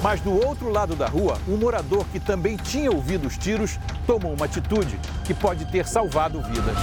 Mas 0.03 0.19
do 0.21 0.31
outro 0.31 0.69
lado 0.69 0.95
da 0.95 1.07
rua, 1.07 1.39
um 1.47 1.57
morador 1.57 2.05
que 2.11 2.19
também 2.19 2.57
tinha 2.57 2.91
ouvido 2.91 3.27
os 3.27 3.37
tiros 3.37 3.79
tomou 4.05 4.33
uma 4.33 4.45
atitude 4.45 4.99
que 5.25 5.33
pode 5.33 5.65
ter 5.71 5.87
salvado 5.87 6.41
vidas. 6.43 6.77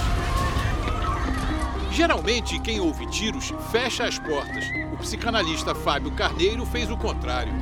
Geralmente, 1.93 2.59
quem 2.61 2.81
ouve 2.81 3.07
tiros 3.07 3.55
fecha 3.71 4.05
as 4.05 4.19
portas. 4.19 4.65
O 4.93 4.97
psicanalista 4.97 5.75
Fábio 5.75 6.11
Carneiro 6.17 6.67
fez 6.67 6.91
o 6.91 6.97
contrário. 6.97 7.53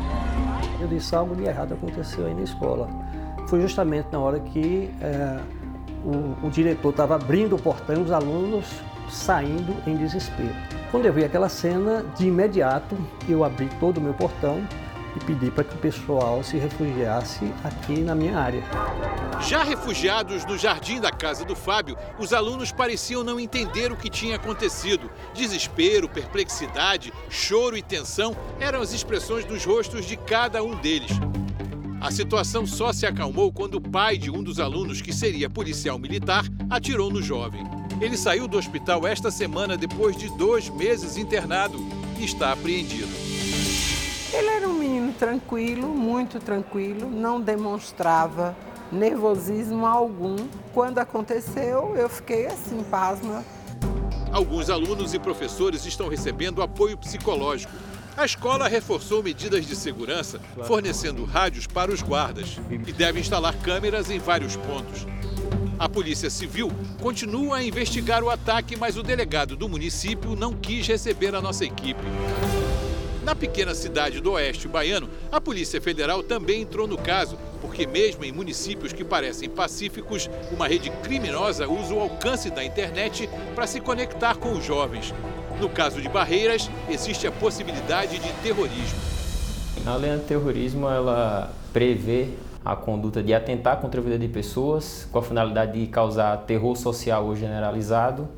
Eu 0.80 0.88
disse 0.88 1.14
algo 1.14 1.36
de 1.36 1.44
errado 1.44 1.74
aconteceu 1.74 2.26
aí 2.26 2.34
na 2.34 2.42
escola. 2.42 2.88
Foi 3.52 3.60
justamente 3.60 4.06
na 4.10 4.18
hora 4.18 4.40
que 4.40 4.88
é, 4.98 5.38
o, 6.06 6.46
o 6.46 6.50
diretor 6.50 6.88
estava 6.88 7.16
abrindo 7.16 7.54
o 7.54 7.58
portão 7.60 8.02
os 8.02 8.10
alunos 8.10 8.64
saindo 9.10 9.76
em 9.86 9.94
desespero. 9.94 10.54
Quando 10.90 11.04
eu 11.04 11.12
vi 11.12 11.22
aquela 11.22 11.50
cena, 11.50 12.02
de 12.16 12.28
imediato 12.28 12.96
eu 13.28 13.44
abri 13.44 13.68
todo 13.78 13.98
o 13.98 14.00
meu 14.00 14.14
portão 14.14 14.66
e 15.14 15.22
pedi 15.26 15.50
para 15.50 15.64
que 15.64 15.74
o 15.74 15.78
pessoal 15.78 16.42
se 16.42 16.56
refugiasse 16.56 17.52
aqui 17.62 18.00
na 18.00 18.14
minha 18.14 18.38
área. 18.38 18.62
Já 19.42 19.62
refugiados 19.62 20.46
no 20.46 20.56
jardim 20.56 20.98
da 20.98 21.10
casa 21.10 21.44
do 21.44 21.54
Fábio, 21.54 21.94
os 22.18 22.32
alunos 22.32 22.72
pareciam 22.72 23.22
não 23.22 23.38
entender 23.38 23.92
o 23.92 23.96
que 23.96 24.08
tinha 24.08 24.36
acontecido. 24.36 25.10
Desespero, 25.34 26.08
perplexidade, 26.08 27.12
choro 27.28 27.76
e 27.76 27.82
tensão 27.82 28.34
eram 28.58 28.80
as 28.80 28.94
expressões 28.94 29.44
dos 29.44 29.62
rostos 29.62 30.06
de 30.06 30.16
cada 30.16 30.64
um 30.64 30.74
deles. 30.76 31.12
A 32.02 32.10
situação 32.10 32.66
só 32.66 32.92
se 32.92 33.06
acalmou 33.06 33.52
quando 33.52 33.76
o 33.76 33.80
pai 33.80 34.18
de 34.18 34.28
um 34.28 34.42
dos 34.42 34.58
alunos, 34.58 35.00
que 35.00 35.12
seria 35.12 35.48
policial 35.48 36.00
militar, 36.00 36.44
atirou 36.68 37.12
no 37.12 37.22
jovem. 37.22 37.62
Ele 38.00 38.16
saiu 38.16 38.48
do 38.48 38.58
hospital 38.58 39.06
esta 39.06 39.30
semana 39.30 39.76
depois 39.76 40.16
de 40.16 40.28
dois 40.36 40.68
meses 40.68 41.16
internado 41.16 41.78
e 42.18 42.24
está 42.24 42.50
apreendido. 42.50 43.06
Ele 44.32 44.48
era 44.48 44.68
um 44.68 44.74
menino 44.74 45.12
tranquilo, 45.12 45.86
muito 45.94 46.40
tranquilo, 46.40 47.08
não 47.08 47.40
demonstrava 47.40 48.56
nervosismo 48.90 49.86
algum. 49.86 50.48
Quando 50.74 50.98
aconteceu, 50.98 51.94
eu 51.94 52.08
fiquei 52.08 52.46
assim, 52.46 52.82
pasma. 52.90 53.44
Alguns 54.32 54.70
alunos 54.70 55.14
e 55.14 55.20
professores 55.20 55.86
estão 55.86 56.08
recebendo 56.08 56.62
apoio 56.62 56.98
psicológico. 56.98 57.72
A 58.14 58.26
escola 58.26 58.68
reforçou 58.68 59.22
medidas 59.22 59.66
de 59.66 59.74
segurança, 59.74 60.38
fornecendo 60.66 61.24
rádios 61.24 61.66
para 61.66 61.90
os 61.90 62.02
guardas 62.02 62.58
e 62.70 62.92
deve 62.92 63.18
instalar 63.18 63.56
câmeras 63.58 64.10
em 64.10 64.18
vários 64.18 64.54
pontos. 64.54 65.06
A 65.78 65.88
Polícia 65.88 66.28
Civil 66.28 66.70
continua 67.00 67.56
a 67.56 67.64
investigar 67.64 68.22
o 68.22 68.28
ataque, 68.28 68.76
mas 68.76 68.98
o 68.98 69.02
delegado 69.02 69.56
do 69.56 69.68
município 69.68 70.36
não 70.36 70.52
quis 70.52 70.86
receber 70.86 71.34
a 71.34 71.40
nossa 71.40 71.64
equipe. 71.64 72.02
Na 73.24 73.34
pequena 73.34 73.74
cidade 73.74 74.20
do 74.20 74.32
oeste 74.32 74.68
baiano, 74.68 75.08
a 75.30 75.40
Polícia 75.40 75.80
Federal 75.80 76.22
também 76.22 76.62
entrou 76.62 76.86
no 76.86 76.98
caso, 76.98 77.38
porque, 77.60 77.86
mesmo 77.86 78.24
em 78.24 78.32
municípios 78.32 78.92
que 78.92 79.04
parecem 79.04 79.48
pacíficos, 79.48 80.28
uma 80.50 80.68
rede 80.68 80.90
criminosa 81.02 81.66
usa 81.66 81.94
o 81.94 82.00
alcance 82.00 82.50
da 82.50 82.62
internet 82.62 83.28
para 83.54 83.66
se 83.66 83.80
conectar 83.80 84.36
com 84.36 84.52
os 84.52 84.64
jovens. 84.64 85.14
No 85.62 85.68
caso 85.68 86.02
de 86.02 86.08
Barreiras, 86.08 86.68
existe 86.88 87.24
a 87.24 87.30
possibilidade 87.30 88.18
de 88.18 88.32
terrorismo. 88.42 88.98
A 89.86 89.94
lei 89.94 90.10
antiterrorismo 90.10 90.88
ela 90.88 91.52
prevê 91.72 92.30
a 92.64 92.74
conduta 92.74 93.22
de 93.22 93.32
atentar 93.32 93.80
contra 93.80 94.00
a 94.00 94.02
vida 94.02 94.18
de 94.18 94.26
pessoas 94.26 95.06
com 95.12 95.20
a 95.20 95.22
finalidade 95.22 95.80
de 95.80 95.86
causar 95.86 96.36
terror 96.38 96.74
social 96.74 97.26
ou 97.26 97.36
generalizado, 97.36 98.28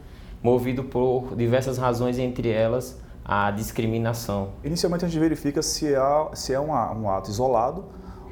movido 0.43 0.85
por 0.85 1.35
diversas 1.35 1.79
razões, 1.79 2.19
entre 2.19 2.51
elas 2.51 3.01
a 3.25 3.51
discriminação. 3.51 4.51
Inicialmente 4.63 5.07
a 5.07 5.09
gente 5.09 5.19
verifica 5.19 5.63
se 5.63 5.95
é, 5.95 5.99
se 6.35 6.53
é 6.53 6.61
um, 6.61 6.73
um 6.73 7.09
ato 7.09 7.31
isolado 7.31 7.87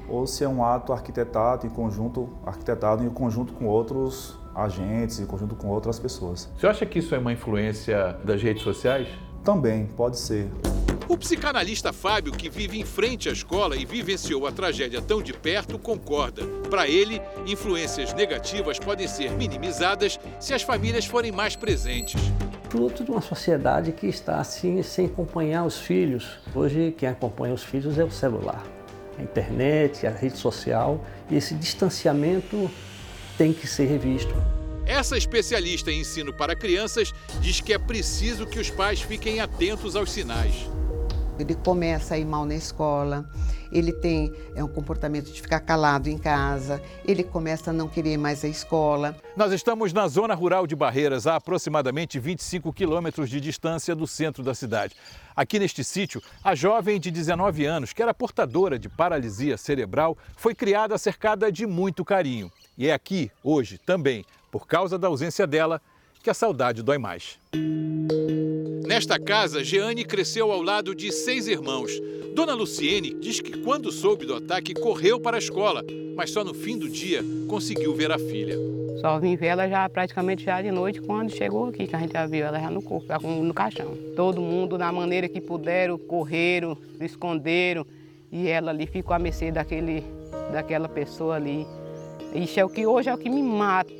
ou 0.06 0.26
se 0.26 0.44
é 0.44 0.48
um 0.48 0.62
ato 0.62 0.92
arquitetado 0.92 1.66
em 1.66 1.70
conjunto, 1.70 2.28
arquitetado 2.44 3.02
em 3.02 3.08
conjunto 3.08 3.54
com 3.54 3.64
outros 3.64 4.38
agentes, 4.54 5.20
em 5.20 5.26
conjunto 5.26 5.54
com 5.54 5.68
outras 5.68 5.98
pessoas. 5.98 6.50
Você 6.56 6.66
acha 6.66 6.86
que 6.86 6.98
isso 6.98 7.14
é 7.14 7.18
uma 7.18 7.32
influência 7.32 8.16
das 8.24 8.42
redes 8.42 8.62
sociais? 8.62 9.08
Também, 9.44 9.86
pode 9.86 10.18
ser. 10.18 10.48
O 11.08 11.16
psicanalista 11.16 11.92
Fábio, 11.92 12.32
que 12.32 12.48
vive 12.48 12.78
em 12.78 12.84
frente 12.84 13.28
à 13.28 13.32
escola 13.32 13.76
e 13.76 13.84
vivenciou 13.84 14.46
a 14.46 14.52
tragédia 14.52 15.02
tão 15.02 15.20
de 15.20 15.32
perto, 15.32 15.78
concorda. 15.78 16.46
Para 16.70 16.88
ele, 16.88 17.20
influências 17.46 18.14
negativas 18.14 18.78
podem 18.78 19.08
ser 19.08 19.32
minimizadas 19.32 20.18
se 20.38 20.54
as 20.54 20.62
famílias 20.62 21.04
forem 21.04 21.32
mais 21.32 21.56
presentes 21.56 22.20
fruto 22.72 23.04
de 23.04 23.10
uma 23.10 23.20
sociedade 23.20 23.92
que 23.92 24.06
está 24.06 24.40
assim 24.40 24.82
sem 24.82 25.04
acompanhar 25.04 25.62
os 25.66 25.78
filhos. 25.78 26.38
Hoje 26.54 26.94
quem 26.96 27.06
acompanha 27.06 27.52
os 27.52 27.62
filhos 27.62 27.98
é 27.98 28.04
o 28.04 28.10
celular, 28.10 28.64
a 29.18 29.22
internet, 29.22 30.06
a 30.06 30.10
rede 30.10 30.38
social 30.38 31.04
e 31.30 31.36
esse 31.36 31.54
distanciamento 31.54 32.70
tem 33.36 33.52
que 33.52 33.66
ser 33.66 33.86
revisto. 33.86 34.34
Essa 34.86 35.16
especialista 35.16 35.90
em 35.90 36.00
ensino 36.00 36.32
para 36.32 36.56
crianças 36.56 37.12
diz 37.40 37.60
que 37.60 37.72
é 37.72 37.78
preciso 37.78 38.46
que 38.46 38.58
os 38.58 38.70
pais 38.70 39.00
fiquem 39.00 39.40
atentos 39.40 39.94
aos 39.94 40.10
sinais. 40.10 40.68
Ele 41.38 41.54
começa 41.54 42.14
a 42.14 42.18
ir 42.18 42.26
mal 42.26 42.44
na 42.44 42.54
escola, 42.54 43.28
ele 43.72 43.92
tem 43.92 44.32
é, 44.54 44.62
um 44.62 44.68
comportamento 44.68 45.32
de 45.32 45.40
ficar 45.40 45.60
calado 45.60 46.08
em 46.08 46.18
casa, 46.18 46.80
ele 47.06 47.24
começa 47.24 47.70
a 47.70 47.72
não 47.72 47.88
querer 47.88 48.18
mais 48.18 48.44
a 48.44 48.48
escola. 48.48 49.16
Nós 49.36 49.50
estamos 49.52 49.92
na 49.92 50.06
zona 50.08 50.34
rural 50.34 50.66
de 50.66 50.76
Barreiras, 50.76 51.26
a 51.26 51.36
aproximadamente 51.36 52.18
25 52.18 52.72
quilômetros 52.72 53.30
de 53.30 53.40
distância 53.40 53.94
do 53.94 54.06
centro 54.06 54.42
da 54.42 54.54
cidade. 54.54 54.94
Aqui 55.34 55.58
neste 55.58 55.82
sítio, 55.82 56.22
a 56.44 56.54
jovem 56.54 57.00
de 57.00 57.10
19 57.10 57.64
anos, 57.64 57.92
que 57.92 58.02
era 58.02 58.12
portadora 58.12 58.78
de 58.78 58.88
paralisia 58.88 59.56
cerebral, 59.56 60.18
foi 60.36 60.54
criada 60.54 60.98
cercada 60.98 61.50
de 61.50 61.66
muito 61.66 62.04
carinho. 62.04 62.52
E 62.76 62.88
é 62.88 62.92
aqui, 62.92 63.30
hoje, 63.44 63.78
também, 63.78 64.24
por 64.50 64.66
causa 64.66 64.98
da 64.98 65.08
ausência 65.08 65.46
dela, 65.46 65.80
que 66.22 66.30
a 66.30 66.34
saudade 66.34 66.82
dói 66.82 66.98
mais. 66.98 67.38
Nesta 68.86 69.18
casa, 69.18 69.62
Jeane 69.62 70.04
cresceu 70.04 70.50
ao 70.50 70.62
lado 70.62 70.94
de 70.94 71.10
seis 71.12 71.46
irmãos. 71.46 71.92
Dona 72.34 72.54
Luciene 72.54 73.14
diz 73.14 73.40
que 73.40 73.58
quando 73.58 73.92
soube 73.92 74.24
do 74.24 74.34
ataque, 74.34 74.74
correu 74.74 75.20
para 75.20 75.36
a 75.36 75.38
escola, 75.38 75.84
mas 76.16 76.30
só 76.30 76.42
no 76.42 76.54
fim 76.54 76.78
do 76.78 76.88
dia 76.88 77.22
conseguiu 77.48 77.94
ver 77.94 78.10
a 78.10 78.18
filha. 78.18 78.56
Só 79.00 79.18
vim 79.18 79.36
ver 79.36 79.46
ela 79.46 79.68
já 79.68 79.88
praticamente 79.88 80.44
já 80.44 80.62
de 80.62 80.70
noite 80.70 81.00
quando 81.00 81.30
chegou 81.30 81.68
aqui, 81.68 81.86
que 81.86 81.96
a 81.96 81.98
gente 81.98 82.12
já 82.12 82.24
viu 82.24 82.46
ela 82.46 82.58
já 82.58 82.70
no 82.70 82.80
corpo, 82.80 83.06
já 83.06 83.18
no 83.18 83.52
caixão. 83.52 83.96
Todo 84.14 84.40
mundo, 84.40 84.78
da 84.78 84.92
maneira 84.92 85.28
que 85.28 85.40
puderam, 85.40 85.98
correram, 85.98 86.76
se 86.96 87.04
esconderam 87.04 87.84
e 88.30 88.48
ela 88.48 88.70
ali 88.70 88.86
ficou 88.86 89.14
à 89.14 89.18
mercê 89.18 89.50
daquele, 89.50 90.04
daquela 90.52 90.88
pessoa 90.88 91.36
ali. 91.36 91.66
Isso 92.34 92.58
é 92.58 92.64
o 92.64 92.68
que 92.68 92.86
hoje 92.86 93.10
é 93.10 93.14
o 93.14 93.18
que 93.18 93.28
me 93.28 93.42
mata. 93.42 93.92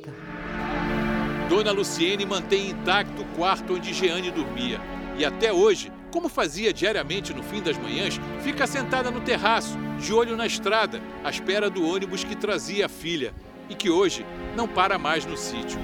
Dona 1.47 1.71
Luciene 1.71 2.25
mantém 2.25 2.71
intacto 2.71 3.21
o 3.21 3.25
quarto 3.35 3.75
onde 3.75 3.93
Jeane 3.93 4.31
dormia. 4.31 4.81
E 5.17 5.23
até 5.23 5.53
hoje, 5.53 5.91
como 6.11 6.27
fazia 6.27 6.73
diariamente 6.73 7.31
no 7.31 7.43
fim 7.43 7.61
das 7.61 7.77
manhãs, 7.77 8.19
fica 8.41 8.65
sentada 8.65 9.11
no 9.11 9.21
terraço, 9.21 9.77
de 9.99 10.11
olho 10.11 10.35
na 10.35 10.47
estrada, 10.47 10.99
à 11.23 11.29
espera 11.29 11.69
do 11.69 11.87
ônibus 11.87 12.23
que 12.23 12.35
trazia 12.35 12.87
a 12.87 12.89
filha 12.89 13.33
e 13.69 13.75
que 13.75 13.89
hoje 13.89 14.25
não 14.55 14.67
para 14.67 14.97
mais 14.97 15.25
no 15.25 15.37
sítio. 15.37 15.79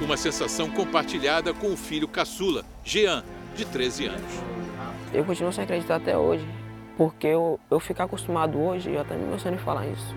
Uma 0.00 0.16
sensação 0.16 0.70
compartilhada 0.70 1.52
com 1.52 1.72
o 1.72 1.76
filho 1.76 2.06
caçula, 2.06 2.64
Jean, 2.84 3.24
de 3.56 3.64
13 3.64 4.06
anos. 4.06 4.32
Eu 5.12 5.24
continuo 5.24 5.52
sem 5.52 5.64
acreditar 5.64 5.96
até 5.96 6.16
hoje, 6.16 6.46
porque 6.96 7.26
eu, 7.26 7.58
eu 7.70 7.80
fico 7.80 8.02
acostumado 8.02 8.60
hoje, 8.60 8.92
eu 8.92 9.00
até 9.00 9.16
me 9.16 9.24
emociono 9.24 9.56
em 9.56 9.60
falar 9.60 9.86
isso. 9.88 10.14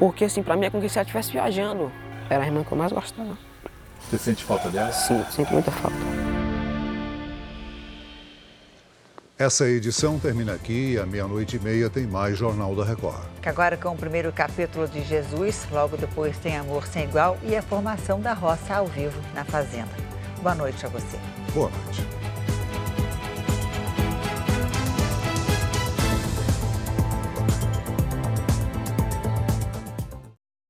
Porque 0.00 0.24
assim, 0.24 0.42
pra 0.42 0.56
mim 0.56 0.64
é 0.64 0.70
como 0.70 0.88
se 0.88 0.98
ela 0.98 1.02
estivesse 1.02 1.30
viajando. 1.30 1.92
Era 2.30 2.42
a 2.42 2.46
irmã 2.46 2.64
que 2.64 2.72
eu 2.72 2.78
mais 2.78 2.90
gostava. 2.90 3.36
Você 4.00 4.16
sente 4.16 4.42
falta 4.42 4.70
dela? 4.70 4.90
Sim, 4.90 5.22
sinto 5.30 5.52
muita 5.52 5.70
falta. 5.70 5.96
Essa 9.38 9.68
edição 9.68 10.18
termina 10.18 10.54
aqui 10.54 10.92
e 10.92 10.98
à 10.98 11.04
meia-noite 11.04 11.56
e 11.56 11.60
meia 11.60 11.90
tem 11.90 12.06
mais 12.06 12.36
Jornal 12.36 12.74
da 12.74 12.84
Record. 12.84 13.22
Agora 13.44 13.76
com 13.76 13.90
o 13.90 13.96
primeiro 13.96 14.32
capítulo 14.32 14.88
de 14.88 15.02
Jesus, 15.02 15.66
logo 15.70 15.96
depois 15.98 16.36
tem 16.38 16.56
Amor 16.56 16.86
Sem 16.86 17.04
Igual 17.04 17.38
e 17.42 17.54
a 17.54 17.62
formação 17.62 18.20
da 18.20 18.32
roça 18.32 18.74
ao 18.74 18.86
vivo 18.86 19.18
na 19.34 19.44
Fazenda. 19.44 19.92
Boa 20.42 20.54
noite 20.54 20.84
a 20.84 20.88
você. 20.88 21.18
Boa 21.54 21.70
noite. 21.70 22.19